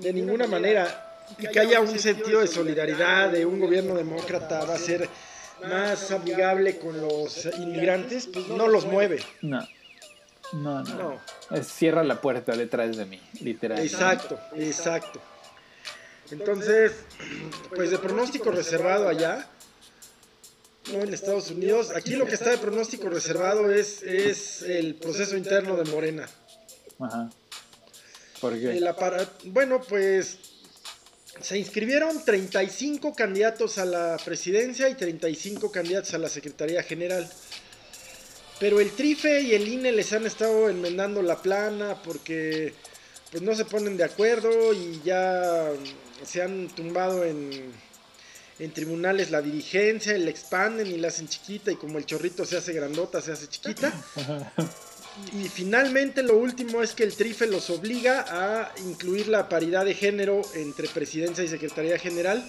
de 0.00 0.12
ninguna 0.14 0.46
manera. 0.46 1.24
Y 1.38 1.46
que 1.46 1.60
haya 1.60 1.78
un 1.82 1.98
sentido 1.98 2.40
de 2.40 2.46
solidaridad 2.46 3.30
de 3.30 3.44
un 3.44 3.60
gobierno 3.60 3.94
demócrata 3.94 4.64
va 4.64 4.76
a 4.76 4.78
ser 4.78 5.10
más 5.68 6.10
amigable 6.10 6.78
con 6.78 6.98
los 6.98 7.44
inmigrantes, 7.58 8.28
pues 8.32 8.48
no 8.48 8.66
los 8.66 8.86
mueve. 8.86 9.22
No. 9.42 9.60
No, 10.54 10.82
no. 10.84 11.20
cierra 11.62 12.02
la 12.02 12.18
puerta 12.18 12.56
detrás 12.56 12.96
de 12.96 13.04
mí, 13.04 13.20
literal. 13.42 13.78
Exacto, 13.78 14.40
exacto. 14.56 15.20
Entonces, 16.30 17.04
pues 17.74 17.90
de 17.90 17.98
pronóstico 17.98 18.50
reservado 18.50 19.06
allá, 19.06 19.46
no 20.90 21.02
en 21.02 21.14
Estados 21.14 21.50
Unidos. 21.50 21.90
Aquí 21.94 22.16
lo 22.16 22.26
que 22.26 22.34
está 22.34 22.50
de 22.50 22.58
pronóstico 22.58 23.08
reservado 23.08 23.70
es, 23.70 24.02
es 24.02 24.62
el 24.62 24.94
proceso 24.96 25.36
interno 25.36 25.76
de 25.76 25.90
Morena. 25.90 26.28
Ajá. 26.98 27.30
¿Por 28.40 28.58
qué? 28.58 28.80
bueno, 29.44 29.80
pues 29.80 30.38
se 31.40 31.58
inscribieron 31.58 32.24
35 32.24 33.14
candidatos 33.14 33.78
a 33.78 33.84
la 33.84 34.16
presidencia 34.24 34.88
y 34.88 34.94
35 34.94 35.70
candidatos 35.70 36.14
a 36.14 36.18
la 36.18 36.28
Secretaría 36.28 36.82
General. 36.82 37.28
Pero 38.58 38.80
el 38.80 38.90
Trife 38.92 39.42
y 39.42 39.54
el 39.54 39.66
INE 39.66 39.92
les 39.92 40.12
han 40.12 40.26
estado 40.26 40.68
enmendando 40.68 41.22
la 41.22 41.40
plana 41.40 42.02
porque 42.02 42.74
pues 43.30 43.42
no 43.42 43.54
se 43.54 43.64
ponen 43.64 43.96
de 43.96 44.04
acuerdo 44.04 44.72
y 44.72 45.00
ya 45.04 45.70
se 46.24 46.42
han 46.42 46.68
tumbado 46.68 47.24
en 47.24 47.72
en 48.58 48.72
tribunales 48.72 49.30
la 49.30 49.42
dirigencia, 49.42 50.16
la 50.16 50.30
expanden 50.30 50.86
y 50.86 50.98
la 50.98 51.08
hacen 51.08 51.28
chiquita 51.28 51.72
y 51.72 51.76
como 51.76 51.98
el 51.98 52.06
chorrito 52.06 52.44
se 52.44 52.56
hace 52.56 52.72
grandota, 52.72 53.20
se 53.20 53.32
hace 53.32 53.48
chiquita. 53.48 53.92
Y 55.34 55.46
finalmente 55.46 56.22
lo 56.22 56.38
último 56.38 56.82
es 56.82 56.94
que 56.94 57.02
el 57.02 57.14
TRIFE 57.14 57.46
los 57.46 57.68
obliga 57.68 58.24
a 58.30 58.72
incluir 58.78 59.28
la 59.28 59.46
paridad 59.46 59.84
de 59.84 59.92
género 59.92 60.40
entre 60.54 60.88
presidencia 60.88 61.44
y 61.44 61.48
secretaría 61.48 61.98
general. 61.98 62.48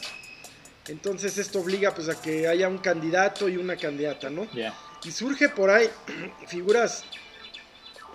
Entonces 0.88 1.38
esto 1.38 1.60
obliga 1.60 1.94
pues 1.94 2.08
a 2.08 2.22
que 2.22 2.48
haya 2.48 2.70
un 2.70 2.78
candidato 2.78 3.50
y 3.50 3.58
una 3.58 3.76
candidata, 3.76 4.30
¿no? 4.30 4.48
Y 5.04 5.12
surge 5.12 5.50
por 5.50 5.72
ahí 5.72 5.90
figuras 6.48 7.04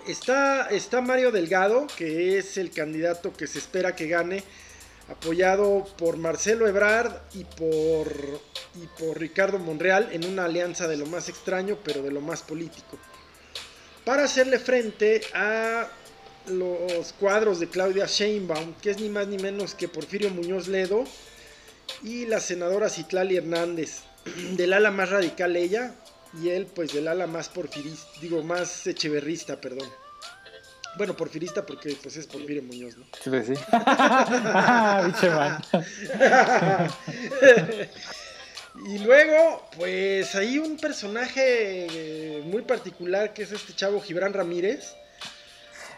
Está, 0.07 0.69
está 0.69 1.01
Mario 1.01 1.31
Delgado, 1.31 1.85
que 1.95 2.37
es 2.37 2.57
el 2.57 2.71
candidato 2.71 3.33
que 3.33 3.47
se 3.47 3.59
espera 3.59 3.95
que 3.95 4.07
gane 4.07 4.43
apoyado 5.09 5.85
por 5.97 6.17
Marcelo 6.17 6.67
Ebrard 6.67 7.13
y 7.33 7.43
por, 7.43 8.07
y 8.75 8.87
por 8.99 9.19
Ricardo 9.19 9.59
Monreal 9.59 10.09
en 10.11 10.25
una 10.25 10.45
alianza 10.45 10.87
de 10.87 10.97
lo 10.97 11.05
más 11.05 11.29
extraño 11.29 11.77
pero 11.83 12.01
de 12.01 12.11
lo 12.11 12.21
más 12.21 12.41
político. 12.43 12.97
Para 14.05 14.23
hacerle 14.23 14.59
frente 14.59 15.21
a 15.33 15.87
los 16.47 17.13
cuadros 17.13 17.59
de 17.59 17.67
Claudia 17.67 18.05
Sheinbaum, 18.05 18.73
que 18.81 18.91
es 18.91 18.99
ni 18.99 19.09
más 19.09 19.27
ni 19.27 19.37
menos 19.37 19.75
que 19.75 19.87
Porfirio 19.87 20.29
Muñoz 20.29 20.67
Ledo 20.67 21.03
y 22.03 22.25
la 22.25 22.39
senadora 22.39 22.89
Citlali 22.89 23.37
Hernández, 23.37 24.01
del 24.53 24.73
ala 24.73 24.91
más 24.91 25.09
radical 25.09 25.55
ella 25.55 25.93
y 26.41 26.49
él 26.49 26.67
pues 26.67 26.93
del 26.93 27.07
ala 27.07 27.27
más 27.27 27.49
porfirista, 27.49 28.07
digo 28.21 28.43
más 28.43 28.85
echeverrista, 28.87 29.59
perdón. 29.59 29.89
Bueno, 30.97 31.15
porfirista 31.15 31.65
porque 31.65 31.95
pues 32.01 32.17
es 32.17 32.27
Porfirio 32.27 32.63
Muñoz, 32.63 32.97
¿no? 32.97 33.05
Sí, 33.21 33.29
pues 33.29 33.47
sí. 33.47 33.53
y 38.85 38.99
luego, 38.99 39.65
pues 39.77 40.35
hay 40.35 40.57
un 40.57 40.77
personaje 40.77 42.41
muy 42.45 42.61
particular 42.63 43.33
que 43.33 43.43
es 43.43 43.51
este 43.51 43.73
chavo 43.73 44.01
Gibran 44.01 44.33
Ramírez. 44.33 44.95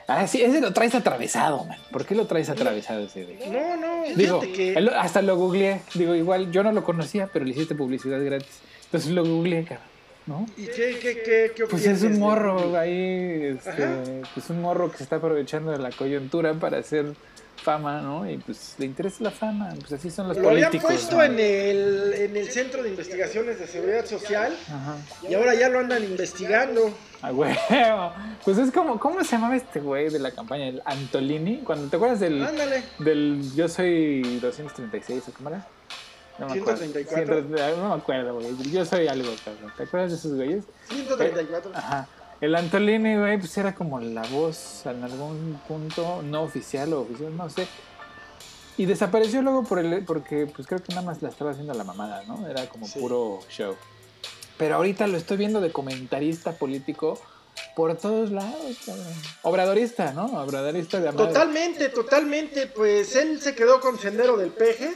Ah, 0.08 0.28
sí, 0.28 0.42
ese 0.42 0.60
lo 0.60 0.74
traes 0.74 0.94
atravesado, 0.94 1.64
man. 1.64 1.78
¿Por 1.92 2.06
qué 2.06 2.16
lo 2.16 2.28
traes 2.28 2.50
atravesado 2.50 3.06
ese 3.06 3.26
de... 3.26 3.48
No, 3.48 3.78
no, 3.78 4.04
Digo, 4.16 4.42
que... 4.42 4.76
hasta 4.98 5.22
lo 5.22 5.38
googleé. 5.38 5.82
Digo, 5.94 6.16
igual 6.16 6.52
yo 6.52 6.64
no 6.64 6.74
lo 6.74 6.84
conocía, 6.84 7.30
pero 7.32 7.46
le 7.46 7.52
hiciste 7.52 7.76
publicidad 7.76 8.22
gratis. 8.24 8.60
Entonces 8.86 9.12
lo 9.12 9.24
googleé, 9.24 9.64
cabrón. 9.64 9.91
¿No? 10.32 10.46
¿Y 10.58 10.66
qué, 10.66 10.98
qué, 11.02 11.22
qué, 11.22 11.52
qué 11.56 11.66
Pues 11.66 11.86
es 11.86 12.02
un 12.04 12.18
morro 12.20 12.78
ahí, 12.78 13.58
este, 13.58 14.22
pues 14.34 14.50
un 14.50 14.62
morro 14.62 14.90
que 14.92 14.98
se 14.98 15.04
está 15.04 15.18
aprovechando 15.18 15.72
de 15.72 15.78
la 15.78 15.92
coyuntura 15.92 16.54
para 16.54 16.80
hacer 16.80 17.14
fama, 17.62 18.02
¿no? 18.02 18.30
Y 18.30 18.38
pues 18.38 18.76
le 18.80 18.86
interesa 18.86 19.24
la 19.24 19.32
fama, 19.32 19.70
pues 19.80 19.94
así 19.94 20.10
son 20.10 20.28
los 20.28 20.38
Lo 20.38 20.44
políticos. 20.44 20.82
Lo 20.82 20.88
habían 20.88 21.00
puesto 21.00 21.24
en, 21.24 21.40
el, 21.40 22.14
en 22.14 22.38
el 22.38 22.50
Centro 22.50 22.82
de 22.82 22.90
Investigaciones 22.90 23.60
de 23.60 23.68
Seguridad 23.68 24.06
Social 24.06 24.56
y 25.30 25.34
ahora 25.34 25.54
ya 25.54 25.70
lo 25.70 25.80
andan 25.80 26.04
investigando. 26.04 26.92
Ah, 27.22 27.32
güey. 27.32 27.56
Pues 28.44 28.58
es 28.58 28.72
como, 28.72 29.00
¿cómo 29.00 29.24
se 29.24 29.34
llamaba 29.34 29.56
este 29.56 29.80
güey 29.80 30.10
de 30.10 30.18
la 30.18 30.32
campaña? 30.32 30.68
El 30.68 30.82
Antolini. 30.86 31.60
Cuando 31.60 31.88
te 31.88 31.96
acuerdas 31.96 32.20
del, 32.20 32.44
Ándale. 32.44 32.82
del 32.98 33.44
Yo 33.56 33.70
soy 33.70 34.40
236 34.42 35.24
o 35.28 35.32
cómo 35.34 35.50
era? 35.50 35.68
No 36.42 36.48
me 36.48 36.54
134. 36.54 37.22
Acuerdo. 37.22 37.78
no 37.78 37.90
me 37.90 38.02
acuerdo, 38.02 38.34
güey. 38.34 38.72
Yo 38.72 38.84
soy 38.84 39.08
algo, 39.08 39.32
cabrón. 39.46 39.72
¿Te 39.78 39.84
acuerdas 39.84 40.12
de 40.12 40.18
esos 40.18 40.34
güeyes? 40.34 40.66
134. 40.90 41.72
Ajá. 41.76 42.08
El 42.42 42.56
Antolini, 42.56 43.16
güey, 43.16 43.38
pues 43.38 43.56
era 43.60 43.76
como 43.76 44.00
la 44.00 44.24
voz 44.24 44.84
en 44.88 45.04
algún 45.04 45.62
punto, 45.68 46.24
no 46.24 46.42
oficial 46.42 46.92
o 46.94 47.02
oficial, 47.02 47.38
no 47.38 47.48
sé. 47.52 47.68
Y 48.76 48.86
desapareció 48.86 49.44
luego 49.44 49.64
por 49.64 49.78
el, 49.78 50.04
porque 50.04 50.48
pues 50.48 50.68
creo 50.68 50.82
que 50.82 50.90
nada 50.90 51.04
más 51.04 51.22
la 51.22 51.30
estaba 51.30 51.52
haciendo 51.52 51.76
la 51.76 51.84
mamada, 51.84 52.24
¿no? 52.28 52.48
Era 52.48 52.68
como 52.68 52.88
puro 52.88 53.42
show. 53.48 53.76
Pero 54.58 54.78
ahorita 54.78 55.06
lo 55.06 55.18
estoy 55.18 55.38
viendo 55.38 55.62
de 55.62 55.72
comentarista 55.72 56.54
político 56.54 57.22
por 57.76 57.96
todos 57.98 58.32
lados, 58.32 58.78
cabrón. 58.84 59.14
Obradorista, 59.44 60.14
¿no? 60.14 60.26
Obradorista 60.42 61.00
de 61.00 61.12
Totalmente, 61.12 61.90
totalmente. 61.90 62.66
Pues 62.66 63.16
él 63.16 63.40
se 63.40 63.54
quedó 63.54 63.80
con 63.80 64.00
Sendero 64.00 64.38
del 64.38 64.50
Peje 64.50 64.96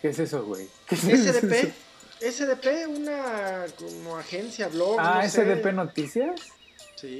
¿Qué 0.00 0.08
es 0.08 0.18
eso, 0.18 0.44
güey? 0.44 0.68
SDP. 0.90 1.72
SDP, 2.20 2.88
una 2.88 3.64
como 3.78 4.16
agencia, 4.16 4.68
blog. 4.68 4.96
Ah, 4.98 5.26
SDP 5.26 5.72
Noticias. 5.72 6.40
Sí. 6.96 7.18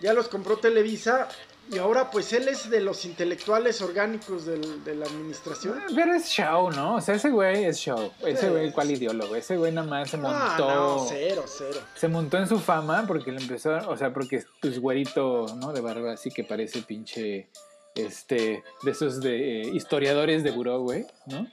Ya 0.00 0.12
los 0.12 0.28
compró 0.28 0.58
Televisa 0.58 1.28
y 1.70 1.78
ahora 1.78 2.10
pues 2.10 2.32
él 2.32 2.46
es 2.48 2.70
de 2.70 2.80
los 2.80 3.04
intelectuales 3.04 3.82
orgánicos 3.82 4.46
del, 4.46 4.84
de 4.84 4.94
la 4.94 5.06
administración. 5.06 5.80
Ah, 5.82 5.86
pero 5.94 6.14
es 6.14 6.26
show, 6.28 6.70
¿no? 6.70 6.96
O 6.96 7.00
sea, 7.00 7.16
ese 7.16 7.30
güey 7.30 7.64
es 7.64 7.78
show. 7.78 8.12
Ese 8.24 8.50
güey, 8.50 8.70
¿cuál 8.70 8.92
ideólogo? 8.92 9.34
Ese 9.34 9.56
güey 9.56 9.72
nada 9.72 9.86
más 9.86 10.10
se 10.10 10.16
montó. 10.16 10.36
Ah, 10.36 10.56
no, 10.58 11.06
cero, 11.08 11.44
cero. 11.46 11.80
Se 11.96 12.06
montó 12.06 12.38
en 12.38 12.46
su 12.46 12.60
fama 12.60 13.04
porque 13.06 13.32
le 13.32 13.40
empezó, 13.40 13.76
o 13.88 13.96
sea, 13.96 14.12
porque 14.12 14.36
es 14.36 14.46
pues, 14.60 14.78
güerito, 14.78 15.46
¿no? 15.56 15.72
De 15.72 15.80
barba 15.80 16.12
así 16.12 16.30
que 16.30 16.44
parece 16.44 16.82
pinche, 16.82 17.48
este, 17.96 18.62
de 18.82 18.90
esos 18.90 19.20
de 19.20 19.62
eh, 19.62 19.68
historiadores 19.72 20.44
de 20.44 20.50
buró, 20.50 20.80
güey, 20.80 21.06
¿no? 21.26 21.46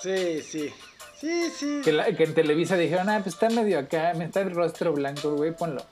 Sí, 0.00 0.42
sí. 0.42 0.72
Sí, 1.18 1.50
sí. 1.56 1.80
Que, 1.82 2.14
que 2.16 2.24
en 2.24 2.34
Televisa 2.34 2.76
dijeron, 2.76 3.08
ah, 3.08 3.20
pues 3.22 3.34
está 3.34 3.48
medio 3.48 3.78
acá, 3.78 4.12
me 4.14 4.24
está 4.26 4.42
el 4.42 4.50
rostro 4.50 4.92
blanco, 4.92 5.34
güey, 5.36 5.56
ponlo, 5.56 5.82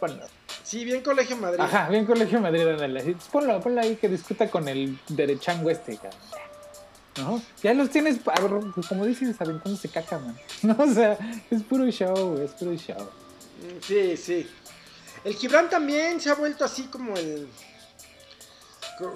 ponlo. 0.00 0.24
Sí, 0.64 0.84
bien 0.84 1.02
Colegio 1.02 1.36
Madrid. 1.36 1.60
Ajá, 1.60 1.88
bien 1.88 2.06
Colegio 2.06 2.40
Madrid, 2.40 2.66
ándale. 2.66 3.02
Pues 3.02 3.24
ponlo, 3.30 3.60
ponlo 3.60 3.80
ahí 3.80 3.96
que 3.96 4.08
discuta 4.08 4.48
con 4.48 4.68
el 4.68 4.98
derechango 5.08 5.70
este, 5.70 5.96
cabrón. 5.96 6.20
¿No? 7.16 7.42
Ya 7.62 7.74
los 7.74 7.90
tienes, 7.90 8.18
pues, 8.18 8.86
como 8.86 9.04
dices, 9.04 9.34
aventándose 9.40 9.88
caca, 9.88 10.18
man. 10.18 10.36
¿No? 10.62 10.76
O 10.78 10.86
sea, 10.86 11.18
es 11.50 11.62
puro 11.64 11.90
show, 11.90 12.40
es 12.40 12.52
puro 12.52 12.74
show. 12.76 13.02
Mm, 13.02 13.82
sí, 13.82 14.16
sí. 14.16 14.48
El 15.24 15.34
Gibran 15.34 15.68
también 15.68 16.20
se 16.20 16.30
ha 16.30 16.34
vuelto 16.34 16.64
así 16.64 16.84
como 16.84 17.16
el. 17.16 17.48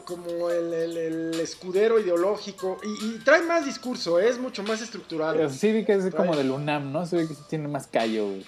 Como 0.05 0.51
el, 0.51 1.39
escudero 1.41 1.99
ideológico. 1.99 2.79
Y, 2.83 3.19
trae 3.19 3.43
más 3.43 3.65
discurso, 3.65 4.19
¿eh? 4.19 4.29
es 4.29 4.39
mucho 4.39 4.63
más 4.63 4.81
estructurado. 4.81 5.35
Pero 5.35 5.51
sí 5.51 5.73
vi 5.73 5.85
que 5.85 5.95
es 5.95 6.15
como 6.15 6.37
del 6.37 6.51
UNAM, 6.51 6.93
¿no? 6.93 7.07
Se 7.07 7.17
ve 7.17 7.29
que 7.29 7.35
tiene 7.49 7.69
más 7.69 7.87
callo, 7.87 8.27
güey. 8.27 8.47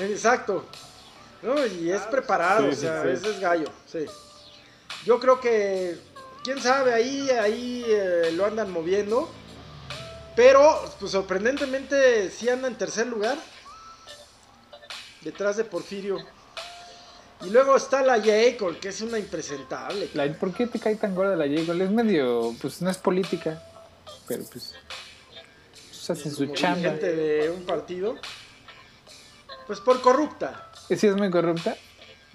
Exacto. 0.00 0.64
No, 1.42 1.64
y 1.66 1.90
es 1.90 2.02
preparado, 2.02 2.68
o 2.68 2.72
sea, 2.72 3.04
ese 3.04 3.30
es 3.30 3.40
gallo, 3.40 3.68
sí. 3.86 4.06
Yo 5.04 5.20
creo 5.20 5.40
que, 5.40 5.96
quién 6.42 6.60
sabe, 6.60 6.92
ahí, 6.92 7.30
ahí 7.30 7.84
eh, 7.86 8.32
lo 8.34 8.44
andan 8.44 8.70
moviendo. 8.70 9.28
Pero, 10.34 10.80
pues 11.00 11.12
sorprendentemente, 11.12 12.30
sí 12.30 12.48
anda 12.48 12.68
en 12.68 12.76
tercer 12.76 13.06
lugar. 13.06 13.36
Detrás 15.22 15.56
de 15.56 15.64
Porfirio. 15.64 16.18
Y 17.44 17.50
luego 17.50 17.76
está 17.76 18.02
la 18.02 18.20
Jacob, 18.20 18.78
que 18.80 18.88
es 18.88 19.00
una 19.00 19.18
impresentable. 19.18 20.06
¿Por 20.40 20.52
qué 20.52 20.66
te 20.66 20.78
cae 20.78 20.96
tan 20.96 21.14
gorda 21.14 21.36
la 21.36 21.46
Jacob? 21.46 21.80
Es 21.80 21.90
medio, 21.90 22.54
pues 22.60 22.82
no 22.82 22.90
es 22.90 22.98
política, 22.98 23.62
pero 24.26 24.42
pues, 24.50 24.74
pues 25.88 26.10
hace 26.10 26.30
su 26.30 26.46
chamba. 26.48 26.90
de 26.90 27.52
un 27.54 27.64
partido. 27.64 28.16
Pues 29.66 29.80
por 29.80 30.00
corrupta. 30.00 30.70
¿Sí 30.88 31.06
es 31.06 31.14
muy 31.14 31.30
corrupta? 31.30 31.76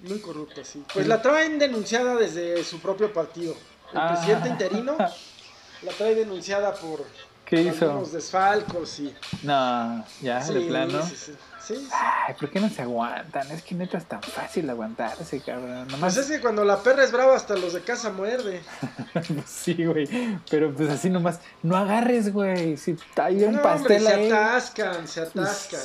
Muy 0.00 0.20
corrupta, 0.20 0.64
sí. 0.64 0.84
Pues 0.92 1.06
la 1.06 1.20
traen 1.20 1.58
denunciada 1.58 2.14
desde 2.14 2.62
su 2.64 2.80
propio 2.80 3.12
partido. 3.12 3.54
El 3.92 3.98
ah. 3.98 4.14
presidente 4.14 4.48
interino 4.48 4.96
la 5.82 5.92
trae 5.98 6.14
denunciada 6.14 6.74
por 6.74 7.04
¿Qué 7.44 7.62
hizo? 7.62 8.04
desfalcos 8.10 9.00
y... 9.00 9.14
No, 9.42 10.04
ya, 10.22 10.44
de 10.46 10.60
plano. 10.62 11.02
Sí, 11.06 11.32
sí, 11.66 11.88
Ay, 11.92 12.34
¿por 12.38 12.50
qué 12.50 12.60
no 12.60 12.68
se 12.68 12.82
aguantan? 12.82 13.50
Es 13.50 13.62
que 13.62 13.74
neta 13.74 13.98
es 13.98 14.04
tan 14.06 14.22
fácil 14.22 14.68
aguantarse, 14.70 15.40
cabrón. 15.40 15.88
Nomás... 15.88 16.14
Pues 16.14 16.26
es 16.26 16.36
que 16.36 16.40
cuando 16.40 16.64
la 16.64 16.82
perra 16.82 17.04
es 17.04 17.12
brava 17.12 17.34
hasta 17.34 17.56
los 17.56 17.72
de 17.72 17.80
casa 17.82 18.10
muerde. 18.10 18.62
sí, 19.46 19.84
güey. 19.84 20.08
Pero 20.50 20.74
pues 20.74 20.90
así 20.90 21.10
nomás, 21.10 21.40
no 21.62 21.76
agarres, 21.76 22.32
güey. 22.32 22.76
Si 22.76 22.96
hay 23.16 23.44
un 23.44 23.54
no, 23.54 23.62
pastel 23.62 24.06
hombre, 24.06 24.28
se 24.28 24.34
atascan, 24.34 25.08
se 25.08 25.20
atascan. 25.22 25.80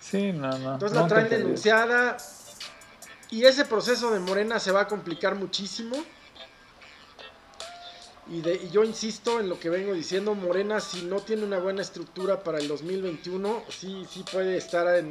Sí, 0.00 0.32
no, 0.32 0.58
no. 0.58 0.74
Entonces 0.74 0.98
la 0.98 1.06
traen 1.06 1.28
denunciada. 1.28 2.16
Y 3.30 3.44
ese 3.44 3.64
proceso 3.64 4.10
de 4.10 4.20
Morena 4.20 4.58
se 4.58 4.72
va 4.72 4.82
a 4.82 4.86
complicar 4.86 5.34
muchísimo. 5.34 5.96
Y, 8.32 8.40
de, 8.40 8.70
yo 8.70 8.82
insisto 8.82 9.40
en 9.40 9.50
lo 9.50 9.60
que 9.60 9.68
vengo 9.68 9.92
diciendo, 9.92 10.34
Morena 10.34 10.80
si 10.80 11.02
no 11.02 11.20
tiene 11.20 11.44
una 11.44 11.58
buena 11.58 11.82
estructura 11.82 12.42
para 12.42 12.58
el 12.58 12.66
2021, 12.66 13.64
sí, 13.68 14.06
sí 14.10 14.24
puede 14.32 14.56
estar 14.56 14.96
en, 14.96 15.10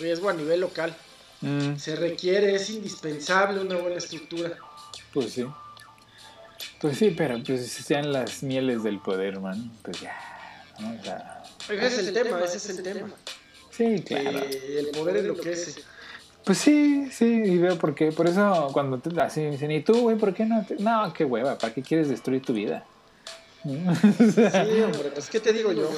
riesgo 0.00 0.30
a 0.30 0.32
nivel 0.32 0.60
local. 0.60 0.96
Mm. 1.42 1.76
Se 1.76 1.94
requiere, 1.94 2.54
es 2.54 2.70
indispensable 2.70 3.60
una 3.60 3.76
buena 3.76 3.96
estructura. 3.96 4.56
Pues 5.12 5.32
sí. 5.32 5.44
Pues 6.80 6.96
sí, 6.96 7.14
pero 7.16 7.42
pues 7.44 7.70
si 7.70 7.82
sean 7.82 8.12
las 8.12 8.42
mieles 8.42 8.82
del 8.82 8.98
poder, 8.98 9.38
man, 9.38 9.70
pues 9.82 10.00
ya. 10.00 10.16
ese 11.68 11.86
es 11.86 11.98
el, 11.98 12.14
tema, 12.14 12.40
ese 12.40 12.56
es 12.56 12.68
el, 12.70 12.82
tema. 12.82 13.10
Sí, 13.70 14.02
claro. 14.06 14.40
el 14.40 14.86
poder 14.88 15.18
enloquece. 15.18 15.82
Pues 16.44 16.58
sí, 16.58 17.08
sí, 17.12 17.24
y 17.24 17.58
veo 17.58 17.78
por 17.78 17.94
qué. 17.94 18.10
Por 18.10 18.28
eso 18.28 18.68
cuando 18.72 18.98
te, 18.98 19.20
así 19.20 19.44
dicen, 19.46 19.70
¿y 19.70 19.82
tú, 19.82 20.00
güey, 20.00 20.16
por 20.16 20.34
qué 20.34 20.44
no? 20.44 20.64
No, 20.78 21.12
qué 21.12 21.24
hueva, 21.24 21.56
¿para 21.56 21.72
qué 21.72 21.82
quieres 21.82 22.08
destruir 22.08 22.42
tu 22.42 22.52
vida? 22.52 22.84
Sí, 23.64 23.70
hombre, 24.82 25.10
pues 25.14 25.30
¿qué 25.30 25.38
te 25.38 25.52
digo 25.52 25.72
yo? 25.72 25.88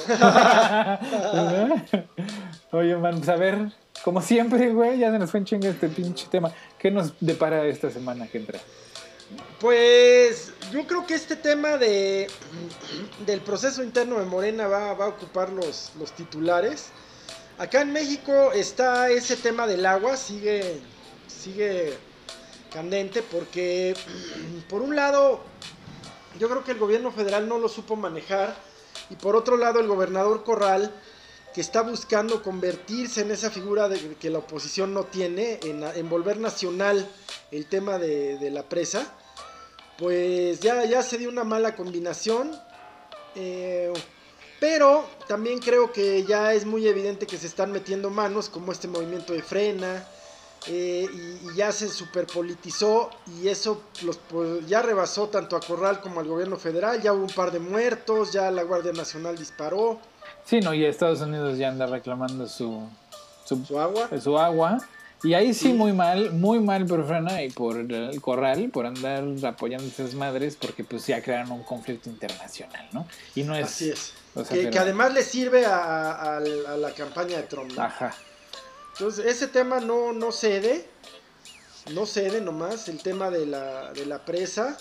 Oye, 2.73 2.97
man, 2.97 3.17
pues 3.17 3.29
a 3.31 3.37
ver, 3.37 3.73
como 4.05 4.21
siempre, 4.21 4.71
güey, 4.71 4.99
ya 4.99 5.11
se 5.11 5.19
nos 5.19 5.31
fue 5.31 5.41
en 5.41 5.47
chinga 5.47 5.71
este 5.71 5.89
pinche 5.89 6.27
tema. 6.31 6.53
¿Qué 6.79 6.91
nos 6.91 7.15
depara 7.21 7.65
esta 7.67 7.91
semana 7.91 8.27
que 8.27 8.37
entra? 8.39 8.61
Pues 9.61 10.53
yo 10.71 10.87
creo 10.87 11.07
que 11.07 11.15
este 11.15 11.37
tema 11.37 11.79
de 11.79 12.27
del 13.25 13.41
proceso 13.41 13.83
interno 13.83 14.19
de 14.19 14.27
Morena 14.27 14.67
va, 14.67 14.93
va 14.93 15.07
a 15.07 15.09
ocupar 15.09 15.49
los, 15.49 15.93
los 15.99 16.13
titulares. 16.13 16.91
Acá 17.57 17.83
en 17.83 17.93
México 17.93 18.51
está 18.53 19.11
ese 19.11 19.37
tema 19.37 19.69
del 19.69 19.87
agua, 19.87 20.17
sigue, 20.17 20.81
sigue 21.29 21.97
candente 22.73 23.23
porque 23.23 23.95
por 24.69 24.83
un 24.83 24.97
lado 24.97 25.41
yo 26.41 26.49
creo 26.49 26.65
que 26.65 26.73
el 26.73 26.79
gobierno 26.79 27.13
federal 27.13 27.49
no 27.49 27.59
lo 27.59 27.69
supo 27.69 27.95
manejar 27.95 28.57
y 29.09 29.15
por 29.15 29.37
otro 29.37 29.57
lado 29.57 29.79
el 29.79 29.87
gobernador 29.87 30.43
Corral 30.43 30.93
que 31.55 31.61
está 31.61 31.83
buscando 31.83 32.43
convertirse 32.43 33.21
en 33.21 33.31
esa 33.31 33.53
figura 33.53 33.89
de 33.89 34.17
que 34.17 34.31
la 34.31 34.39
oposición 34.39 34.93
no 34.93 35.05
tiene, 35.05 35.61
en, 35.63 36.09
volver 36.09 36.39
nacional 36.39 37.09
el 37.53 37.67
tema 37.67 37.97
de, 37.97 38.51
la 38.51 38.65
presa, 38.65 39.15
pues 39.97 40.59
ya, 40.59 40.85
ya 40.85 41.01
se 41.05 41.17
dio 41.17 41.29
una 41.29 41.45
mala 41.45 41.77
combinación. 41.77 42.51
Eh, 43.37 43.93
pero 44.65 45.05
también 45.29 45.59
creo 45.59 45.93
que 45.93 46.25
ya 46.25 46.55
es 46.55 46.65
muy 46.65 46.89
evidente 46.89 47.27
que 47.27 47.37
se 47.37 47.47
están 47.47 47.71
metiendo 47.71 48.09
manos, 48.09 48.49
como 48.49 48.73
este 48.73 48.89
movimiento 48.89 49.35
de 49.35 49.43
frena, 49.43 50.09
eh, 50.67 51.07
y, 51.13 51.55
ya 51.55 51.71
se 51.71 51.87
superpolitizó 51.87 53.11
y 53.27 53.49
eso 53.49 53.83
los, 54.03 54.17
pues, 54.17 54.67
ya 54.67 54.81
rebasó 54.81 55.29
tanto 55.29 55.55
a 55.55 55.61
Corral 55.61 56.01
como 56.01 56.21
al 56.21 56.27
gobierno 56.27 56.57
federal, 56.57 57.03
ya 57.03 57.13
hubo 57.13 57.25
un 57.25 57.35
par 57.35 57.53
de 57.53 57.59
muertos, 57.59 58.33
ya 58.33 58.51
la 58.51 58.63
Guardia 58.63 58.95
Nacional 58.95 59.37
disparó. 59.37 60.01
Sí, 60.47 60.61
no, 60.61 60.73
y 60.73 60.87
Estados 60.87 61.21
Unidos 61.21 61.59
ya 61.59 61.69
anda 61.69 61.85
reclamando 61.85 62.49
su, 62.49 62.89
su, 63.45 63.79
agua. 63.79 64.09
Su 64.19 64.39
agua. 64.39 64.79
Y 65.25 65.35
ahí 65.35 65.55
sí, 65.55 65.73
muy 65.73 65.93
mal, 65.93 66.33
muy 66.33 66.61
mal 66.61 66.85
por 66.85 67.07
Frena 67.07 67.43
y 67.43 67.51
por 67.51 67.79
el 67.79 68.21
Corral, 68.21 68.71
por 68.71 68.87
andar 68.87 69.25
apoyando 69.45 69.87
a 69.87 69.89
esas 69.89 70.15
madres, 70.15 70.57
porque 70.61 70.85
pues 70.85 71.07
ya 71.07 71.23
crearon 71.23 71.51
un 71.53 71.63
conflicto 71.63 72.11
internacional, 72.11 72.87
¿no? 72.93 73.07
Y 73.35 73.43
no 73.43 73.57
es... 73.57 73.65
Así 73.65 73.91
es 73.91 74.13
que, 74.43 74.79
además 74.79 75.15
le 75.15 75.23
sirve 75.23 75.65
a, 75.65 76.41
la 76.79 76.93
campaña 76.93 77.37
de 77.37 77.45
Trump. 77.45 77.79
Ajá. 77.79 78.15
Entonces, 78.93 79.27
ese 79.27 79.49
tema 79.49 79.81
no, 79.81 80.13
no 80.13 80.33
cede. 80.33 80.87
No 81.93 82.07
cede 82.07 82.41
nomás 82.41 82.89
el 82.89 83.03
tema 83.03 83.31
de 83.31 83.47
la, 83.47 83.93
de 83.93 84.07
la 84.07 84.25
presa. 84.25 84.77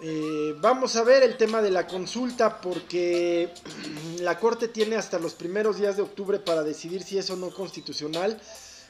Eh, 0.00 0.54
vamos 0.58 0.96
a 0.96 1.04
ver 1.04 1.22
el 1.22 1.36
tema 1.36 1.62
de 1.62 1.70
la 1.70 1.86
consulta 1.86 2.60
porque 2.60 3.52
la 4.20 4.38
Corte 4.38 4.68
tiene 4.68 4.96
hasta 4.96 5.18
los 5.18 5.34
primeros 5.34 5.78
días 5.78 5.96
de 5.96 6.02
octubre 6.02 6.38
para 6.38 6.62
decidir 6.62 7.02
si 7.02 7.18
es 7.18 7.30
o 7.30 7.36
no 7.36 7.50
constitucional. 7.50 8.40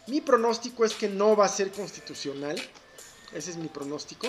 Mi 0.06 0.20
pronóstico 0.20 0.84
es 0.84 0.94
que 0.94 1.08
no 1.08 1.36
va 1.36 1.46
a 1.46 1.48
ser 1.48 1.70
constitucional. 1.70 2.60
Ese 3.32 3.50
es 3.50 3.56
mi 3.56 3.68
pronóstico. 3.68 4.28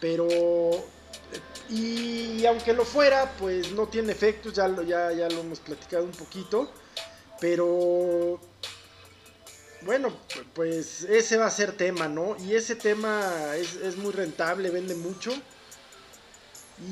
Pero 0.00 0.28
y 1.68 2.44
aunque 2.46 2.72
lo 2.72 2.84
fuera, 2.84 3.32
pues 3.38 3.72
no 3.72 3.86
tiene 3.86 4.12
efectos, 4.12 4.52
ya 4.52 4.68
lo, 4.68 4.82
ya, 4.82 5.12
ya 5.12 5.28
lo 5.28 5.40
hemos 5.40 5.60
platicado 5.60 6.04
un 6.04 6.10
poquito. 6.10 6.70
Pero 7.40 8.40
bueno, 9.82 10.16
pues 10.54 11.02
ese 11.04 11.36
va 11.36 11.46
a 11.46 11.50
ser 11.50 11.76
tema, 11.76 12.08
¿no? 12.08 12.36
Y 12.38 12.54
ese 12.54 12.76
tema 12.76 13.56
es, 13.56 13.96
muy 13.96 14.12
rentable, 14.12 14.70
vende 14.70 14.94
mucho. 14.94 15.32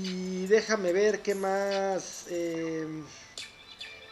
Y 0.02 0.46
déjame 0.46 0.92
ver 0.92 1.20
qué 1.20 1.34
más, 1.34 2.26
eh, 2.28 2.86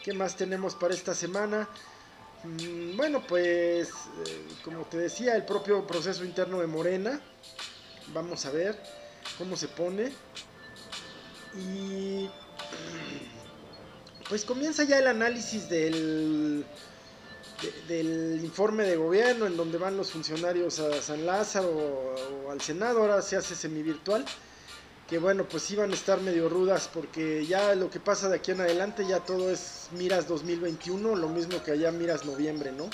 qué 0.03 0.13
más 0.13 0.37
tenemos 0.37 0.75
para 0.75 0.95
esta 0.95 1.15
semana. 1.15 1.69
Mm, 2.49 2.97
bueno, 2.97 3.23
pues 3.27 3.89
eh, 3.89 4.47
como 4.65 4.85
te 4.85 4.97
decía, 4.99 5.37
el 5.37 5.45
propio 5.45 5.87
proceso 5.87 6.25
interno 6.25 6.61
de 6.61 6.67
Morena. 6.67 7.21
Vamos 8.15 8.47
a 8.47 8.51
ver. 8.51 8.79
cómo 9.37 9.57
se 9.57 9.69
pone. 9.69 10.13
Y 11.55 12.29
pues 14.29 14.45
comienza 14.45 14.85
ya 14.85 14.99
el 14.99 15.07
análisis 15.09 15.69
del, 15.69 16.65
del 17.89 18.41
informe 18.43 18.85
de 18.85 18.97
gobierno 18.97 19.47
en 19.47 19.57
donde 19.57 19.79
van 19.79 19.97
los 19.97 20.11
funcionarios 20.13 20.79
a 20.79 21.03
San 21.03 21.27
Lázaro 21.27 21.69
o, 21.71 22.51
al 22.51 22.61
Senado, 22.61 23.01
ahora 23.01 23.23
se 23.23 23.37
hace 23.37 23.55
semi-virtual, 23.55 24.25
que 25.09 25.19
bueno, 25.19 25.45
pues 25.45 25.71
iban 25.71 25.91
a 25.91 25.95
estar 25.95 26.21
medio 26.21 26.49
rudas 26.49 26.91
porque 26.93 27.47
ya 27.47 27.75
lo 27.75 27.91
que 27.91 27.99
pasa 27.99 28.29
de 28.29 28.37
aquí 28.37 28.51
en 28.51 28.61
adelante 28.61 29.07
ya 29.07 29.21
todo 29.21 29.51
es 29.51 29.89
miras 29.93 30.29
2021, 30.29 31.17
lo 31.17 31.29
mismo 31.29 31.63
que 31.63 31.73
allá 31.73 31.91
miras 31.91 32.27
noviembre, 32.27 32.73
¿no? 32.73 32.91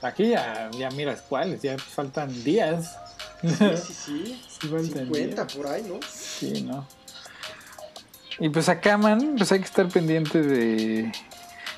Aquí 0.00 0.30
ya, 0.30 0.70
ya 0.72 0.90
miras 0.90 1.22
cuáles, 1.22 1.60
ya 1.62 1.76
faltan 1.78 2.42
días. 2.42 2.96
Sí, 3.42 3.48
sí, 3.76 3.94
sí. 3.94 4.42
50 4.60 5.46
por 5.48 5.66
ahí, 5.66 5.82
¿no? 5.82 6.00
Sí, 6.08 6.62
¿no? 6.62 6.86
Y 8.38 8.48
pues 8.48 8.68
acá, 8.68 8.96
man, 8.96 9.34
pues 9.36 9.52
hay 9.52 9.60
que 9.60 9.66
estar 9.66 9.88
pendiente 9.88 10.42
de... 10.42 11.12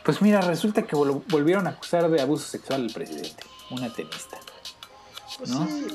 Pues 0.05 0.23
mira, 0.23 0.41
resulta 0.43 0.83
que 0.83 0.95
volvieron 0.95 1.67
a 1.67 1.71
acusar 1.71 2.09
de 2.09 2.21
abuso 2.21 2.47
sexual 2.47 2.83
al 2.83 2.93
presidente, 2.93 3.43
una 3.71 3.93
tenista. 3.93 4.39
Pues 5.39 5.51
¿no? 5.51 5.67
sí, 5.67 5.87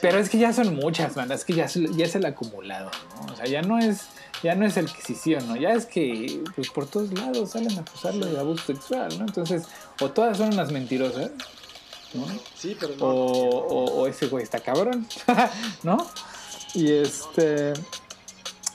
pero 0.00 0.18
es 0.18 0.28
que 0.28 0.38
ya 0.38 0.52
son 0.52 0.74
muchas, 0.74 1.16
man, 1.16 1.30
es 1.32 1.44
que 1.44 1.54
ya, 1.54 1.66
ya 1.66 2.04
es 2.04 2.14
el 2.14 2.24
acumulado, 2.24 2.90
¿no? 3.16 3.32
O 3.32 3.36
sea, 3.36 3.46
ya 3.46 3.62
no 3.62 3.78
es, 3.78 4.06
ya 4.42 4.54
no 4.54 4.66
es 4.66 4.76
el 4.76 4.86
que 4.86 5.02
sí 5.02 5.14
sí 5.14 5.34
o 5.34 5.40
no, 5.40 5.56
ya 5.56 5.72
es 5.72 5.86
que 5.86 6.42
pues 6.54 6.70
por 6.70 6.86
todos 6.86 7.12
lados 7.12 7.50
salen 7.50 7.76
a 7.78 7.82
acusarlo 7.82 8.26
de 8.26 8.38
abuso 8.38 8.66
sexual, 8.66 9.18
¿no? 9.18 9.24
Entonces, 9.26 9.64
o 10.00 10.10
todas 10.10 10.38
son 10.38 10.52
unas 10.52 10.70
mentirosas, 10.72 11.30
¿no? 12.14 12.26
Sí, 12.56 12.76
pero 12.78 12.96
no. 12.96 13.04
O, 13.06 14.00
o 14.00 14.06
ese 14.06 14.26
güey 14.26 14.42
está 14.42 14.60
cabrón, 14.60 15.06
¿no? 15.82 15.98
Y 16.74 16.92
este... 16.92 17.72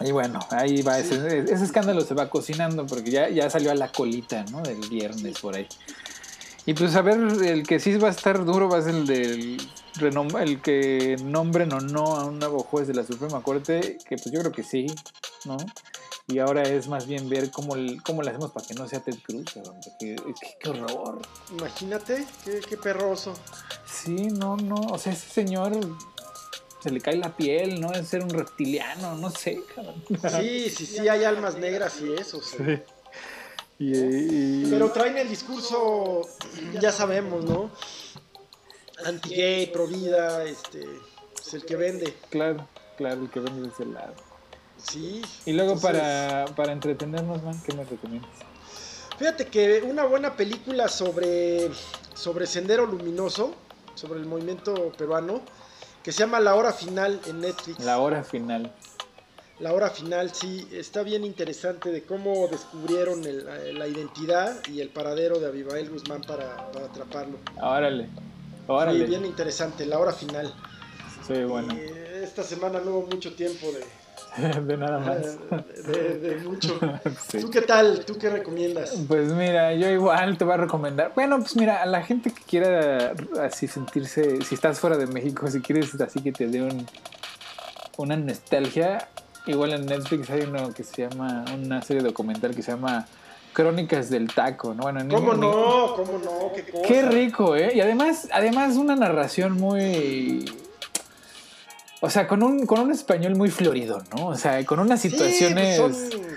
Y 0.01 0.11
bueno, 0.11 0.39
ahí 0.49 0.81
va, 0.81 0.99
ese, 0.99 1.39
ese, 1.39 1.63
escándalo 1.63 2.01
se 2.01 2.13
va 2.13 2.29
cocinando 2.29 2.85
porque 2.85 3.11
ya, 3.11 3.29
ya 3.29 3.49
salió 3.49 3.71
a 3.71 3.75
la 3.75 3.93
colita, 3.93 4.43
¿no? 4.51 4.61
Del 4.61 4.81
viernes 4.89 5.39
por 5.39 5.55
ahí. 5.55 5.67
Y 6.65 6.73
pues 6.73 6.95
a 6.95 7.01
ver, 7.01 7.19
el 7.43 7.65
que 7.67 7.79
sí 7.79 7.95
va 7.97 8.07
a 8.07 8.11
estar 8.11 8.43
duro 8.43 8.69
va 8.69 8.79
a 8.79 8.81
ser 8.81 8.95
el 8.95 9.05
del 9.05 9.57
el 10.39 10.61
que 10.61 11.15
nombren 11.23 11.71
o 11.71 11.79
no 11.79 12.17
a 12.17 12.25
un 12.25 12.39
nuevo 12.39 12.59
juez 12.59 12.87
de 12.87 12.93
la 12.93 13.03
Suprema 13.03 13.41
Corte, 13.41 13.97
que 14.07 14.17
pues 14.17 14.31
yo 14.31 14.39
creo 14.41 14.51
que 14.51 14.63
sí, 14.63 14.87
¿no? 15.45 15.57
Y 16.27 16.39
ahora 16.39 16.63
es 16.63 16.87
más 16.87 17.05
bien 17.05 17.29
ver 17.29 17.51
cómo, 17.51 17.75
cómo 18.03 18.23
le 18.23 18.31
hacemos 18.31 18.51
para 18.51 18.65
que 18.65 18.73
no 18.73 18.87
sea 18.87 18.99
Ted 18.99 19.17
Cruz, 19.23 19.45
qué, 19.99 20.15
qué, 20.59 20.69
horror. 20.69 21.21
Imagínate, 21.51 22.25
qué, 22.43 22.59
qué 22.67 22.77
perroso. 22.77 23.35
Sí, 23.85 24.27
no, 24.27 24.57
no, 24.57 24.75
o 24.75 24.97
sea, 24.97 25.13
ese 25.13 25.29
señor 25.29 25.79
se 26.81 26.89
le 26.89 26.99
cae 26.99 27.17
la 27.17 27.35
piel, 27.35 27.79
¿no? 27.79 27.93
Es 27.93 28.07
ser 28.07 28.23
un 28.23 28.31
reptiliano, 28.31 29.15
no 29.15 29.29
sé, 29.29 29.61
cabrón. 29.73 30.03
Sí, 30.07 30.69
sí, 30.69 30.85
sí, 30.85 31.07
hay 31.07 31.23
almas 31.23 31.57
negras 31.57 32.01
y 32.01 32.13
eso. 32.13 32.41
Sí. 32.41 32.57
Pero 33.77 34.91
traen 34.91 35.17
el 35.17 35.27
discurso, 35.27 36.21
ya 36.79 36.91
sabemos, 36.91 37.43
¿no? 37.43 37.71
Anti-gay, 39.05 39.67
pro-vida, 39.67 40.45
este, 40.45 40.85
es 41.39 41.53
el 41.53 41.65
que 41.65 41.75
vende. 41.75 42.15
Claro, 42.29 42.67
claro, 42.97 43.21
el 43.21 43.29
que 43.29 43.41
vende 43.41 43.63
de 43.63 43.67
ese 43.67 43.85
lado. 43.85 44.13
Sí. 44.77 45.21
Y 45.45 45.53
luego 45.53 45.79
para, 45.79 46.45
para 46.55 46.71
entretenernos, 46.71 47.43
man, 47.43 47.61
¿qué 47.65 47.73
me 47.73 47.83
recomiendas? 47.83 48.29
Fíjate 49.17 49.47
que 49.47 49.81
una 49.81 50.05
buena 50.05 50.35
película 50.35 50.87
sobre, 50.87 51.69
sobre 52.13 52.45
Sendero 52.47 52.85
Luminoso, 52.85 53.53
sobre 53.95 54.19
el 54.19 54.25
movimiento 54.25 54.91
peruano, 54.97 55.41
que 56.03 56.11
se 56.11 56.19
llama 56.19 56.39
La 56.39 56.55
Hora 56.55 56.71
Final 56.71 57.19
en 57.25 57.41
Netflix. 57.41 57.79
La 57.83 57.99
Hora 57.99 58.23
Final. 58.23 58.73
La 59.59 59.71
Hora 59.71 59.89
Final, 59.89 60.33
sí, 60.33 60.67
está 60.73 61.03
bien 61.03 61.23
interesante 61.23 61.89
de 61.89 62.03
cómo 62.03 62.47
descubrieron 62.49 63.21
la 63.77 63.87
identidad 63.87 64.55
y 64.67 64.81
el 64.81 64.89
paradero 64.89 65.39
de 65.39 65.47
Abimael 65.47 65.89
Guzmán 65.89 66.21
para, 66.21 66.67
atraparlo. 66.85 67.37
Órale, 67.61 68.09
órale. 68.67 68.99
Sí, 68.99 69.09
bien 69.09 69.25
interesante, 69.25 69.85
La 69.85 69.99
Hora 69.99 70.11
Final. 70.11 70.53
Sí, 71.25 71.43
bueno. 71.43 71.73
esta 72.21 72.43
semana 72.43 72.81
no 72.81 72.91
hubo 72.91 73.07
mucho 73.07 73.33
tiempo 73.33 73.67
de, 73.71 73.85
de 74.61 74.77
nada 74.77 74.99
más. 74.99 75.37
De, 75.87 76.41
mucho. 76.43 76.77
¿Tú 77.39 77.49
qué 77.49 77.61
tal? 77.61 78.03
¿Tú 78.05 78.17
qué 78.17 78.29
recomiendas? 78.29 78.95
Pues 79.07 79.31
mira, 79.31 79.73
yo 79.73 79.89
igual 79.89 80.37
te 80.37 80.43
voy 80.43 80.55
a 80.55 80.57
recomendar. 80.57 81.13
Bueno, 81.15 81.37
pues 81.37 81.55
mira, 81.55 81.81
a 81.81 81.85
la 81.85 82.03
gente 82.03 82.31
que 82.31 82.41
quiera 82.41 83.13
así 83.41 83.67
sentirse, 83.67 84.41
si 84.41 84.55
estás 84.55 84.79
fuera 84.79 84.97
de 84.97 85.07
México, 85.07 85.47
si 85.47 85.61
quieres 85.61 85.99
así 86.01 86.21
que 86.21 86.31
te 86.31 86.47
dé 86.47 86.61
un, 86.61 86.85
una 87.97 88.17
nostalgia, 88.17 89.07
igual 89.47 89.73
en 89.73 89.85
Netflix 89.85 90.29
hay 90.29 90.41
uno 90.41 90.73
que 90.73 90.83
se 90.83 91.07
llama, 91.07 91.45
una 91.53 91.81
serie 91.81 92.03
documental 92.03 92.55
que 92.55 92.61
se 92.61 92.71
llama 92.71 93.05
Crónicas 93.53 94.09
del 94.09 94.33
Taco, 94.33 94.73
¿no? 94.73 94.83
Bueno, 94.83 95.05
¿Cómo 95.09 95.33
no? 95.33 95.95
¿Cómo 95.95 96.19
no? 96.19 96.51
¿Qué, 96.53 96.63
cosa? 96.63 96.87
Qué 96.87 97.01
rico, 97.03 97.55
¿eh? 97.55 97.71
Y 97.75 97.79
además, 97.79 98.27
además 98.33 98.75
una 98.75 98.95
narración 98.95 99.53
muy 99.53 100.45
o 102.05 102.09
sea, 102.11 102.27
con 102.27 102.43
un, 102.43 102.67
con 102.67 102.81
un 102.81 102.91
español 102.91 103.35
muy 103.35 103.49
florido, 103.49 104.03
¿no? 104.15 104.27
O 104.27 104.35
sea, 104.35 104.63
con 104.63 104.79
unas 104.79 105.01
situaciones. 105.01 105.75
Sí, 105.75 105.81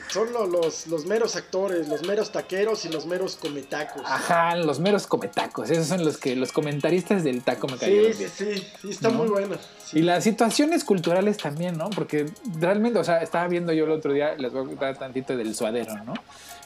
son, 0.08 0.32
son 0.32 0.50
los, 0.50 0.86
los, 0.86 1.04
meros 1.04 1.36
actores, 1.36 1.88
los 1.88 2.06
meros 2.06 2.32
taqueros 2.32 2.86
y 2.86 2.88
los 2.88 3.04
meros 3.04 3.36
cometacos. 3.36 4.00
Ajá, 4.02 4.56
los 4.56 4.80
meros 4.80 5.06
cometacos. 5.06 5.68
Esos 5.68 5.86
son 5.86 6.06
los 6.06 6.16
que 6.16 6.34
los 6.36 6.52
comentaristas 6.52 7.22
del 7.22 7.42
taco 7.42 7.68
me 7.68 7.76
cayeron. 7.76 8.14
Sí, 8.14 8.28
sí, 8.34 8.44
sí, 8.54 8.66
sí, 8.80 8.88
está 8.88 9.10
muy 9.10 9.28
bueno. 9.28 9.56
Y 9.92 10.00
las 10.00 10.24
situaciones 10.24 10.84
culturales 10.84 11.36
también, 11.36 11.76
¿no? 11.76 11.90
Porque 11.90 12.24
realmente, 12.58 12.98
o 12.98 13.04
sea, 13.04 13.18
estaba 13.18 13.46
viendo 13.46 13.74
yo 13.74 13.84
el 13.84 13.90
otro 13.90 14.14
día, 14.14 14.36
les 14.36 14.50
voy 14.50 14.62
a 14.62 14.66
contar 14.68 14.98
tantito 14.98 15.36
del 15.36 15.54
suadero, 15.54 16.02
¿no? 16.02 16.14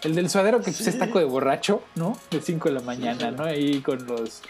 El 0.05 0.14
del 0.14 0.30
suadero 0.30 0.59
que 0.59 0.70
pues, 0.70 0.86
es 0.86 0.96
taco 0.96 1.18
de 1.18 1.24
borracho, 1.24 1.82
¿no? 1.96 2.16
De 2.30 2.40
5 2.40 2.68
de 2.68 2.74
la 2.76 2.82
mañana, 2.82 3.32
¿no? 3.32 3.44
Ahí 3.44 3.80
con 3.80 4.07
los 4.07 4.42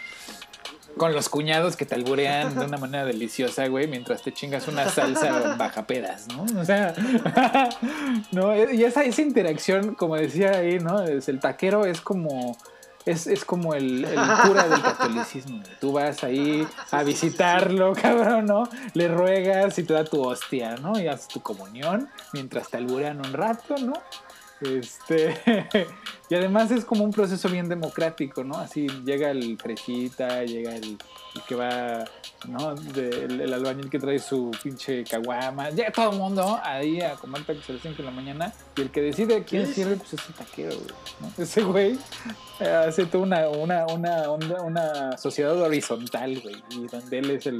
con 0.97 1.13
los 1.13 1.29
cuñados 1.29 1.75
que 1.75 1.85
te 1.85 1.95
alburean 1.95 2.57
de 2.57 2.65
una 2.65 2.77
manera 2.77 3.05
deliciosa, 3.05 3.67
güey, 3.67 3.87
mientras 3.87 4.21
te 4.21 4.31
chingas 4.31 4.67
una 4.67 4.89
salsa 4.89 5.55
baja 5.57 5.85
pedas, 5.87 6.27
¿no? 6.27 6.45
O 6.59 6.65
sea, 6.65 6.93
no, 8.31 8.55
y 8.71 8.83
esa, 8.83 9.03
esa 9.03 9.21
interacción, 9.21 9.95
como 9.95 10.15
decía 10.15 10.51
ahí, 10.51 10.79
¿no? 10.79 11.03
Es, 11.03 11.29
el 11.29 11.39
taquero 11.39 11.85
es 11.85 12.01
como 12.01 12.57
es, 13.05 13.27
es, 13.27 13.43
como 13.43 13.73
el, 13.73 14.05
el, 14.05 14.19
cura 14.43 14.67
del 14.67 14.81
catolicismo. 14.81 15.61
Tú 15.81 15.91
vas 15.91 16.23
ahí 16.23 16.65
a 16.91 17.03
visitarlo, 17.03 17.93
cabrón, 18.01 18.45
¿no? 18.45 18.69
Le 18.93 19.07
ruegas 19.09 19.77
y 19.79 19.83
te 19.83 19.93
da 19.93 20.05
tu 20.05 20.21
hostia, 20.21 20.75
¿no? 20.77 20.99
Y 20.99 21.07
haces 21.07 21.27
tu 21.27 21.41
comunión 21.41 22.09
mientras 22.31 22.69
te 22.69 22.77
alburean 22.77 23.17
un 23.17 23.33
rato, 23.33 23.75
¿no? 23.77 23.93
Este, 24.63 25.35
y 26.29 26.35
además 26.35 26.71
es 26.71 26.85
como 26.85 27.03
un 27.03 27.11
proceso 27.11 27.49
bien 27.49 27.67
democrático, 27.67 28.43
¿no? 28.43 28.57
Así 28.57 28.87
llega 29.03 29.31
el 29.31 29.57
fresita, 29.57 30.43
llega 30.43 30.75
el, 30.75 30.97
que 31.47 31.55
va, 31.55 32.05
¿no? 32.47 32.75
el, 32.95 33.53
albañil 33.53 33.89
que 33.89 33.99
trae 33.99 34.19
su 34.19 34.51
pinche 34.61 35.03
caguama, 35.03 35.69
llega 35.71 35.91
todo 35.91 36.11
el 36.11 36.17
mundo 36.17 36.59
ahí 36.63 37.01
a 37.01 37.15
comer 37.15 37.43
tacos 37.43 37.69
a 37.69 37.73
las 37.73 37.81
5 37.81 37.97
de 37.97 38.03
la 38.03 38.11
mañana 38.11 38.53
y 38.77 38.81
el 38.81 38.91
que 38.91 39.01
decide 39.01 39.43
quién 39.43 39.67
sirve, 39.67 39.97
pues 39.97 40.13
es 40.13 40.27
el 40.27 40.33
taquero, 40.35 40.75
¿no? 41.19 41.43
Ese 41.43 41.63
güey 41.63 41.97
hace 42.59 43.05
toda 43.05 43.23
una, 43.23 43.49
una, 43.49 43.85
una, 43.87 44.61
una, 44.61 45.17
sociedad 45.17 45.59
horizontal, 45.59 46.39
güey, 46.41 46.63
y 46.69 46.87
donde 46.87 47.19
él 47.19 47.31
es 47.31 47.45
el, 47.47 47.57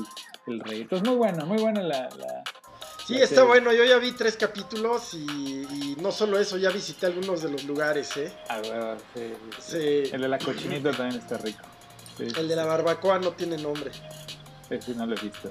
el 0.48 0.60
rey. 0.62 0.82
Entonces, 0.82 1.08
muy 1.08 1.18
bueno, 1.18 1.46
muy 1.46 1.58
buena 1.58 1.82
la 1.82 2.10
Sí, 3.06 3.16
está 3.22 3.44
bueno. 3.44 3.74
Yo 3.74 3.84
ya 3.84 3.98
vi 3.98 4.12
tres 4.14 4.38
capítulos 4.38 5.14
y, 5.14 5.96
no 6.02 6.12
solo 6.12 6.40
eso, 6.40 6.58
ya 6.58 6.70
visité 6.70 7.08
algunos 7.08 7.42
de 7.42 7.52
los 7.52 7.64
lugares, 7.66 8.16
¿eh? 8.18 8.34
Ah, 8.50 8.96
sí, 9.60 10.04
El 10.12 10.22
de 10.22 10.28
la 10.28 10.40
cochinita 10.40 10.92
también 10.92 11.22
está 11.22 11.38
rico. 11.38 11.64
el 12.20 12.48
de 12.48 12.56
la 12.56 12.66
barbacoa 12.66 13.20
no 13.20 13.32
tiene 13.32 13.58
nombre. 13.58 13.92
Ese 14.70 14.96
no 14.96 15.06
lo 15.06 15.16
he 15.16 15.20
visto. 15.20 15.50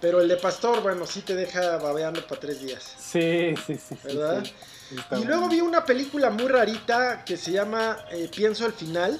pero 0.00 0.20
el 0.20 0.28
de 0.28 0.36
pastor, 0.36 0.82
bueno, 0.82 1.06
sí 1.06 1.22
te 1.22 1.34
deja 1.34 1.78
babeando 1.78 2.26
para 2.26 2.40
tres 2.40 2.60
días. 2.60 2.94
Sí, 2.98 3.54
sí, 3.66 3.76
sí. 3.76 3.96
¿Verdad? 4.04 4.44
y 4.90 5.24
luego 5.24 5.48
vi 5.48 5.60
una 5.60 5.84
película 5.84 6.30
muy 6.30 6.46
rarita 6.48 7.22
que 7.22 7.36
se 7.36 7.52
llama 7.52 7.98
eh, 8.10 8.30
Pienso 8.34 8.64
al 8.64 8.72
final 8.72 9.18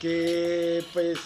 que 0.00 0.82
pues 0.94 1.18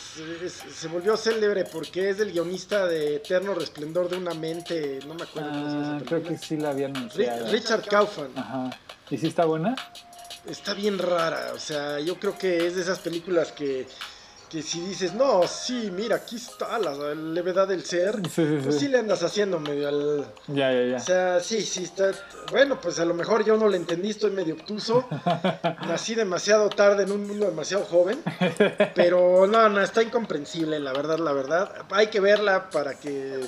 se 0.75 0.89
volvió 0.89 1.17
célebre 1.17 1.65
porque 1.65 2.11
es 2.11 2.19
del 2.19 2.33
guionista 2.33 2.87
de 2.87 3.17
Eterno 3.17 3.55
Resplendor 3.55 4.09
de 4.09 4.17
una 4.17 4.35
mente, 4.35 4.99
no 5.07 5.15
me 5.15 5.23
acuerdo. 5.23 5.51
Ah, 5.53 6.01
creo 6.05 6.23
que 6.25 6.37
sí 6.37 6.57
la 6.57 6.71
había 6.71 6.87
anunciado. 6.87 7.51
Richard 7.53 7.87
Kaufman. 7.87 8.33
Ajá. 8.37 8.71
¿Y 9.11 9.17
si 9.17 9.29
está 9.29 9.45
buena? 9.45 9.77
Está 10.45 10.75
bien 10.75 10.99
rara, 10.99 11.53
o 11.55 11.59
sea, 11.59 12.01
yo 12.01 12.19
creo 12.19 12.37
que 12.37 12.67
es 12.67 12.75
de 12.75 12.83
esas 12.83 12.99
películas 12.99 13.53
que, 13.53 13.87
que 14.55 14.63
si 14.63 14.79
dices, 14.83 15.15
no, 15.15 15.49
sí, 15.49 15.91
mira, 15.93 16.15
aquí 16.15 16.37
está 16.37 16.79
la 16.79 17.13
levedad 17.13 17.67
del 17.67 17.85
ser, 17.85 18.23
pues 18.23 18.79
sí 18.79 18.87
le 18.87 19.01
andas 19.01 19.25
haciendo 19.25 19.59
medio 19.59 19.89
al... 19.89 20.27
Ya, 20.47 20.71
ya, 20.71 20.85
ya. 20.91 20.97
O 20.97 21.01
sea, 21.01 21.41
sí, 21.41 21.61
sí, 21.61 21.83
está... 21.83 22.13
Bueno, 22.53 22.81
pues 22.81 23.01
a 23.01 23.05
lo 23.05 23.15
mejor 23.15 23.45
yo 23.45 23.57
no 23.57 23.67
lo 23.67 23.75
entendí, 23.75 24.11
estoy 24.11 24.31
medio 24.31 24.55
obtuso, 24.55 25.09
nací 25.89 26.15
demasiado 26.15 26.69
tarde 26.69 27.03
en 27.03 27.11
un 27.11 27.27
mundo 27.27 27.47
demasiado 27.47 27.85
joven, 27.85 28.23
pero 28.95 29.49
no, 29.49 29.69
no, 29.69 29.81
está 29.81 30.05
incomprensible, 30.05 30.79
la 30.79 30.93
verdad, 30.93 31.19
la 31.19 31.33
verdad. 31.33 31.73
Hay 31.91 32.07
que 32.07 32.21
verla 32.21 32.71
para 32.71 32.95
que... 32.95 33.41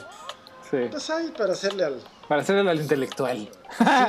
Sí. 0.70 0.78
Pues 0.90 1.08
ahí, 1.10 1.32
para 1.36 1.52
hacerle 1.52 1.84
al... 1.84 2.00
Para 2.28 2.42
hacerle 2.42 2.68
al 2.68 2.80
intelectual. 2.80 3.48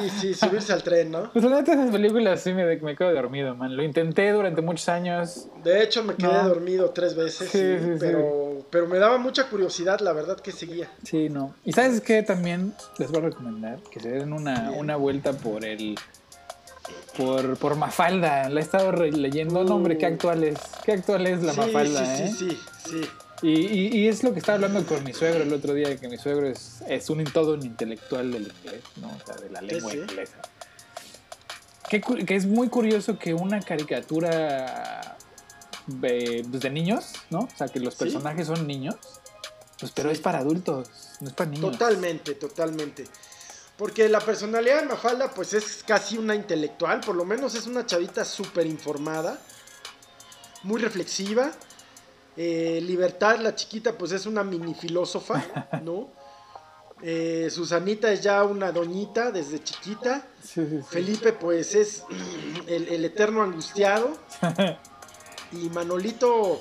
Sí, 0.01 0.09
sí, 0.21 0.33
subirse 0.33 0.73
al 0.73 0.81
tren, 0.81 1.11
¿no? 1.11 1.31
Pues 1.31 1.45
la 1.45 1.57
neta, 1.57 1.73
esas 1.73 1.91
películas 1.91 2.41
sí 2.41 2.51
me, 2.53 2.65
me 2.77 2.95
quedo 2.95 3.13
dormido, 3.13 3.55
man. 3.55 3.77
Lo 3.77 3.83
intenté 3.83 4.31
durante 4.31 4.61
muchos 4.63 4.89
años. 4.89 5.47
De 5.63 5.83
hecho, 5.83 6.03
me 6.03 6.15
quedé 6.15 6.33
No. 6.33 6.47
dormido 6.49 6.89
tres 6.89 7.15
veces, 7.15 7.49
Sí, 7.51 7.59
sí, 7.79 7.91
pero, 7.99 8.65
pero 8.71 8.87
me 8.87 8.97
daba 8.97 9.19
mucha 9.19 9.47
curiosidad, 9.49 9.99
la 9.99 10.13
verdad, 10.13 10.39
que 10.39 10.51
seguía. 10.51 10.89
Sí, 11.03 11.29
no. 11.29 11.53
Y 11.63 11.73
sabes 11.73 12.01
qué 12.01 12.23
también 12.23 12.73
les 12.97 13.11
voy 13.11 13.21
a 13.21 13.25
recomendar 13.25 13.79
que 13.91 13.99
se 13.99 14.09
den 14.09 14.33
una, 14.33 14.71
una 14.71 14.95
vuelta 14.95 15.33
por 15.33 15.63
el. 15.63 15.95
Por, 17.17 17.57
por 17.57 17.75
Mafalda. 17.75 18.49
La 18.49 18.59
he 18.59 18.63
estado 18.63 18.91
leyendo. 18.93 19.63
No, 19.63 19.75
hombre, 19.75 19.97
qué 19.97 20.05
Uh. 20.05 20.13
actual 20.13 20.43
es. 20.43 20.59
Qué 20.85 20.93
actual 20.93 21.27
es 21.27 21.43
la 21.43 21.53
Mafalda, 21.53 22.05
sí, 22.17 22.23
¿eh? 22.23 22.27
sí, 22.37 22.49
sí, 22.49 23.01
sí. 23.01 23.09
Y, 23.41 23.49
y- 23.51 23.87
y 23.99 24.07
es 24.07 24.23
lo 24.23 24.33
que 24.33 24.39
estaba 24.39 24.55
hablando 24.55 24.83
con 24.85 25.03
mi 25.03 25.13
suegro 25.13 25.43
el 25.43 25.53
otro 25.53 25.73
día, 25.73 25.95
que 25.97 26.07
mi 26.07 26.17
suegro 26.17 26.47
es, 26.47 26.81
es 26.87 27.09
un 27.09 27.23
todo 27.25 27.53
un 27.53 27.63
intelectual 27.63 28.31
del 28.31 28.43
inglés, 28.51 28.81
¿no? 28.95 29.09
O 29.09 29.25
sea, 29.25 29.35
de 29.35 29.49
la 29.49 29.61
lengua 29.61 29.91
sí. 29.91 29.97
inglesa. 29.99 30.37
Que, 31.89 32.01
que 32.01 32.35
es 32.35 32.45
muy 32.45 32.67
curioso 32.69 33.17
que 33.19 33.33
una 33.33 33.61
caricatura 33.61 35.17
de, 35.85 36.45
pues, 36.49 36.61
de 36.63 36.69
niños, 36.69 37.13
¿no? 37.29 37.39
O 37.41 37.49
sea, 37.55 37.67
que 37.67 37.79
los 37.79 37.93
Sí. 37.93 37.99
personajes 38.05 38.47
son 38.47 38.65
niños, 38.65 38.95
pues 39.79 39.91
pero 39.93 40.09
es 40.09 40.19
para 40.19 40.39
adultos, 40.39 40.89
no 41.21 41.27
es 41.27 41.33
para 41.33 41.49
niños. 41.51 41.71
Totalmente, 41.77 42.33
totalmente. 42.33 43.05
Porque 43.77 44.09
la 44.09 44.19
personalidad 44.19 44.81
de 44.81 44.87
Mafalda, 44.87 45.29
pues 45.31 45.53
es 45.53 45.83
casi 45.85 46.17
una 46.17 46.33
intelectual, 46.33 46.99
por 47.01 47.15
lo 47.15 47.23
menos 47.23 47.53
es 47.53 47.67
una 47.67 47.85
chavita 47.85 48.25
súper 48.25 48.65
informada, 48.65 49.39
muy 50.63 50.81
reflexiva. 50.81 51.51
Eh, 52.37 52.79
Libertad, 52.83 53.39
la 53.39 53.55
chiquita, 53.55 53.97
pues 53.97 54.11
es 54.11 54.25
una 54.25 54.43
mini 54.43 54.73
filósofa, 54.73 55.43
¿no? 55.83 56.09
Eh, 57.03 57.49
Susanita 57.51 58.11
es 58.11 58.23
ya 58.23 58.43
una 58.43 58.71
doñita 58.71 59.31
desde 59.31 59.63
chiquita. 59.63 60.25
Sí, 60.41 60.65
sí, 60.67 60.77
sí. 60.79 60.83
Felipe, 60.89 61.31
pues 61.31 61.75
es 61.75 62.03
el, 62.65 62.87
el 62.87 63.05
eterno 63.05 63.43
angustiado. 63.43 64.17
Y 65.51 65.69
Manolito, 65.69 66.59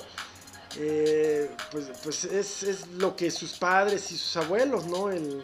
eh, 0.78 1.50
pues, 1.72 1.86
pues 2.04 2.24
es, 2.24 2.62
es 2.62 2.86
lo 2.88 3.16
que 3.16 3.30
sus 3.30 3.54
padres 3.54 4.10
y 4.12 4.16
sus 4.16 4.36
abuelos, 4.36 4.86
¿no? 4.86 5.10
El, 5.10 5.42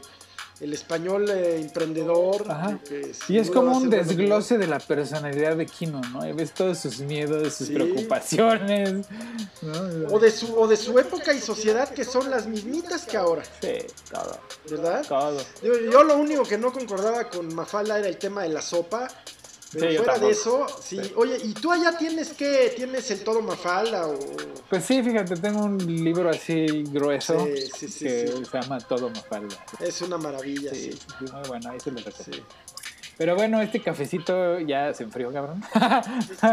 el 0.63 0.73
español 0.73 1.29
eh, 1.29 1.61
emprendedor. 1.61 2.45
Ajá. 2.49 2.79
que 2.89 3.13
sin 3.13 3.37
Y 3.37 3.39
es 3.41 3.51
como 3.51 3.77
un 3.77 3.91
desglose 3.91 4.59
de 4.59 4.67
la 4.69 4.79
personalidad 4.79 5.57
de 5.57 5.67
Kino, 5.67 6.01
¿no? 6.13 6.27
Y 6.27 6.33
ves 6.33 6.53
todos 6.53 6.79
sus 6.79 7.01
miedos, 7.01 7.53
sus 7.55 7.67
Sí. 7.67 7.75
preocupaciones, 7.75 9.07
¿no? 9.61 9.73
O 10.15 10.19
de, 10.21 10.31
su, 10.31 10.55
o 10.59 10.67
de 10.69 10.77
su 10.77 10.99
época 10.99 11.35
y 11.35 11.41
sociedad 11.41 11.89
que 11.89 12.05
son 12.05 12.31
las 12.31 12.47
mismitas 12.47 13.05
que 13.05 13.17
ahora, 13.17 13.43
Sí, 13.61 13.79
todo, 14.11 14.39
¿verdad? 14.71 15.05
todo. 15.07 15.39
Yo, 15.63 15.75
yo 15.81 16.05
lo 16.05 16.17
único 16.17 16.45
que 16.45 16.57
no 16.59 16.73
concordaba 16.73 17.29
con 17.29 17.53
Mafalda 17.55 17.99
era 17.99 18.09
el 18.09 18.17
tema 18.19 18.43
de 18.45 18.51
la 18.51 18.63
sopa. 18.63 19.09
Pero 19.73 19.91
Sí, 19.91 19.97
fuera 19.97 20.19
de 20.19 20.31
eso, 20.31 20.67
sí. 20.83 21.01
Sí. 21.03 21.13
Oye, 21.17 21.39
¿y 21.43 21.55
tú 21.55 21.73
allá 21.73 21.97
tienes 21.97 22.31
qué? 22.35 22.73
¿Tienes 22.77 23.11
el 23.11 23.25
todo 23.25 23.41
Mafalda 23.41 24.07
o...? 24.09 24.19
Pues 24.69 24.85
sí, 24.85 25.03
fíjate, 25.03 25.37
tengo 25.37 25.65
un 25.65 25.79
libro 25.79 26.29
así 26.31 26.85
grueso 26.89 27.47
Sí, 27.75 27.87
que 27.87 28.29
se 28.29 28.45
llama 28.53 28.79
Todo 28.81 29.09
Mafalda. 29.11 29.57
Es 29.81 30.03
una 30.03 30.19
maravilla, 30.19 30.71
Sí, 30.75 30.99
muy 31.21 31.31
bueno, 31.49 31.71
ahí 31.71 31.81
se 31.81 31.91
lo 31.91 31.99
recomiendo. 31.99 32.47
Pero 33.19 33.35
bueno, 33.37 33.61
este 33.61 33.81
cafecito 33.83 34.59
ya 34.61 34.93
se 34.95 35.05
enfrió, 35.05 35.33
cabrón. 35.33 35.63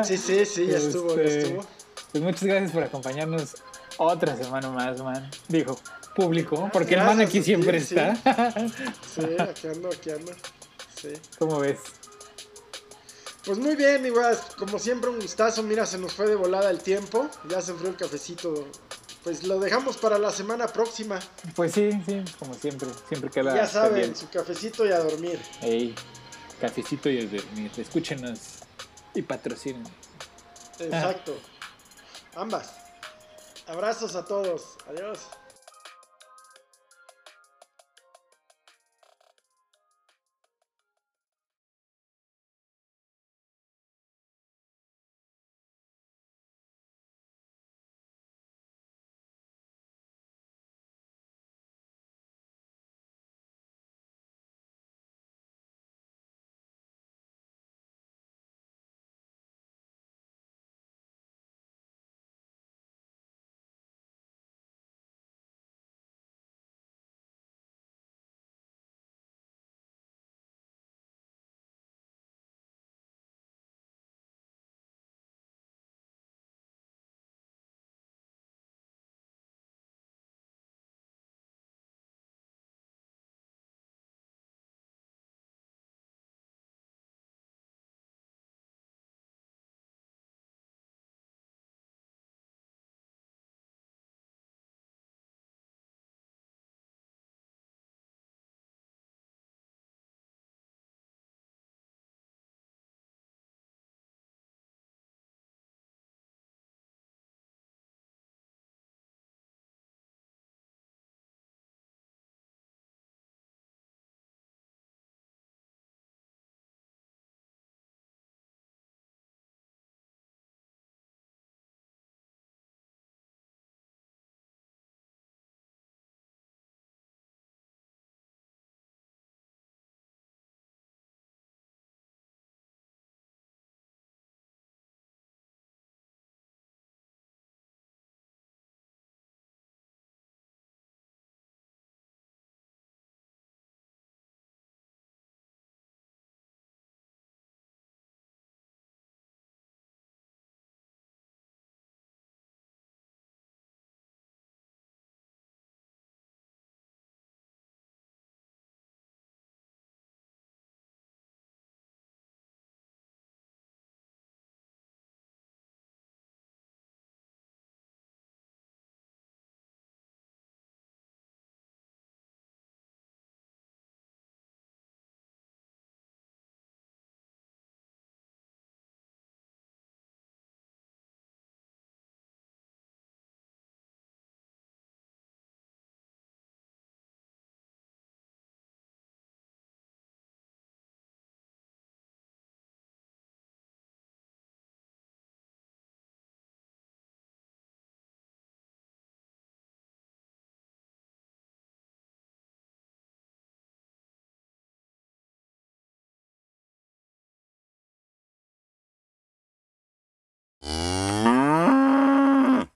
sí, 0.04 0.18
sí, 0.18 0.46
sí, 0.46 0.68
ya 0.68 0.78
estuvo, 0.78 1.16
ya 1.16 1.22
Este, 1.24 1.40
estuvo. 1.42 1.66
Pues 2.12 2.24
muchas 2.24 2.44
gracias 2.44 2.72
por 2.72 2.84
acompañarnos 2.84 3.56
otra 3.98 4.36
semana 4.36 4.70
más, 4.70 5.02
man. 5.02 5.30
Dijo, 5.48 5.78
público, 6.16 6.70
porque 6.72 6.96
el 6.96 7.04
man 7.04 7.20
aquí 7.22 7.42
siempre 7.44 7.78
está. 7.78 8.16
Sí, 9.16 9.22
aquí 9.40 9.68
ando, 9.68 9.90
aquí 9.90 10.10
ando. 10.12 10.32
Sí. 10.96 11.14
¿Cómo 11.38 11.60
ves? 11.60 11.80
Pues 13.46 13.58
muy 13.58 13.76
bien, 13.76 14.02
mi 14.02 14.10
guas. 14.10 14.56
Como 14.58 14.80
siempre, 14.80 15.10
un 15.10 15.20
gustazo. 15.20 15.64
Mira, 15.64 15.86
se 15.86 15.98
nos 15.98 16.14
fue 16.14 16.28
de 16.28 16.36
volada 16.36 16.70
el 16.70 16.80
tiempo. 16.80 17.30
Ya 17.50 17.62
se 17.62 17.72
enfrió 17.72 17.90
el 17.90 17.96
cafecito. 17.96 18.68
Pues 19.24 19.44
lo 19.44 19.60
dejamos 19.60 19.98
para 19.98 20.18
la 20.18 20.32
semana 20.32 20.68
próxima. 20.68 21.20
Pues 21.56 21.74
sí, 21.74 21.90
sí, 22.06 22.24
como 22.38 22.54
siempre. 22.54 22.90
Siempre 23.08 23.30
queda. 23.30 23.56
ya 23.56 23.68
saben, 23.68 23.94
pendiente. 23.94 24.20
su 24.20 24.30
cafecito 24.30 24.86
y 24.86 24.92
a 24.92 25.00
dormir. 25.00 25.40
Ey, 25.62 25.96
cafecito 26.60 27.10
y 27.10 27.20
a 27.20 27.26
dormir. 27.26 27.72
Escúchenos 27.78 28.40
y 29.14 29.22
patrocinen. 29.22 29.84
Exacto. 30.80 31.36
Ambas. 32.36 32.74
Abrazos 33.68 34.16
a 34.16 34.26
todos. 34.26 34.78
Adiós. 34.88 35.20